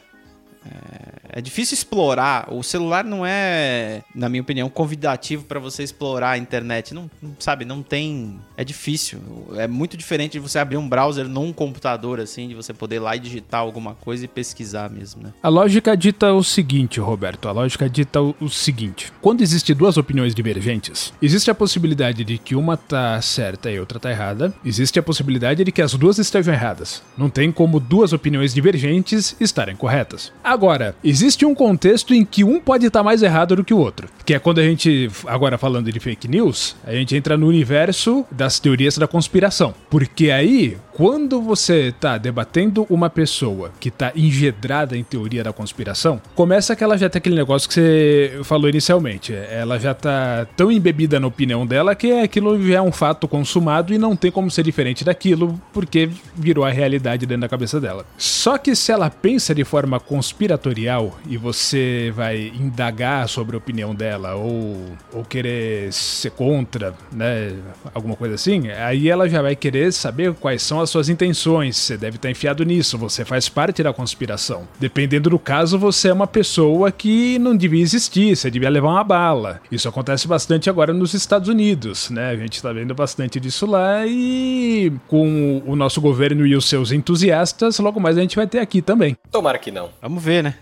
É, 0.67 1.39
É 1.39 1.41
difícil 1.41 1.75
explorar. 1.75 2.47
O 2.53 2.63
celular 2.63 3.05
não 3.05 3.27
é, 3.27 4.03
na 4.15 4.29
minha 4.29 4.41
opinião, 4.41 4.69
convidativo 4.71 5.45
para 5.45 5.59
você 5.59 5.83
explorar 5.83 6.31
a 6.31 6.39
internet. 6.39 6.95
Não, 6.95 7.11
sabe, 7.41 7.65
não 7.65 7.83
tem. 7.83 8.39
É 8.57 8.63
difícil. 8.63 9.19
É 9.57 9.67
muito 9.67 9.97
diferente 9.97 10.33
de 10.33 10.39
você 10.39 10.61
abrir 10.61 10.77
um 10.77 10.89
browser 10.89 11.29
num 11.29 11.53
computador, 11.53 12.21
assim, 12.21 12.47
de 12.47 12.55
você 12.55 12.73
poder 12.73 12.97
ir 12.97 13.01
lá 13.01 13.17
e 13.17 13.19
digitar 13.19 13.61
alguma 13.61 13.95
coisa 13.95 14.25
e 14.25 14.29
pesquisar 14.29 14.89
mesmo, 14.89 15.25
né? 15.25 15.33
A 15.43 15.49
lógica 15.49 15.97
dita 15.97 16.33
o 16.33 16.45
seguinte, 16.45 17.01
Roberto. 17.01 17.49
A 17.49 17.53
lógica 17.53 17.91
dita 17.91 18.23
o, 18.23 18.35
o 18.41 18.49
seguinte: 18.49 19.13
quando 19.21 19.43
existem 19.43 19.75
duas 19.75 19.97
opiniões 19.97 20.35
divergentes, 20.37 21.13
existe 21.21 21.51
a 21.51 21.55
possibilidade 21.55 22.25
de 22.25 22.39
que 22.39 22.55
uma 22.55 22.77
tá 22.77 23.21
certa 23.21 23.71
e 23.71 23.81
outra 23.81 23.99
tá 23.99 24.09
errada. 24.09 24.55
Existe 24.65 25.01
a 25.01 25.03
possibilidade 25.03 25.65
de 25.65 25.73
que 25.73 25.83
as 25.83 25.95
duas 25.95 26.19
estejam 26.19 26.55
erradas. 26.55 27.03
Não 27.19 27.29
tem 27.29 27.51
como 27.51 27.81
duas 27.81 28.13
opiniões 28.13 28.55
divergentes 28.55 29.35
estarem 29.41 29.75
corretas. 29.75 30.33
Agora, 30.55 30.95
existe 31.03 31.45
um 31.45 31.53
contexto 31.53 32.15
em 32.15 32.25
que 32.25 32.45
um 32.45 32.61
pode 32.61 32.87
estar 32.87 33.03
mais 33.03 33.25
errado 33.25 33.57
do 33.57 33.65
que 33.65 33.75
o 33.75 33.79
outro, 33.79 34.09
que 34.25 34.35
é 34.35 34.39
quando 34.39 34.61
a 34.61 34.63
gente, 34.63 35.11
agora 35.27 35.59
falando 35.59 35.91
de 35.91 35.99
fake 35.99 36.29
news, 36.29 36.77
a 36.87 36.93
gente 36.93 37.17
entra 37.17 37.37
no 37.37 37.49
universo 37.49 38.25
das 38.31 38.61
teorias 38.61 38.97
da 38.97 39.09
conspiração. 39.09 39.75
Porque 39.91 40.31
aí, 40.31 40.77
quando 40.93 41.43
você 41.43 41.89
está 41.89 42.17
debatendo 42.17 42.87
uma 42.89 43.11
pessoa 43.11 43.73
que 43.81 43.89
está 43.89 44.13
engedrada 44.15 44.97
em 44.97 45.03
teoria 45.03 45.43
da 45.43 45.53
conspiração, 45.53 46.23
começa 46.37 46.77
que 46.77 46.85
ela 46.85 46.97
já 46.97 47.11
tem 47.11 47.19
aquele 47.19 47.35
negócio 47.35 47.69
que 47.69 47.75
você 47.75 48.41
falou 48.45 48.69
inicialmente. 48.69 49.35
Ela 49.35 49.77
já 49.81 49.91
está 49.91 50.47
tão 50.57 50.71
embebida 50.71 51.19
na 51.19 51.27
opinião 51.27 51.67
dela 51.67 51.97
que 51.97 52.13
aquilo 52.13 52.65
já 52.65 52.77
é 52.77 52.81
um 52.81 52.93
fato 52.93 53.27
consumado 53.27 53.93
e 53.93 53.99
não 53.99 54.15
tem 54.15 54.31
como 54.31 54.49
ser 54.53 54.63
diferente 54.63 55.05
daquilo, 55.05 55.61
porque 55.73 56.09
virou 56.37 56.65
a 56.65 56.71
realidade 56.71 57.27
dentro 57.27 57.41
da 57.41 57.49
cabeça 57.49 57.81
dela. 57.81 58.07
Só 58.17 58.57
que 58.57 58.77
se 58.77 58.93
ela 58.93 59.11
pensa 59.11 59.53
de 59.53 59.65
forma 59.65 59.99
conspiratorial 60.45 61.17
e 61.27 61.37
você 61.37 62.13
vai 62.15 62.53
indagar 62.55 63.29
sobre 63.29 63.57
a 63.57 63.59
opinião 63.59 63.95
dela 63.95 64.35
ou, 64.35 64.77
ou 65.13 65.25
querer 65.25 65.93
ser 65.93 66.31
contra, 66.31 66.95
né, 67.13 67.55
alguma 67.95 68.15
coisa 68.15 68.35
assim, 68.35 68.69
aí 68.71 69.09
ela 69.09 69.29
já 69.29 69.41
vai 69.41 69.57
querer 69.57 69.93
saber 69.93 70.35
quais 70.35 70.63
são 70.63 70.81
as 70.81 70.91
suas 70.91 71.09
intenções. 71.09 71.77
Você 71.77 71.97
deve 71.97 72.17
estar 72.17 72.31
enfiado 72.31 72.65
nisso, 72.65 72.99
você 72.99 73.25
faz 73.25 73.49
parte 73.49 73.83
da 73.83 73.93
conspiração. 73.93 74.69
Dependendo 74.79 75.31
do 75.31 75.39
caso, 75.39 75.79
você 75.79 76.09
é 76.09 76.13
uma 76.13 76.27
pessoa 76.27 76.93
que 76.93 77.39
não 77.39 77.57
devia 77.57 77.83
existir, 77.83 78.37
você 78.37 78.51
devia 78.51 78.69
levar 78.69 78.89
uma 78.89 79.05
bala. 79.05 79.61
Isso 79.71 79.89
acontece 79.89 80.29
bastante 80.29 80.69
agora 80.69 80.93
nos 80.93 81.15
Estados 81.15 81.49
Unidos, 81.49 82.11
né? 82.11 82.31
A 82.31 82.37
gente 82.37 82.55
está 82.55 82.73
vendo 82.73 82.95
bastante 82.95 83.41
disso 83.41 83.67
lá 83.67 84.07
e 84.07 84.93
com 85.09 85.63
o 85.67 85.75
nosso 85.75 86.01
governo 86.01 86.47
e 86.47 86.55
os 86.55 86.69
seus 86.69 86.93
entusiastas, 86.93 87.79
logo 87.79 87.99
mais 87.99 88.19
a 88.19 88.21
gente 88.21 88.37
vai 88.37 88.47
ter 88.47 88.59
aqui 88.59 88.83
também. 88.83 89.17
Tomara 89.31 89.59
que 89.59 89.71
não. 89.71 89.91
Vamos 90.03 90.23
ver, 90.23 90.34
né? 90.43 90.55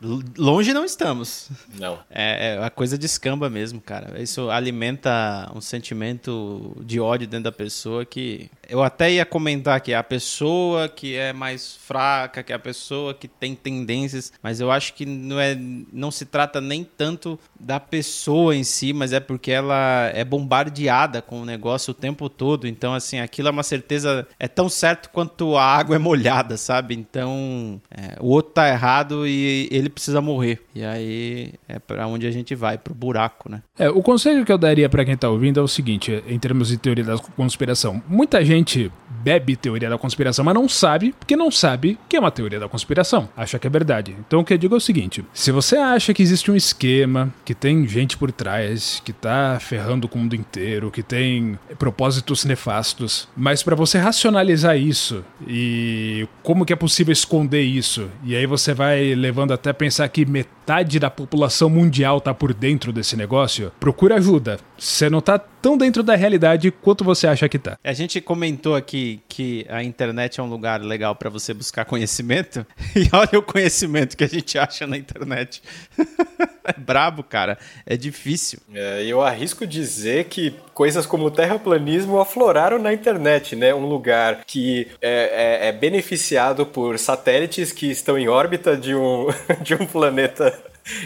Longe 0.00 0.74
não 0.74 0.84
estamos. 0.84 1.48
Não. 1.78 1.98
É, 2.10 2.54
é, 2.54 2.64
a 2.64 2.70
coisa 2.70 2.98
descamba 2.98 3.48
mesmo, 3.48 3.80
cara. 3.80 4.20
Isso 4.20 4.50
alimenta 4.50 5.50
um 5.54 5.60
sentimento 5.60 6.76
de 6.84 7.00
ódio 7.00 7.26
dentro 7.26 7.44
da 7.44 7.52
pessoa 7.52 8.04
que 8.04 8.50
eu 8.68 8.82
até 8.82 9.10
ia 9.12 9.24
comentar 9.24 9.80
que 9.80 9.92
é 9.92 9.96
a 9.96 10.02
pessoa 10.02 10.88
que 10.88 11.14
é 11.14 11.32
mais 11.32 11.76
fraca, 11.76 12.42
que 12.42 12.52
é 12.52 12.56
a 12.56 12.58
pessoa 12.58 13.14
que 13.14 13.28
tem 13.28 13.54
tendências, 13.54 14.32
mas 14.42 14.60
eu 14.60 14.70
acho 14.70 14.94
que 14.94 15.06
não 15.06 15.40
é 15.40 15.56
não 15.92 16.10
se 16.10 16.26
trata 16.26 16.60
nem 16.60 16.84
tanto 16.84 17.38
da 17.58 17.80
pessoa 17.80 18.54
em 18.54 18.64
si, 18.64 18.92
mas 18.92 19.12
é 19.12 19.20
porque 19.20 19.50
ela 19.50 20.10
é 20.12 20.24
bombardeada 20.24 21.22
com 21.22 21.40
o 21.40 21.44
negócio 21.46 21.92
o 21.92 21.94
tempo 21.94 22.28
todo. 22.28 22.66
Então 22.66 22.92
assim, 22.92 23.20
aquilo 23.20 23.48
é 23.48 23.50
uma 23.50 23.62
certeza 23.62 24.26
é 24.38 24.48
tão 24.48 24.68
certo 24.68 25.10
quanto 25.10 25.56
a 25.56 25.64
água 25.64 25.96
é 25.96 25.98
molhada, 25.98 26.56
sabe? 26.56 26.94
Então, 26.94 27.80
é, 27.90 28.16
o 28.20 28.28
outro 28.28 28.52
tá 28.52 28.68
errado 28.68 29.26
e 29.26 29.68
ele 29.70 29.85
precisa 29.88 30.20
morrer. 30.20 30.60
E 30.74 30.84
aí 30.84 31.54
é 31.68 31.78
para 31.78 32.06
onde 32.06 32.26
a 32.26 32.30
gente 32.30 32.54
vai, 32.54 32.78
pro 32.78 32.94
buraco, 32.94 33.50
né? 33.50 33.62
É, 33.78 33.88
o 33.88 34.02
conselho 34.02 34.44
que 34.44 34.52
eu 34.52 34.58
daria 34.58 34.88
para 34.88 35.04
quem 35.04 35.16
tá 35.16 35.28
ouvindo 35.28 35.60
é 35.60 35.62
o 35.62 35.68
seguinte, 35.68 36.22
em 36.26 36.38
termos 36.38 36.68
de 36.68 36.76
teoria 36.76 37.04
da 37.04 37.18
conspiração. 37.18 38.02
Muita 38.08 38.44
gente 38.44 38.90
bebe 39.22 39.56
teoria 39.56 39.90
da 39.90 39.98
conspiração, 39.98 40.44
mas 40.44 40.54
não 40.54 40.68
sabe, 40.68 41.14
porque 41.18 41.36
não 41.36 41.50
sabe 41.50 41.98
que 42.08 42.16
é 42.16 42.20
uma 42.20 42.30
teoria 42.30 42.60
da 42.60 42.68
conspiração. 42.68 43.28
Acha 43.36 43.58
que 43.58 43.66
é 43.66 43.70
verdade. 43.70 44.14
Então 44.26 44.40
o 44.40 44.44
que 44.44 44.52
eu 44.52 44.58
digo 44.58 44.74
é 44.74 44.78
o 44.78 44.80
seguinte: 44.80 45.24
se 45.32 45.50
você 45.50 45.76
acha 45.76 46.14
que 46.14 46.22
existe 46.22 46.50
um 46.50 46.56
esquema, 46.56 47.32
que 47.44 47.54
tem 47.54 47.86
gente 47.88 48.16
por 48.16 48.30
trás, 48.30 49.02
que 49.04 49.12
tá 49.12 49.58
ferrando 49.60 50.08
com 50.08 50.18
o 50.18 50.22
mundo 50.22 50.36
inteiro, 50.36 50.90
que 50.90 51.02
tem 51.02 51.58
propósitos 51.78 52.44
nefastos, 52.44 53.28
mas 53.36 53.62
para 53.62 53.74
você 53.74 53.98
racionalizar 53.98 54.76
isso 54.76 55.24
e 55.46 56.28
como 56.42 56.64
que 56.64 56.72
é 56.72 56.76
possível 56.76 57.12
esconder 57.12 57.62
isso, 57.62 58.08
e 58.24 58.36
aí 58.36 58.46
você 58.46 58.72
vai 58.72 59.14
levando 59.14 59.52
até 59.52 59.72
pensar 59.76 60.08
que 60.08 60.26
metade 60.26 60.98
da 60.98 61.08
população 61.08 61.70
mundial 61.70 62.20
tá 62.20 62.34
por 62.34 62.52
dentro 62.52 62.92
desse 62.92 63.16
negócio, 63.16 63.70
procura 63.78 64.16
ajuda. 64.16 64.58
Você 64.76 65.08
não 65.08 65.20
tá 65.20 65.38
tão 65.38 65.76
dentro 65.78 66.02
da 66.02 66.16
realidade 66.16 66.70
quanto 66.70 67.04
você 67.04 67.26
acha 67.26 67.48
que 67.48 67.58
tá. 67.58 67.78
A 67.84 67.92
gente 67.92 68.20
comentou 68.20 68.74
aqui 68.74 69.20
que 69.28 69.64
a 69.68 69.82
internet 69.82 70.40
é 70.40 70.42
um 70.42 70.48
lugar 70.48 70.82
legal 70.82 71.14
para 71.14 71.30
você 71.30 71.54
buscar 71.54 71.84
conhecimento, 71.84 72.66
e 72.96 73.08
olha 73.12 73.38
o 73.38 73.42
conhecimento 73.42 74.16
que 74.16 74.24
a 74.24 74.28
gente 74.28 74.58
acha 74.58 74.86
na 74.86 74.96
internet. 74.96 75.62
é 76.64 76.72
brabo, 76.76 77.22
cara. 77.22 77.58
É 77.84 77.96
difícil. 77.96 78.58
É, 78.74 79.04
eu 79.04 79.22
arrisco 79.22 79.66
dizer 79.66 80.24
que 80.24 80.54
coisas 80.76 81.06
como 81.06 81.24
o 81.24 81.30
terraplanismo 81.30 82.20
afloraram 82.20 82.78
na 82.78 82.92
internet, 82.92 83.56
né? 83.56 83.74
Um 83.74 83.86
lugar 83.86 84.44
que 84.46 84.86
é, 85.00 85.62
é, 85.62 85.68
é 85.68 85.72
beneficiado 85.72 86.66
por 86.66 86.98
satélites 86.98 87.72
que 87.72 87.90
estão 87.90 88.18
em 88.18 88.28
órbita 88.28 88.76
de 88.76 88.94
um, 88.94 89.26
de 89.64 89.74
um 89.74 89.86
planeta 89.86 90.52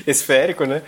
esférico, 0.05 0.64
né? 0.64 0.83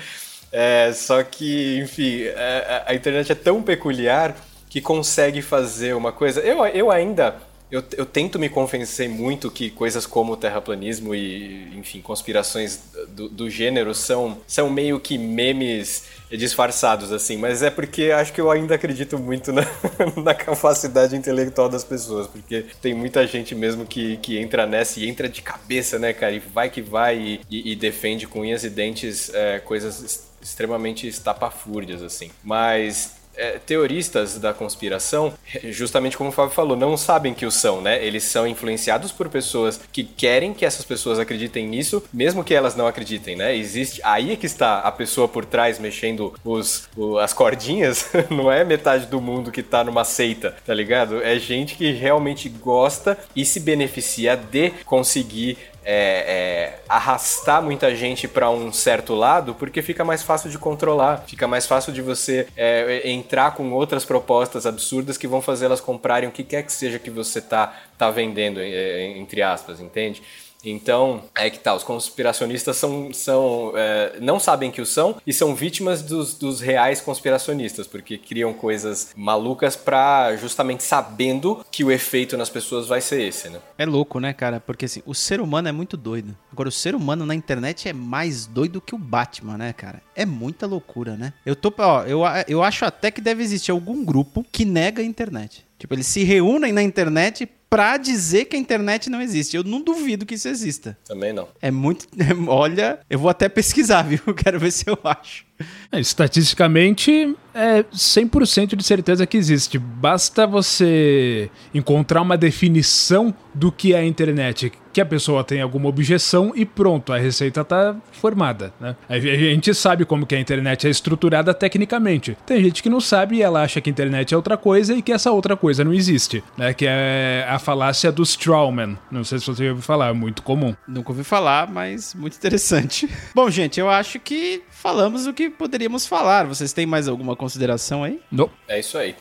É, 0.51 0.91
só 0.93 1.23
que, 1.23 1.79
enfim, 1.79 2.25
a, 2.25 2.41
é, 2.41 2.85
a, 2.89 2.95
internet 2.95 3.31
é 3.31 3.37
tão 3.37 3.63
peculiar 3.63 4.35
que 4.69 4.81
consegue 4.81 5.43
fazer 5.43 5.95
uma 5.95 6.11
coisa. 6.11 6.41
Eu, 6.41 6.67
eu 6.67 6.91
ainda. 6.91 7.37
Eu, 7.71 7.85
eu 7.97 8.05
tento 8.05 8.39
me 8.39 8.49
convencer 8.49 9.09
muito 9.09 9.49
que 9.49 9.71
coisas 9.71 10.07
como 10.07 10.37
terraplanismo 10.37 11.15
e, 11.15 11.73
enfim, 11.79 12.03
conspirações 12.03 12.81
do, 13.09 13.29
do 13.29 13.49
gênero 13.49 13.95
são, 13.95 14.39
são 14.47 14.69
meio 14.69 14.99
que 14.99 15.17
memes 15.17 16.05
disfarçados, 16.37 17.13
assim, 17.13 17.37
mas 17.37 17.63
é 17.63 17.71
porque 17.71 18.11
acho 18.11 18.33
que 18.33 18.41
eu 18.41 18.51
ainda 18.51 18.75
acredito 18.75 19.19
muito 19.19 19.53
na, 19.53 19.63
na, 20.23 20.35
capacidade 20.35 21.15
intelectual 21.15 21.69
das 21.69 21.85
pessoas, 21.85 22.27
porque 22.27 22.65
tem 22.81 22.95
muita 22.95 23.27
gente 23.27 23.55
mesmo 23.55 23.85
que, 23.85 24.17
que 24.19 24.39
entra 24.39 24.67
nessa 24.67 25.01
e 25.01 25.09
entra 25.09 25.29
de 25.29 25.43
cabeça, 25.43 25.99
né, 25.99 26.13
cara, 26.13 26.33
e 26.33 26.39
vai 26.39 26.71
que 26.71 26.81
vai 26.81 27.19
e, 27.19 27.41
e, 27.51 27.73
e 27.73 27.77
defende 27.77 28.27
com 28.27 28.41
unhas 28.41 28.65
e 28.65 28.71
dentes 28.71 29.33
é, 29.35 29.59
coisas 29.59 30.27
extremamente 30.41 31.07
estapafúrdias, 31.07 32.03
assim. 32.03 32.31
Mas 32.43 33.22
é, 33.37 33.59
teoristas 33.59 34.39
da 34.39 34.53
conspiração, 34.53 35.35
justamente 35.65 36.17
como 36.17 36.31
o 36.31 36.33
Fábio 36.33 36.55
falou, 36.55 36.77
não 36.77 36.97
sabem 36.97 37.35
que 37.35 37.47
o 37.47 37.51
são, 37.51 37.81
né? 37.81 38.05
Eles 38.05 38.25
são 38.25 38.47
influenciados 38.47 39.13
por 39.13 39.29
pessoas 39.29 39.81
que 39.93 40.05
querem 40.05 40.53
que 40.53 40.65
essas 40.65 40.85
pessoas 40.85 41.19
acreditem 41.19 41.67
nisso, 41.67 42.03
mesmo 42.13 42.45
que 42.45 42.55
elas 42.55 42.77
não 42.77 42.87
acreditem, 42.87 43.37
né? 43.37 43.57
Existe 43.57 44.01
aí 44.05 44.33
é 44.33 44.37
que 44.37 44.47
está 44.47 44.81
a 44.81 44.93
pessoa 44.93 45.29
por 45.29 45.45
trás 45.45 45.79
mexendo 45.79 46.35
os, 46.45 46.89
o, 46.97 47.19
as 47.19 47.33
cordinhas, 47.33 48.09
não 48.31 48.51
é 48.51 48.65
metade 48.65 49.07
do 49.07 49.21
mundo 49.21 49.51
que 49.51 49.63
tá 49.63 49.85
numa 49.85 50.05
seita, 50.05 50.57
tá 50.65 50.75
ligado? 50.75 51.23
É 51.23 51.39
gente 51.39 51.75
que 51.75 51.93
realmente 51.93 52.49
gosta 52.49 53.19
e 53.35 53.45
se 53.45 53.61
beneficia 53.61 54.37
de 54.37 54.71
conseguir 54.85 55.59
é, 55.85 55.95
é, 55.95 56.81
arrastar 56.89 57.63
muita 57.63 57.95
gente 57.95 58.29
para 58.29 58.51
um 58.51 58.73
certo 58.73 59.15
lado, 59.15 59.55
porque 59.55 59.83
fica 59.83 60.05
mais 60.05 60.23
fácil 60.23 60.51
de 60.51 60.59
controlar, 60.59 61.25
fica 61.27 61.47
mais 61.49 61.67
fácil 61.67 61.93
de 61.93 62.01
você 62.01 62.47
é, 62.57 63.09
entrar 63.11 63.55
com 63.55 63.71
outras 63.73 64.05
propostas 64.05 64.67
absurdas 64.67 65.17
que 65.17 65.27
vão 65.27 65.43
fazer 65.43 65.67
elas 65.67 65.81
comprarem 65.81 66.29
o 66.29 66.33
que 66.33 66.45
quer 66.45 66.63
que 66.63 66.73
seja 66.73 66.99
que 66.99 67.11
você 67.11 67.41
tá, 67.41 67.75
tá 67.99 68.11
vendendo, 68.11 68.61
é, 68.61 69.19
entre 69.19 69.43
aspas, 69.43 69.81
entende? 69.81 70.23
Então, 70.65 71.25
é 71.35 71.51
que 71.51 71.59
tá, 71.59 71.75
os 71.75 71.83
conspiracionistas 71.83 72.77
são, 72.77 73.13
são 73.13 73.73
é, 73.75 74.19
não 74.21 74.39
sabem 74.39 74.71
que 74.71 74.81
o 74.81 74.87
são 74.87 75.17
e 75.27 75.33
são 75.33 75.55
vítimas 75.55 76.03
dos, 76.03 76.35
dos 76.35 76.61
reais 76.61 77.01
conspiracionistas, 77.01 77.87
porque 77.87 78.17
criam 78.19 78.53
coisas 78.53 79.11
malucas 79.17 79.77
pra 79.77 80.37
justamente 80.37 80.83
sabendo 80.83 81.65
que 81.71 81.85
o 81.85 81.91
efeito 81.91 82.37
nas 82.37 82.49
pessoas 82.49 82.87
vai 82.87 83.01
ser 83.01 83.23
esse, 83.23 83.49
né? 83.49 83.59
É 83.77 83.87
louco, 83.87 84.21
né, 84.21 84.33
cara? 84.33 84.61
Porque 84.61 84.85
assim, 84.85 85.03
o 85.07 85.15
ser 85.15 85.41
humano 85.41 85.69
é 85.69 85.73
muito 85.73 85.97
doido. 85.97 86.37
Agora, 86.53 86.69
o 86.69 86.73
ser 86.73 86.95
humano 86.95 87.27
na 87.27 87.35
internet 87.35 87.89
é 87.89 87.93
mais 87.93 88.47
doido 88.47 88.81
que 88.81 88.95
o 88.95 88.99
Batman, 88.99 89.59
né, 89.59 89.73
cara? 89.73 90.03
É 90.15 90.25
muita 90.25 90.67
loucura, 90.67 91.17
né? 91.17 91.33
Eu 91.45 91.57
tô, 91.57 91.73
ó, 91.79 92.03
eu, 92.05 92.21
eu 92.47 92.63
acho 92.63 92.85
até 92.85 93.11
que 93.11 93.21
deve 93.21 93.43
existir 93.43 93.71
algum 93.71 94.05
grupo 94.05 94.45
que 94.51 94.65
nega 94.65 95.03
a 95.03 95.05
internet. 95.05 95.65
Tipo, 95.79 95.95
eles 95.95 96.07
se 96.07 96.23
reúnem 96.23 96.73
na 96.73 96.83
internet 96.83 97.49
pra 97.73 97.97
dizer 97.97 98.45
que 98.45 98.55
a 98.55 98.59
internet 98.59 99.09
não 99.09 99.23
existe. 99.23 99.57
Eu 99.57 99.65
não 99.65 99.81
duvido 99.81 100.27
que 100.27 100.35
isso 100.35 100.47
exista. 100.47 100.95
Também 101.07 101.33
não. 101.33 101.49
É 101.59 101.71
muito. 101.71 102.07
Olha, 102.47 102.99
eu 103.09 103.19
vou 103.19 103.31
até 103.31 103.49
pesquisar, 103.49 104.03
viu? 104.05 104.21
Quero 104.37 104.61
ver 104.61 104.71
se 104.71 104.85
eu 104.87 104.99
acho. 105.03 105.47
É, 105.91 105.99
estatisticamente, 105.99 107.35
é 107.55 107.83
100% 107.85 108.77
de 108.77 108.85
certeza 108.85 109.27
que 109.27 109.39
existe. 109.39 109.79
Basta 109.79 110.47
você 110.47 111.51
encontrar 111.73 112.21
uma 112.21 112.37
definição 112.37 113.35
do 113.55 113.73
que 113.73 113.95
é 113.95 114.01
a 114.01 114.05
internet, 114.05 114.71
que 114.93 115.01
a 115.01 115.07
pessoa 115.07 115.43
tem 115.43 115.61
alguma 115.61 115.89
objeção 115.89 116.53
e 116.55 116.65
pronto, 116.65 117.13
a 117.13 117.19
receita 117.19 117.63
está 117.63 117.97
formada. 118.13 118.73
Né? 118.81 118.95
A 119.09 119.19
gente 119.19 119.75
sabe 119.75 120.05
como 120.05 120.27
que 120.27 120.35
a 120.35 120.41
internet 120.41 120.87
é 120.87 120.91
estruturada 120.91 121.55
tecnicamente. 121.55 122.37
Tem 122.47 122.63
gente 122.63 122.83
que 122.83 122.91
não 122.91 123.01
sabe 123.01 123.37
e 123.37 123.43
ela 123.43 123.63
acha 123.63 123.81
que 123.81 123.89
a 123.89 123.93
internet 123.93 124.33
é 124.33 124.37
outra 124.37 124.57
coisa 124.57 124.95
e 124.95 125.03
que 125.03 125.13
essa 125.13 125.31
outra 125.31 125.57
coisa 125.57 125.83
não 125.85 125.93
existe, 125.93 126.43
né? 126.57 126.75
que 126.75 126.87
é 126.87 127.47
a 127.49 127.59
falácia 127.59 128.13
do 128.13 128.23
Strawman. 128.23 128.99
Não 129.11 129.25
sei 129.25 129.39
se 129.39 129.47
você 129.47 129.69
ouviu 129.69 129.83
falar, 129.83 130.11
é 130.11 130.13
muito 130.13 130.43
comum. 130.43 130.75
Nunca 130.87 131.11
ouvi 131.11 131.25
falar, 131.25 131.71
mas 131.71 132.15
muito 132.15 132.37
interessante. 132.37 133.09
Bom, 133.35 133.51
gente, 133.51 133.81
eu 133.81 133.89
acho 133.89 134.21
que 134.21 134.63
falamos 134.71 135.27
o 135.27 135.33
que 135.33 135.49
poderíamos 135.49 136.07
falar. 136.07 136.47
Vocês 136.47 136.73
têm 136.73 136.87
mais 136.87 137.09
alguma 137.09 137.35
consideração 137.35 138.05
aí? 138.05 138.21
Não. 138.31 138.51
É 138.69 138.79
isso 138.79 138.99
aí. 138.99 139.15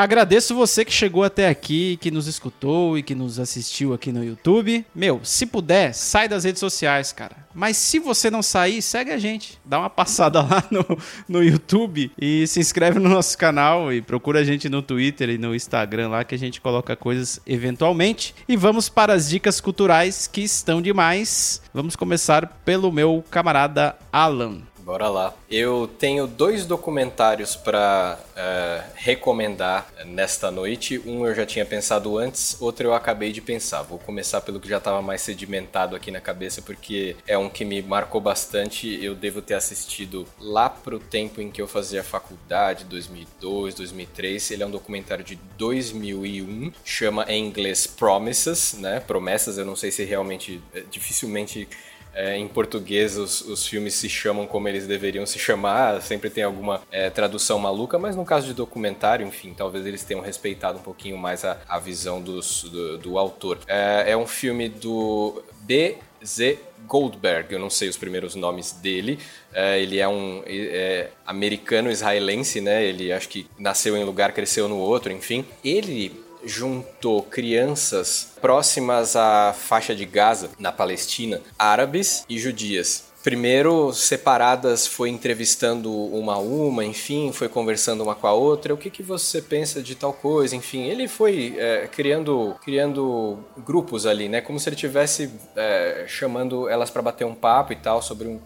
Agradeço 0.00 0.54
você 0.54 0.82
que 0.82 0.94
chegou 0.94 1.22
até 1.22 1.46
aqui, 1.46 1.98
que 1.98 2.10
nos 2.10 2.26
escutou 2.26 2.96
e 2.96 3.02
que 3.02 3.14
nos 3.14 3.38
assistiu 3.38 3.92
aqui 3.92 4.10
no 4.10 4.24
YouTube. 4.24 4.82
Meu, 4.94 5.20
se 5.22 5.44
puder, 5.44 5.92
sai 5.92 6.26
das 6.26 6.44
redes 6.44 6.58
sociais, 6.58 7.12
cara. 7.12 7.36
Mas 7.54 7.76
se 7.76 7.98
você 7.98 8.30
não 8.30 8.42
sair, 8.42 8.80
segue 8.80 9.10
a 9.10 9.18
gente. 9.18 9.60
Dá 9.62 9.78
uma 9.78 9.90
passada 9.90 10.40
lá 10.40 10.64
no, 10.70 10.98
no 11.28 11.44
YouTube 11.44 12.10
e 12.18 12.46
se 12.46 12.58
inscreve 12.58 12.98
no 12.98 13.10
nosso 13.10 13.36
canal 13.36 13.92
e 13.92 14.00
procura 14.00 14.40
a 14.40 14.44
gente 14.44 14.70
no 14.70 14.80
Twitter 14.80 15.28
e 15.28 15.36
no 15.36 15.54
Instagram 15.54 16.08
lá 16.08 16.24
que 16.24 16.34
a 16.34 16.38
gente 16.38 16.62
coloca 16.62 16.96
coisas 16.96 17.38
eventualmente. 17.46 18.34
E 18.48 18.56
vamos 18.56 18.88
para 18.88 19.12
as 19.12 19.28
dicas 19.28 19.60
culturais 19.60 20.26
que 20.26 20.40
estão 20.40 20.80
demais. 20.80 21.60
Vamos 21.74 21.94
começar 21.94 22.46
pelo 22.64 22.90
meu 22.90 23.22
camarada 23.30 23.98
Alan. 24.10 24.62
Bora 24.90 25.08
lá. 25.08 25.32
Eu 25.48 25.88
tenho 26.00 26.26
dois 26.26 26.66
documentários 26.66 27.54
para 27.54 28.18
uh, 28.18 28.90
recomendar 28.96 29.88
nesta 30.04 30.50
noite. 30.50 31.00
Um 31.06 31.24
eu 31.24 31.32
já 31.32 31.46
tinha 31.46 31.64
pensado 31.64 32.18
antes, 32.18 32.60
outro 32.60 32.88
eu 32.88 32.92
acabei 32.92 33.30
de 33.30 33.40
pensar. 33.40 33.82
Vou 33.82 34.00
começar 34.00 34.40
pelo 34.40 34.58
que 34.58 34.68
já 34.68 34.78
estava 34.78 35.00
mais 35.00 35.20
sedimentado 35.20 35.94
aqui 35.94 36.10
na 36.10 36.20
cabeça, 36.20 36.60
porque 36.60 37.14
é 37.24 37.38
um 37.38 37.48
que 37.48 37.64
me 37.64 37.80
marcou 37.82 38.20
bastante. 38.20 38.98
Eu 39.00 39.14
devo 39.14 39.40
ter 39.40 39.54
assistido 39.54 40.26
lá 40.40 40.68
pro 40.68 40.98
tempo 40.98 41.40
em 41.40 41.52
que 41.52 41.62
eu 41.62 41.68
fazia 41.68 42.02
faculdade, 42.02 42.84
2002, 42.86 43.76
2003. 43.76 44.50
Ele 44.50 44.64
é 44.64 44.66
um 44.66 44.72
documentário 44.72 45.22
de 45.22 45.36
2001, 45.56 46.72
chama 46.84 47.24
em 47.28 47.46
inglês 47.46 47.86
Promises, 47.86 48.72
né? 48.72 48.98
Promessas. 48.98 49.56
Eu 49.56 49.64
não 49.64 49.76
sei 49.76 49.92
se 49.92 50.02
realmente, 50.02 50.60
eh, 50.74 50.82
dificilmente 50.90 51.68
é, 52.14 52.36
em 52.36 52.48
português 52.48 53.16
os, 53.16 53.40
os, 53.42 53.66
filmes 53.66 53.94
se 53.94 54.08
chamam 54.08 54.46
como 54.46 54.68
eles 54.68 54.86
deveriam 54.86 55.24
se 55.24 55.38
chamar, 55.38 56.00
sempre 56.02 56.30
tem 56.30 56.42
alguma 56.42 56.82
é, 56.90 57.08
tradução 57.10 57.58
maluca, 57.58 57.98
mas 57.98 58.16
no 58.16 58.24
caso 58.24 58.46
de 58.46 58.54
documentário, 58.54 59.26
enfim, 59.26 59.54
talvez 59.56 59.86
eles 59.86 60.02
tenham 60.02 60.22
respeitado 60.22 60.78
um 60.78 60.82
pouquinho 60.82 61.16
mais 61.16 61.44
a, 61.44 61.58
a 61.68 61.78
visão 61.78 62.20
dos, 62.20 62.64
do, 62.64 62.98
do, 62.98 63.18
autor. 63.18 63.58
É, 63.66 64.12
é 64.12 64.16
um 64.16 64.26
filme 64.26 64.68
do 64.68 65.42
B.Z. 65.62 66.58
Goldberg, 66.86 67.52
eu 67.52 67.58
não 67.60 67.70
sei 67.70 67.88
os 67.88 67.96
primeiros 67.96 68.34
nomes 68.34 68.72
dele. 68.72 69.18
É, 69.52 69.80
ele 69.80 69.98
é 69.98 70.08
um 70.08 70.42
é, 70.46 71.10
americano-israelense, 71.24 72.60
né? 72.60 72.84
Ele 72.84 73.12
acho 73.12 73.28
que 73.28 73.46
nasceu 73.58 73.96
em 73.96 74.02
um 74.02 74.06
lugar, 74.06 74.32
cresceu 74.32 74.68
no 74.68 74.76
outro, 74.76 75.12
enfim. 75.12 75.44
Ele 75.62 76.24
juntou 76.44 77.22
crianças 77.22 78.32
próximas 78.40 79.16
à 79.16 79.52
faixa 79.52 79.94
de 79.94 80.04
Gaza, 80.04 80.50
na 80.58 80.72
Palestina, 80.72 81.40
árabes 81.58 82.24
e 82.28 82.38
judias. 82.38 83.10
Primeiro, 83.22 83.92
separadas, 83.92 84.86
foi 84.86 85.10
entrevistando 85.10 85.92
uma 85.92 86.34
a 86.34 86.38
uma, 86.38 86.82
enfim, 86.86 87.32
foi 87.32 87.50
conversando 87.50 88.02
uma 88.02 88.14
com 88.14 88.26
a 88.26 88.32
outra. 88.32 88.72
O 88.72 88.78
que, 88.78 88.88
que 88.88 89.02
você 89.02 89.42
pensa 89.42 89.82
de 89.82 89.94
tal 89.94 90.14
coisa? 90.14 90.56
Enfim, 90.56 90.84
ele 90.84 91.06
foi 91.06 91.54
é, 91.58 91.86
criando, 91.86 92.56
criando 92.64 93.38
grupos 93.58 94.06
ali, 94.06 94.26
né? 94.26 94.40
Como 94.40 94.58
se 94.58 94.70
ele 94.70 94.76
estivesse 94.76 95.30
é, 95.54 96.06
chamando 96.08 96.66
elas 96.66 96.88
para 96.88 97.02
bater 97.02 97.26
um 97.26 97.34
papo 97.34 97.74
e 97.74 97.76
tal 97.76 98.00
sobre 98.00 98.26
um, 98.26 98.40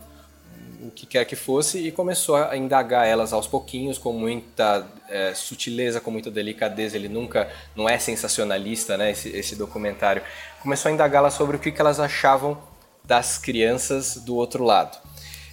o 0.85 0.91
que 0.91 1.07
quer 1.07 1.25
que 1.25 1.35
fosse 1.35 1.79
e 1.79 1.91
começou 1.91 2.37
a 2.37 2.57
indagar 2.57 3.07
elas 3.07 3.33
aos 3.33 3.47
pouquinhos 3.47 3.97
com 3.97 4.13
muita 4.13 4.87
é, 5.09 5.33
sutileza, 5.35 6.01
com 6.01 6.11
muita 6.11 6.31
delicadeza. 6.31 6.97
Ele 6.97 7.09
nunca 7.09 7.51
não 7.75 7.89
é 7.89 7.99
sensacionalista, 7.99 8.97
né? 8.97 9.11
Esse, 9.11 9.31
esse 9.31 9.57
documentário 9.57 10.23
começou 10.63 10.91
a 10.91 10.93
indagá-las 10.93 11.35
sobre 11.35 11.57
o 11.57 11.59
que, 11.59 11.73
que 11.73 11.81
elas 11.81 11.99
achavam 11.99 12.59
das 13.05 13.39
crianças 13.39 14.17
do 14.17 14.37
outro 14.37 14.65
lado. 14.65 14.99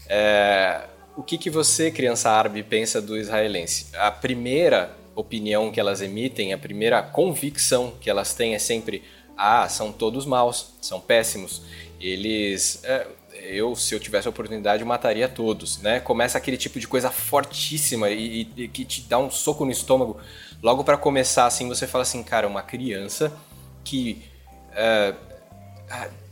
É, 0.08 0.82
o 1.16 1.24
que, 1.24 1.38
que 1.38 1.50
você, 1.50 1.92
criança 1.92 2.30
árabe, 2.30 2.64
pensa 2.64 3.02
do 3.02 3.18
israelense? 3.18 3.88
A 3.96 4.12
primeira 4.12 4.96
opinião 5.16 5.72
que 5.72 5.80
elas 5.80 6.02
emitem, 6.02 6.54
a 6.54 6.58
primeira 6.58 7.02
convicção 7.02 7.94
que 8.00 8.10
elas 8.10 8.34
têm 8.34 8.56
é 8.56 8.60
sempre: 8.60 9.04
ah, 9.38 9.68
são 9.70 9.92
todos 9.92 10.26
maus, 10.26 10.74
são 10.82 11.00
péssimos. 11.00 11.62
Eles. 12.00 12.84
É, 12.84 13.08
eu, 13.52 13.76
se 13.76 13.93
eu 13.93 13.99
tivesse 13.99 14.28
a 14.28 14.32
oportunidade, 14.32 14.84
mataria 14.84 15.28
todos, 15.28 15.80
né? 15.80 15.99
Começa 15.99 16.38
aquele 16.38 16.58
tipo 16.58 16.80
de 16.80 16.88
coisa 16.88 17.12
fortíssima 17.12 18.10
e, 18.10 18.47
e, 18.56 18.68
que 18.68 18.86
te 18.86 19.02
dá 19.02 19.18
um 19.18 19.30
soco 19.30 19.66
no 19.66 19.72
estômago. 19.72 20.20
Logo 20.62 20.84
para 20.84 20.97
começar, 20.97 21.45
assim, 21.45 21.68
você 21.68 21.86
fala 21.88 22.04
assim, 22.04 22.24
cara, 22.24 22.47
uma 22.47 22.62
criança 22.62 23.32
que 23.84 24.24
é, 24.74 25.14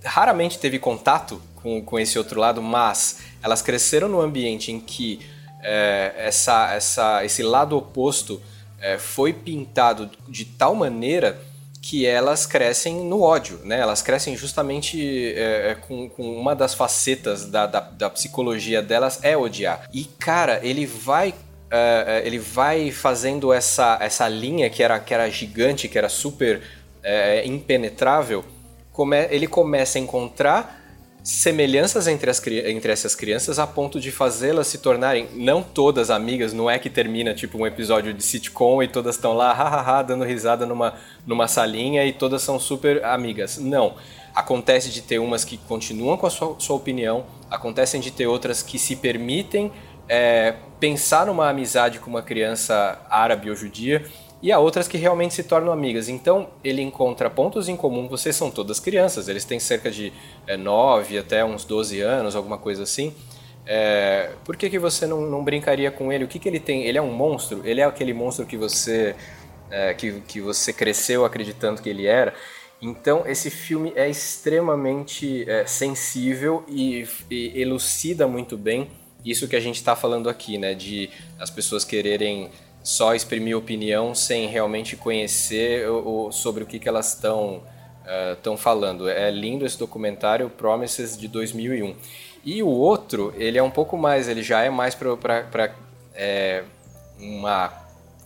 raramente 0.03 0.59
teve 0.59 0.79
contato 0.79 1.41
com, 1.55 1.81
com 1.81 1.99
esse 1.99 2.17
outro 2.17 2.39
lado, 2.39 2.61
mas 2.61 3.19
elas 3.43 3.61
cresceram 3.61 4.07
no 4.07 4.21
ambiente 4.21 4.71
em 4.71 4.79
que 4.79 5.19
é, 5.61 6.13
essa, 6.17 6.73
essa, 6.73 7.25
esse 7.25 7.43
lado 7.43 7.77
oposto 7.77 8.41
é, 8.79 8.97
foi 8.97 9.33
pintado 9.33 10.09
de 10.27 10.45
tal 10.45 10.73
maneira 10.73 11.41
que 11.89 12.05
elas 12.05 12.45
crescem 12.45 13.03
no 13.03 13.23
ódio, 13.23 13.61
né? 13.63 13.79
Elas 13.79 14.03
crescem 14.03 14.37
justamente 14.37 15.33
é, 15.35 15.71
é, 15.71 15.75
com, 15.75 16.07
com, 16.07 16.37
uma 16.37 16.55
das 16.55 16.75
facetas 16.75 17.45
da, 17.45 17.65
da, 17.65 17.79
da, 17.79 18.07
psicologia 18.11 18.79
delas 18.79 19.19
é 19.23 19.35
odiar. 19.35 19.89
E 19.91 20.03
cara, 20.03 20.59
ele 20.61 20.85
vai 20.85 21.33
é, 21.71 22.21
ele 22.23 22.37
vai 22.37 22.91
fazendo 22.91 23.51
essa, 23.51 23.97
essa 23.99 24.27
linha 24.27 24.69
que 24.69 24.83
era, 24.83 24.99
que 24.99 25.15
era 25.15 25.27
gigante, 25.31 25.87
que 25.87 25.97
era 25.97 26.09
super 26.09 26.61
é, 27.01 27.43
impenetrável. 27.47 28.45
Come, 28.91 29.25
ele 29.31 29.47
começa 29.47 29.97
a 29.97 30.01
encontrar 30.01 30.78
semelhanças 31.23 32.07
entre, 32.07 32.29
as, 32.29 32.45
entre 32.47 32.91
essas 32.91 33.13
crianças 33.13 33.59
a 33.59 33.67
ponto 33.67 33.99
de 33.99 34.11
fazê-las 34.11 34.67
se 34.67 34.77
tornarem 34.77 35.27
não 35.33 35.61
todas 35.61 36.09
amigas, 36.09 36.53
não 36.53 36.69
é 36.69 36.79
que 36.79 36.89
termina 36.89 37.33
tipo 37.33 37.57
um 37.57 37.67
episódio 37.67 38.13
de 38.13 38.23
sitcom 38.23 38.81
e 38.81 38.87
todas 38.87 39.15
estão 39.15 39.33
lá 39.33 39.53
hahaha 39.53 40.01
dando 40.01 40.23
risada 40.23 40.65
numa, 40.65 40.93
numa 41.25 41.47
salinha 41.47 42.05
e 42.05 42.13
todas 42.13 42.41
são 42.41 42.59
super 42.59 43.03
amigas. 43.03 43.57
Não. 43.57 43.95
Acontece 44.33 44.89
de 44.89 45.01
ter 45.01 45.19
umas 45.19 45.43
que 45.43 45.57
continuam 45.57 46.15
com 46.15 46.27
a 46.27 46.29
sua, 46.29 46.55
sua 46.59 46.75
opinião, 46.75 47.25
acontecem 47.49 47.99
de 47.99 48.11
ter 48.11 48.27
outras 48.27 48.63
que 48.63 48.79
se 48.79 48.95
permitem 48.95 49.71
é, 50.07 50.55
pensar 50.79 51.25
numa 51.25 51.49
amizade 51.49 51.99
com 51.99 52.09
uma 52.09 52.21
criança 52.21 52.99
árabe 53.09 53.49
ou 53.49 53.55
judia 53.55 54.05
e 54.41 54.51
há 54.51 54.59
outras 54.59 54.87
que 54.87 54.97
realmente 54.97 55.33
se 55.33 55.43
tornam 55.43 55.71
amigas. 55.71 56.07
Então 56.07 56.49
ele 56.63 56.81
encontra 56.81 57.29
pontos 57.29 57.67
em 57.67 57.75
comum. 57.75 58.07
Vocês 58.07 58.35
são 58.35 58.49
todas 58.49 58.79
crianças, 58.79 59.27
eles 59.27 59.45
têm 59.45 59.59
cerca 59.59 59.91
de 59.91 60.13
é, 60.47 60.55
9 60.55 61.17
até 61.17 61.43
uns 61.43 61.65
12 61.65 61.99
anos, 62.01 62.35
alguma 62.35 62.57
coisa 62.57 62.83
assim. 62.83 63.13
É, 63.65 64.31
por 64.43 64.55
que, 64.55 64.69
que 64.69 64.79
você 64.79 65.05
não, 65.05 65.21
não 65.21 65.43
brincaria 65.43 65.91
com 65.91 66.11
ele? 66.11 66.23
O 66.23 66.27
que, 66.27 66.39
que 66.39 66.47
ele 66.47 66.59
tem? 66.59 66.83
Ele 66.83 66.97
é 66.97 67.01
um 67.01 67.11
monstro? 67.11 67.61
Ele 67.63 67.81
é 67.81 67.83
aquele 67.83 68.13
monstro 68.13 68.45
que 68.45 68.57
você, 68.57 69.15
é, 69.69 69.93
que, 69.93 70.21
que 70.21 70.41
você 70.41 70.73
cresceu 70.73 71.25
acreditando 71.25 71.81
que 71.81 71.89
ele 71.89 72.07
era? 72.07 72.33
Então 72.81 73.23
esse 73.27 73.49
filme 73.49 73.91
é 73.95 74.09
extremamente 74.09 75.47
é, 75.49 75.65
sensível 75.65 76.63
e, 76.67 77.05
e 77.29 77.61
elucida 77.61 78.25
muito 78.25 78.57
bem 78.57 78.89
isso 79.23 79.47
que 79.47 79.55
a 79.55 79.59
gente 79.59 79.75
está 79.75 79.95
falando 79.95 80.29
aqui, 80.29 80.57
né? 80.57 80.73
De 80.73 81.09
as 81.37 81.49
pessoas 81.49 81.83
quererem 81.83 82.49
só 82.83 83.13
exprimir 83.13 83.57
opinião 83.57 84.15
sem 84.15 84.47
realmente 84.47 84.95
conhecer 84.95 85.89
o, 85.89 86.31
sobre 86.31 86.63
o 86.63 86.65
que, 86.67 86.79
que 86.79 86.87
elas 86.87 87.13
estão 87.13 87.61
estão 88.33 88.55
uh, 88.55 88.57
falando. 88.57 89.07
É 89.07 89.29
lindo 89.29 89.65
esse 89.65 89.77
documentário 89.77 90.49
Promises 90.49 91.15
de 91.15 91.27
2001. 91.27 91.95
E 92.43 92.63
o 92.63 92.67
outro, 92.67 93.33
ele 93.37 93.57
é 93.57 93.63
um 93.63 93.69
pouco 93.69 93.97
mais, 93.97 94.27
ele 94.27 94.41
já 94.41 94.63
é 94.63 94.69
mais 94.69 94.95
para 94.95 95.75
é, 96.15 96.63
uma 97.19 97.71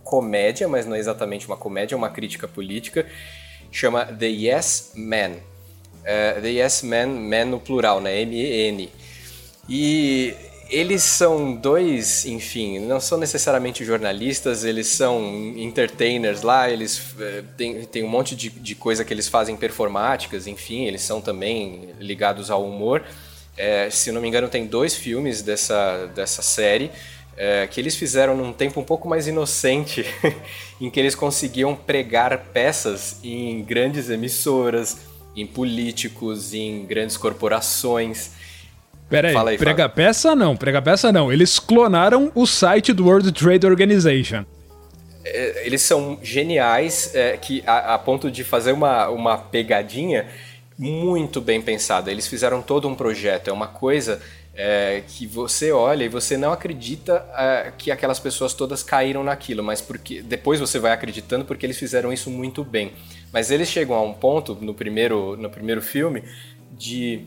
comédia, 0.04 0.68
mas 0.68 0.86
não 0.86 0.96
é 0.96 1.00
exatamente 1.00 1.48
uma 1.48 1.58
comédia, 1.58 1.96
é 1.96 1.98
uma 1.98 2.10
crítica 2.10 2.48
política, 2.48 3.06
chama 3.72 4.06
The 4.06 4.28
Yes 4.28 4.94
Man. 4.96 5.32
Uh, 5.32 6.42
The 6.42 6.50
Yes 6.50 6.84
Man, 6.84 7.08
Man 7.08 7.46
no 7.46 7.60
plural, 7.60 8.00
né? 8.00 8.22
M-E-N. 8.22 8.90
E 9.68 10.36
eles 10.74 11.04
são 11.04 11.54
dois, 11.56 12.26
enfim, 12.26 12.80
não 12.80 13.00
são 13.00 13.18
necessariamente 13.18 13.86
jornalistas, 13.86 14.64
eles 14.64 14.88
são 14.88 15.22
entertainers 15.56 16.42
lá, 16.42 16.68
eles 16.70 17.16
têm, 17.56 17.86
têm 17.86 18.04
um 18.04 18.10
monte 18.10 18.36
de, 18.36 18.50
de 18.50 18.74
coisa 18.74 19.06
que 19.06 19.14
eles 19.14 19.28
fazem 19.28 19.56
performáticas, 19.56 20.48
enfim, 20.48 20.86
eles 20.86 21.02
são 21.04 21.22
também 21.22 21.90
ligados 22.00 22.50
ao 22.50 22.66
humor. 22.66 23.04
É, 23.56 23.88
se 23.92 24.12
não 24.12 24.20
me 24.20 24.28
engano, 24.28 24.50
tem 24.50 24.66
dois 24.66 24.96
filmes 24.96 25.44
dessa, 25.44 26.08
dessa 26.08 26.42
série. 26.42 26.90
é, 27.38 27.68
que 27.68 27.80
eles 27.80 27.96
fizeram 27.96 28.36
num 28.36 28.54
tempo 28.54 28.80
um 28.80 28.84
pouco 28.84 29.08
mais 29.08 29.28
inocente, 29.28 30.06
em 30.82 30.90
que 30.90 31.00
eles 31.00 31.16
conseguiam 31.16 31.76
pregar 31.76 32.38
peças 32.54 33.18
em 33.24 33.64
grandes 33.64 34.10
emissoras, 34.10 34.98
em 35.36 35.46
políticos, 35.46 36.54
em 36.54 36.86
grandes 36.86 37.18
corporações. 37.18 38.32
Peraí, 39.14 39.38
aí, 39.38 39.58
prega 39.58 39.84
fala. 39.84 39.90
peça 39.90 40.36
não, 40.36 40.56
prega 40.56 40.82
peça 40.82 41.12
não. 41.12 41.32
Eles 41.32 41.60
clonaram 41.60 42.32
o 42.34 42.48
site 42.48 42.92
do 42.92 43.06
World 43.06 43.32
Trade 43.32 43.68
Organization. 43.68 44.44
É, 45.24 45.66
eles 45.66 45.82
são 45.84 46.18
geniais, 46.22 47.12
é, 47.14 47.38
que 47.38 47.64
a, 47.66 47.94
a, 47.94 48.00
ponto 48.00 48.32
de 48.32 48.44
fazer 48.44 48.72
uma, 48.72 49.08
uma 49.10 49.38
pegadinha 49.38 50.28
muito 50.78 51.40
bem 51.40 51.62
pensada. 51.62 52.12
Eles 52.12 52.28
fizeram 52.28 52.62
todo 52.62 52.88
um 52.88 52.96
projeto, 52.96 53.50
é 53.50 53.54
uma 53.54 53.68
coisa 53.68 54.20
é, 54.56 55.04
que 55.08 55.26
você 55.26 55.72
olha 55.72 56.04
e 56.04 56.10
você 56.10 56.36
não 56.36 56.52
acredita 56.52 57.26
é, 57.38 57.72
que 57.78 57.92
aquelas 57.92 58.20
pessoas 58.20 58.54
todas 58.54 58.84
caíram 58.84 59.24
naquilo, 59.24 59.64
mas 59.64 59.80
porque 59.80 60.22
depois 60.22 60.60
você 60.60 60.78
vai 60.78 60.92
acreditando 60.92 61.46
porque 61.46 61.66
eles 61.66 61.78
fizeram 61.78 62.12
isso 62.12 62.30
muito 62.30 62.64
bem. 62.64 62.92
Mas 63.32 63.50
eles 63.50 63.68
chegam 63.68 63.96
a 63.96 64.02
um 64.02 64.14
ponto 64.14 64.58
no 64.60 64.74
primeiro, 64.74 65.38
no 65.38 65.50
primeiro 65.50 65.82
filme 65.82 66.24
de 66.72 67.26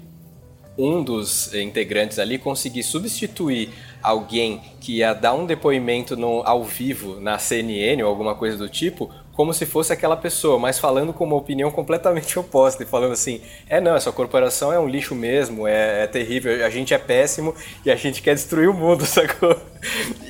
um 0.78 1.02
dos 1.02 1.54
integrantes 1.54 2.18
ali 2.18 2.38
conseguir 2.38 2.82
substituir 2.82 3.70
alguém 4.02 4.60
que 4.80 4.98
ia 4.98 5.12
dar 5.12 5.34
um 5.34 5.46
depoimento 5.46 6.16
no, 6.16 6.42
ao 6.44 6.62
vivo 6.62 7.20
na 7.20 7.38
CNN 7.38 8.02
ou 8.02 8.08
alguma 8.08 8.34
coisa 8.34 8.56
do 8.56 8.68
tipo, 8.68 9.10
como 9.36 9.52
se 9.52 9.66
fosse 9.66 9.92
aquela 9.92 10.16
pessoa, 10.16 10.58
mas 10.58 10.78
falando 10.78 11.12
com 11.12 11.24
uma 11.24 11.36
opinião 11.36 11.70
completamente 11.70 12.36
oposta 12.40 12.82
e 12.82 12.86
falando 12.86 13.12
assim: 13.12 13.40
é 13.68 13.80
não, 13.80 13.94
essa 13.94 14.10
corporação 14.10 14.72
é 14.72 14.78
um 14.78 14.88
lixo 14.88 15.14
mesmo, 15.14 15.68
é, 15.68 16.04
é 16.04 16.06
terrível, 16.06 16.64
a 16.64 16.70
gente 16.70 16.94
é 16.94 16.98
péssimo 16.98 17.54
e 17.84 17.90
a 17.90 17.96
gente 17.96 18.22
quer 18.22 18.34
destruir 18.34 18.68
o 18.68 18.74
mundo, 18.74 19.04
sacou? 19.06 19.56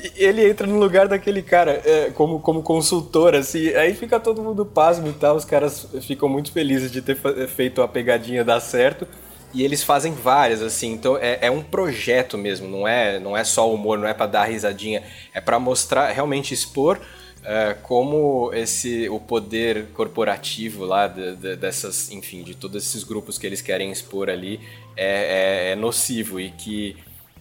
E 0.03 0.25
ele 0.25 0.49
entra 0.49 0.67
no 0.67 0.79
lugar 0.79 1.07
daquele 1.07 1.41
cara 1.41 1.81
é, 1.85 2.11
como, 2.15 2.41
como 2.41 2.63
consultor, 2.63 3.35
assim, 3.35 3.69
aí 3.75 3.95
fica 3.95 4.19
todo 4.19 4.43
mundo 4.43 4.67
pasmo 4.67 5.09
e 5.09 5.13
tal, 5.13 5.37
os 5.37 5.45
caras 5.45 5.87
ficam 6.03 6.29
muito 6.29 6.51
felizes 6.51 6.91
de 6.91 7.01
ter 7.01 7.17
feito 7.47 7.81
a 7.83 7.89
pegadinha 7.89 8.45
dar 8.45 8.61
certo. 8.61 9.07
E 9.55 9.63
eles 9.63 9.83
fazem 9.83 10.13
várias, 10.13 10.61
assim, 10.61 10.93
então 10.93 11.17
é, 11.17 11.39
é 11.43 11.51
um 11.51 11.63
projeto 11.63 12.37
mesmo, 12.37 12.69
não 12.69 12.87
é, 12.87 13.19
não 13.19 13.37
é 13.37 13.45
só 13.45 13.73
humor, 13.73 13.97
não 13.97 14.07
é 14.07 14.13
para 14.13 14.27
dar 14.27 14.45
risadinha, 14.45 15.03
é 15.33 15.41
para 15.41 15.59
mostrar, 15.59 16.11
realmente 16.11 16.53
expor 16.53 17.01
é, 17.47 17.75
como 17.75 18.53
esse 18.53 19.09
o 19.09 19.21
poder 19.21 19.87
corporativo 19.95 20.85
lá 20.85 21.07
de, 21.07 21.37
de, 21.37 21.55
dessas, 21.55 22.11
enfim, 22.11 22.43
de 22.43 22.57
todos 22.57 22.85
esses 22.85 23.05
grupos 23.05 23.39
que 23.39 23.47
eles 23.47 23.63
querem 23.63 23.93
expor 23.93 24.29
ali 24.29 24.61
é, 24.97 25.69
é, 25.69 25.73
é 25.73 25.77
nocivo 25.77 26.41
e 26.41 26.51
que 26.51 26.97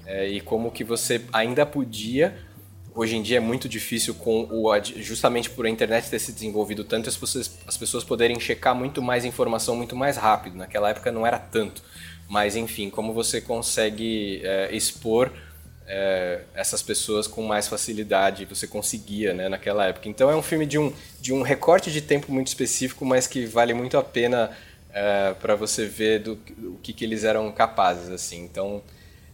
é, 0.06 0.28
e 0.28 0.40
como 0.42 0.70
que 0.70 0.84
você 0.84 1.22
ainda 1.34 1.66
podia 1.66 2.38
hoje 2.96 3.16
em 3.16 3.22
dia 3.22 3.38
é 3.38 3.40
muito 3.40 3.68
difícil 3.70 4.16
com 4.16 4.48
o 4.50 4.72
justamente 4.98 5.50
por 5.50 5.66
a 5.66 5.70
internet 5.70 6.10
ter 6.10 6.20
se 6.20 6.32
desenvolvido 6.32 6.84
tanto 6.84 7.10
as 7.10 7.18
pessoas, 7.18 7.52
as 7.68 7.78
pessoas 7.78 8.04
poderem 8.04 8.40
checar 8.40 8.74
muito 8.74 9.02
mais 9.02 9.26
informação 9.26 9.76
muito 9.76 9.96
mais 9.96 10.18
rápido 10.18 10.58
naquela 10.58 10.90
época 10.90 11.12
não 11.12 11.28
era 11.28 11.38
tanto 11.38 11.84
mas 12.30 12.56
enfim 12.56 12.90
como 12.90 13.14
você 13.14 13.42
consegue 13.42 14.42
é, 14.44 14.76
expor 14.76 15.32
é, 15.88 16.42
essas 16.54 16.82
pessoas 16.82 17.28
com 17.28 17.44
mais 17.44 17.68
facilidade, 17.68 18.46
você 18.46 18.68
conseguia 18.68 19.34
né, 19.34 19.48
naquela 19.48 19.86
época. 19.86 20.10
Então 20.10 20.30
é 20.30 20.36
um 20.36 20.42
filme 20.42 20.66
de 20.66 20.78
um, 20.78 20.92
de 21.20 21.34
um 21.34 21.42
recorte 21.42 21.92
de 21.92 22.02
tempo 22.02 22.32
muito 22.32 22.48
específico, 22.48 23.06
mas 23.06 23.28
que 23.28 23.46
vale 23.46 23.74
muito 23.74 23.98
a 23.98 24.04
pena 24.04 24.52
é, 24.92 25.34
para 25.34 25.56
você 25.56 25.86
ver 25.86 26.20
do, 26.20 26.36
do 26.36 26.80
que, 26.82 26.94
que 26.94 27.06
eles 27.06 27.24
eram 27.24 27.52
capazes. 27.52 28.10
assim. 28.10 28.44
Então, 28.44 28.82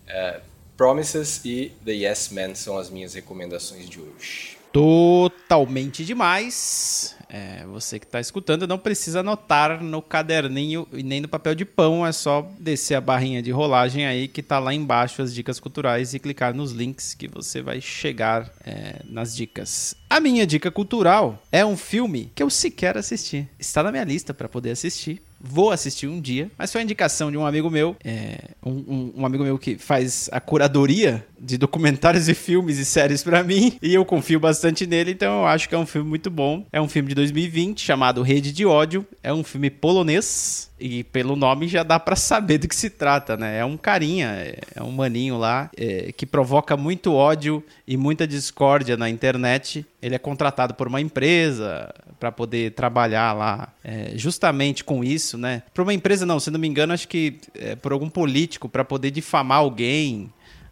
é, 0.07 0.41
Promises 0.81 1.41
e 1.45 1.71
The 1.85 1.91
Yes 1.91 2.29
Man 2.31 2.55
são 2.55 2.75
as 2.75 2.89
minhas 2.89 3.13
recomendações 3.13 3.87
de 3.87 3.99
hoje. 3.99 4.57
Totalmente 4.73 6.03
demais. 6.03 7.15
É, 7.29 7.63
você 7.67 7.99
que 7.99 8.05
está 8.07 8.19
escutando 8.19 8.67
não 8.67 8.79
precisa 8.79 9.19
anotar 9.19 9.83
no 9.83 10.01
caderninho 10.01 10.87
e 10.91 11.03
nem 11.03 11.21
no 11.21 11.27
papel 11.27 11.53
de 11.53 11.65
pão, 11.65 12.03
é 12.03 12.11
só 12.11 12.49
descer 12.59 12.95
a 12.95 13.01
barrinha 13.01 13.43
de 13.43 13.51
rolagem 13.51 14.07
aí 14.07 14.27
que 14.27 14.41
está 14.41 14.57
lá 14.57 14.73
embaixo 14.73 15.21
as 15.21 15.35
dicas 15.35 15.59
culturais 15.59 16.15
e 16.15 16.19
clicar 16.19 16.51
nos 16.51 16.71
links 16.71 17.13
que 17.13 17.27
você 17.27 17.61
vai 17.61 17.79
chegar 17.79 18.51
é, 18.65 19.03
nas 19.05 19.35
dicas. 19.35 19.95
A 20.09 20.19
minha 20.19 20.47
dica 20.47 20.71
cultural 20.71 21.43
é 21.51 21.63
um 21.63 21.77
filme 21.77 22.31
que 22.33 22.41
eu 22.41 22.49
sequer 22.49 22.97
assisti. 22.97 23.47
Está 23.59 23.83
na 23.83 23.91
minha 23.91 24.03
lista 24.03 24.33
para 24.33 24.49
poder 24.49 24.71
assistir 24.71 25.21
vou 25.41 25.71
assistir 25.71 26.07
um 26.07 26.21
dia, 26.21 26.49
mas 26.57 26.71
foi 26.71 26.81
a 26.81 26.83
indicação 26.83 27.31
de 27.31 27.37
um 27.37 27.45
amigo 27.45 27.69
meu, 27.69 27.95
é, 28.03 28.51
um, 28.63 28.71
um, 28.71 29.13
um, 29.17 29.25
amigo 29.25 29.43
meu 29.43 29.57
que 29.57 29.77
faz 29.77 30.29
a 30.31 30.39
curadoria 30.39 31.25
de 31.39 31.57
documentários 31.57 32.29
e 32.29 32.33
filmes 32.33 32.77
e 32.77 32.85
séries 32.85 33.23
para 33.23 33.43
mim, 33.43 33.77
e 33.81 33.93
eu 33.93 34.05
confio 34.05 34.39
bastante 34.39 34.85
nele, 34.85 35.11
então 35.11 35.41
eu 35.41 35.47
acho 35.47 35.67
que 35.67 35.75
é 35.75 35.77
um 35.77 35.85
filme 35.85 36.07
muito 36.07 36.29
bom. 36.29 36.65
É 36.71 36.79
um 36.81 36.87
filme 36.87 37.09
de 37.09 37.15
2020 37.15 37.81
chamado 37.81 38.21
Rede 38.21 38.51
de 38.51 38.65
Ódio, 38.65 39.05
é 39.23 39.33
um 39.33 39.43
filme 39.43 39.69
polonês, 39.69 40.70
e 40.81 41.03
pelo 41.03 41.35
nome 41.35 41.67
já 41.67 41.83
dá 41.83 41.99
para 41.99 42.15
saber 42.15 42.57
do 42.57 42.67
que 42.67 42.75
se 42.75 42.89
trata, 42.89 43.37
né? 43.37 43.59
É 43.59 43.65
um 43.65 43.77
carinha, 43.77 44.55
é 44.75 44.81
um 44.81 44.91
maninho 44.91 45.37
lá 45.37 45.69
é, 45.77 46.11
que 46.11 46.25
provoca 46.25 46.75
muito 46.75 47.13
ódio 47.13 47.63
e 47.87 47.95
muita 47.95 48.27
discórdia 48.27 48.97
na 48.97 49.07
internet. 49.07 49.85
Ele 50.01 50.15
é 50.15 50.19
contratado 50.19 50.73
por 50.73 50.87
uma 50.87 50.99
empresa 50.99 51.93
para 52.19 52.31
poder 52.31 52.71
trabalhar 52.71 53.33
lá 53.33 53.69
é, 53.83 54.13
justamente 54.15 54.83
com 54.83 55.03
isso, 55.03 55.37
né? 55.37 55.61
Por 55.73 55.83
uma 55.83 55.93
empresa 55.93 56.25
não, 56.25 56.39
se 56.39 56.49
não 56.49 56.59
me 56.59 56.67
engano, 56.67 56.93
acho 56.93 57.07
que 57.07 57.39
é, 57.55 57.75
por 57.75 57.91
algum 57.93 58.09
político 58.09 58.67
para 58.67 58.83
poder 58.83 59.11
difamar 59.11 59.59
alguém 59.59 60.31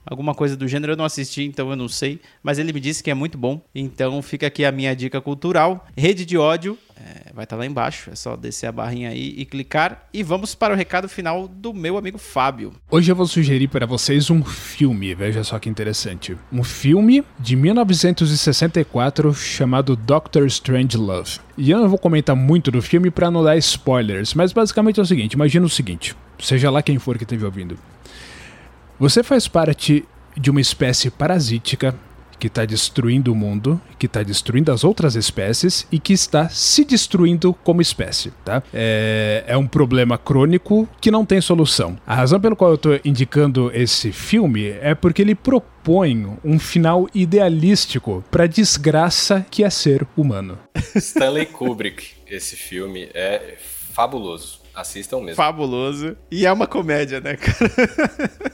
alguma 0.10 0.34
coisa 0.34 0.58
do 0.58 0.68
gênero. 0.68 0.94
Eu 0.94 0.98
não 0.98 1.06
assisti, 1.06 1.44
então 1.44 1.70
eu 1.70 1.76
não 1.76 1.88
sei. 1.88 2.20
Mas 2.42 2.58
ele 2.58 2.74
me 2.74 2.80
disse 2.80 3.04
que 3.04 3.12
é 3.12 3.14
muito 3.14 3.38
bom. 3.38 3.62
Então 3.74 4.22
fica 4.22 4.48
aqui 4.48 4.66
a 4.66 4.72
minha 4.72 4.96
dica 4.96 5.22
cultural. 5.22 5.88
Rede 5.96 6.26
de 6.26 6.38
ódio. 6.38 6.78
É, 7.00 7.32
vai 7.34 7.46
estar 7.46 7.56
tá 7.56 7.60
lá 7.60 7.66
embaixo. 7.66 8.10
É 8.10 8.16
só 8.16 8.36
descer 8.36 8.68
a 8.68 8.72
barrinha 8.72 9.10
aí 9.10 9.34
e 9.38 9.46
clicar. 9.46 10.08
E 10.14 10.22
vamos 10.22 10.54
para 10.54 10.74
o 10.74 10.78
recado 10.78 11.08
final 11.08 11.48
do 11.48 11.74
meu 11.74 11.98
amigo 11.98 12.18
Fábio. 12.18 12.74
Hoje 12.92 13.12
eu 13.12 13.16
vou 13.16 13.26
sugerir 13.26 13.70
para 13.70 13.86
vocês 13.86 14.30
um 14.30 14.44
filme. 14.44 15.16
Veja 15.16 15.44
só 15.44 15.58
que 15.58 15.70
interessante. 15.70 16.38
Um 16.52 16.64
filme 16.64 17.24
de 17.40 17.56
1964 17.56 19.34
chamado 19.34 19.96
Doctor 19.96 20.46
Strange 20.48 20.98
Love. 20.98 21.40
E 21.58 21.72
eu 21.72 21.80
não 21.80 21.90
vou 21.90 21.98
comentar 21.98 22.36
muito 22.36 22.70
do 22.70 22.82
filme 22.82 23.10
para 23.10 23.32
não 23.32 23.44
dar 23.44 23.58
spoilers, 23.58 24.34
mas 24.34 24.52
basicamente 24.52 25.00
é 25.00 25.04
o 25.04 25.06
seguinte: 25.06 25.34
imagina 25.34 25.66
o 25.66 25.70
seguinte, 25.70 26.16
seja 26.40 26.70
lá 26.70 26.82
quem 26.82 27.00
for 27.00 27.18
que 27.18 27.24
esteja 27.24 27.46
ouvindo. 27.46 27.78
Você 29.00 29.24
faz 29.24 29.48
parte 29.48 30.06
de 30.36 30.50
uma 30.50 30.62
espécie 30.62 31.10
parasítica 31.10 31.96
que 32.40 32.48
está 32.48 32.66
destruindo 32.66 33.32
o 33.32 33.36
mundo, 33.36 33.80
que 33.98 34.06
está 34.06 34.24
destruindo 34.24 34.72
as 34.72 34.84
outras 34.84 35.16
espécies 35.16 35.86
e 35.92 36.00
que 36.00 36.14
está 36.14 36.50
se 36.50 36.86
destruindo 36.86 37.54
como 37.54 37.82
espécie, 37.82 38.32
tá? 38.46 38.64
É, 38.74 39.44
é 39.48 39.58
um 39.58 39.68
problema 39.68 40.18
crônico 40.18 40.88
que 41.02 41.12
não 41.12 41.26
tem 41.26 41.42
solução. 41.42 41.98
A 42.08 42.16
razão 42.16 42.40
pelo 42.40 42.56
qual 42.56 42.72
eu 42.72 42.76
estou 42.76 43.00
indicando 43.04 43.72
esse 43.74 44.12
filme 44.12 44.70
é 44.82 44.96
porque 44.96 45.22
ele 45.22 45.36
propõe 45.36 46.38
um 46.44 46.58
final 46.58 47.08
idealístico 47.14 48.24
para 48.32 48.46
a 48.46 48.48
desgraça 48.48 49.46
que 49.52 49.64
é 49.64 49.70
ser 49.70 50.08
humano. 50.16 50.58
Stanley 50.96 51.48
Kubrick, 51.48 52.12
esse 52.28 52.56
filme 52.56 53.10
é 53.14 53.58
fabuloso. 53.60 54.60
Assistam 54.80 55.20
mesmo. 55.20 55.36
Fabuloso. 55.36 56.16
E 56.32 56.46
é 56.46 56.52
uma 56.52 56.68
comédia, 56.68 57.20
né, 57.20 57.36
cara? 57.36 58.50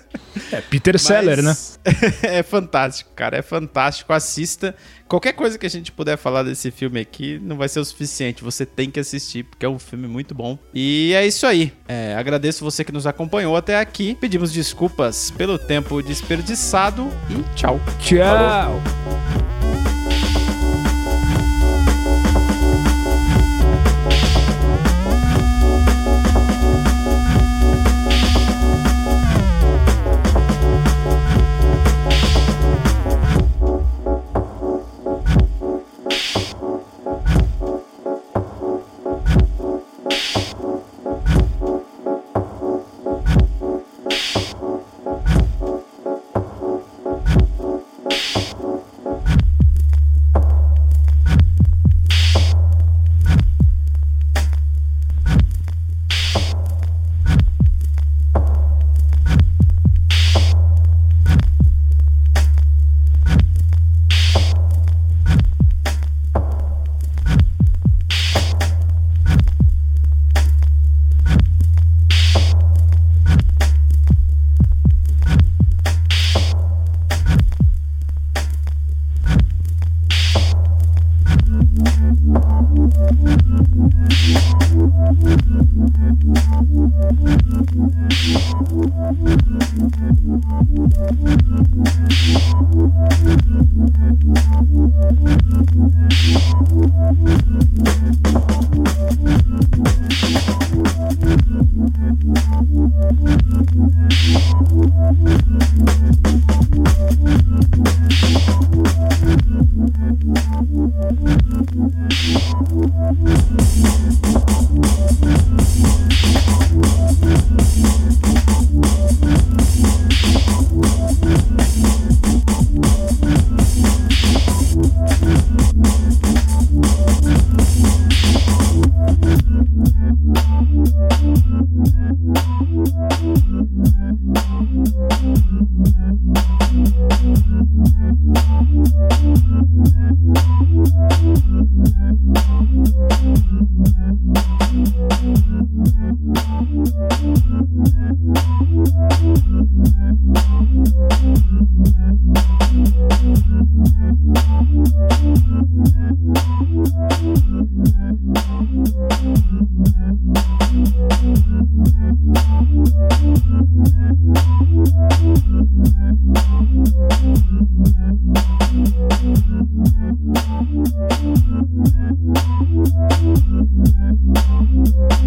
É 0.51 0.61
Peter 0.61 0.99
Seller, 0.99 1.41
né? 1.41 1.55
é 2.23 2.43
fantástico, 2.43 3.11
cara. 3.15 3.37
É 3.37 3.41
fantástico. 3.41 4.11
Assista. 4.11 4.75
Qualquer 5.07 5.33
coisa 5.33 5.57
que 5.57 5.65
a 5.65 5.69
gente 5.69 5.91
puder 5.91 6.17
falar 6.17 6.43
desse 6.43 6.71
filme 6.71 6.99
aqui 6.99 7.39
não 7.41 7.57
vai 7.57 7.69
ser 7.69 7.79
o 7.79 7.85
suficiente. 7.85 8.43
Você 8.43 8.65
tem 8.65 8.89
que 8.89 8.99
assistir, 8.99 9.43
porque 9.43 9.65
é 9.65 9.69
um 9.69 9.79
filme 9.79 10.07
muito 10.07 10.33
bom. 10.33 10.57
E 10.73 11.13
é 11.15 11.25
isso 11.25 11.45
aí. 11.45 11.71
É, 11.87 12.15
agradeço 12.15 12.63
você 12.63 12.83
que 12.83 12.91
nos 12.91 13.07
acompanhou 13.07 13.55
até 13.55 13.79
aqui. 13.79 14.15
Pedimos 14.15 14.51
desculpas 14.51 15.31
pelo 15.31 15.57
tempo 15.57 16.01
desperdiçado 16.01 17.07
e 17.29 17.55
tchau. 17.55 17.79
Tchau. 17.99 18.81
Falou. 18.81 19.34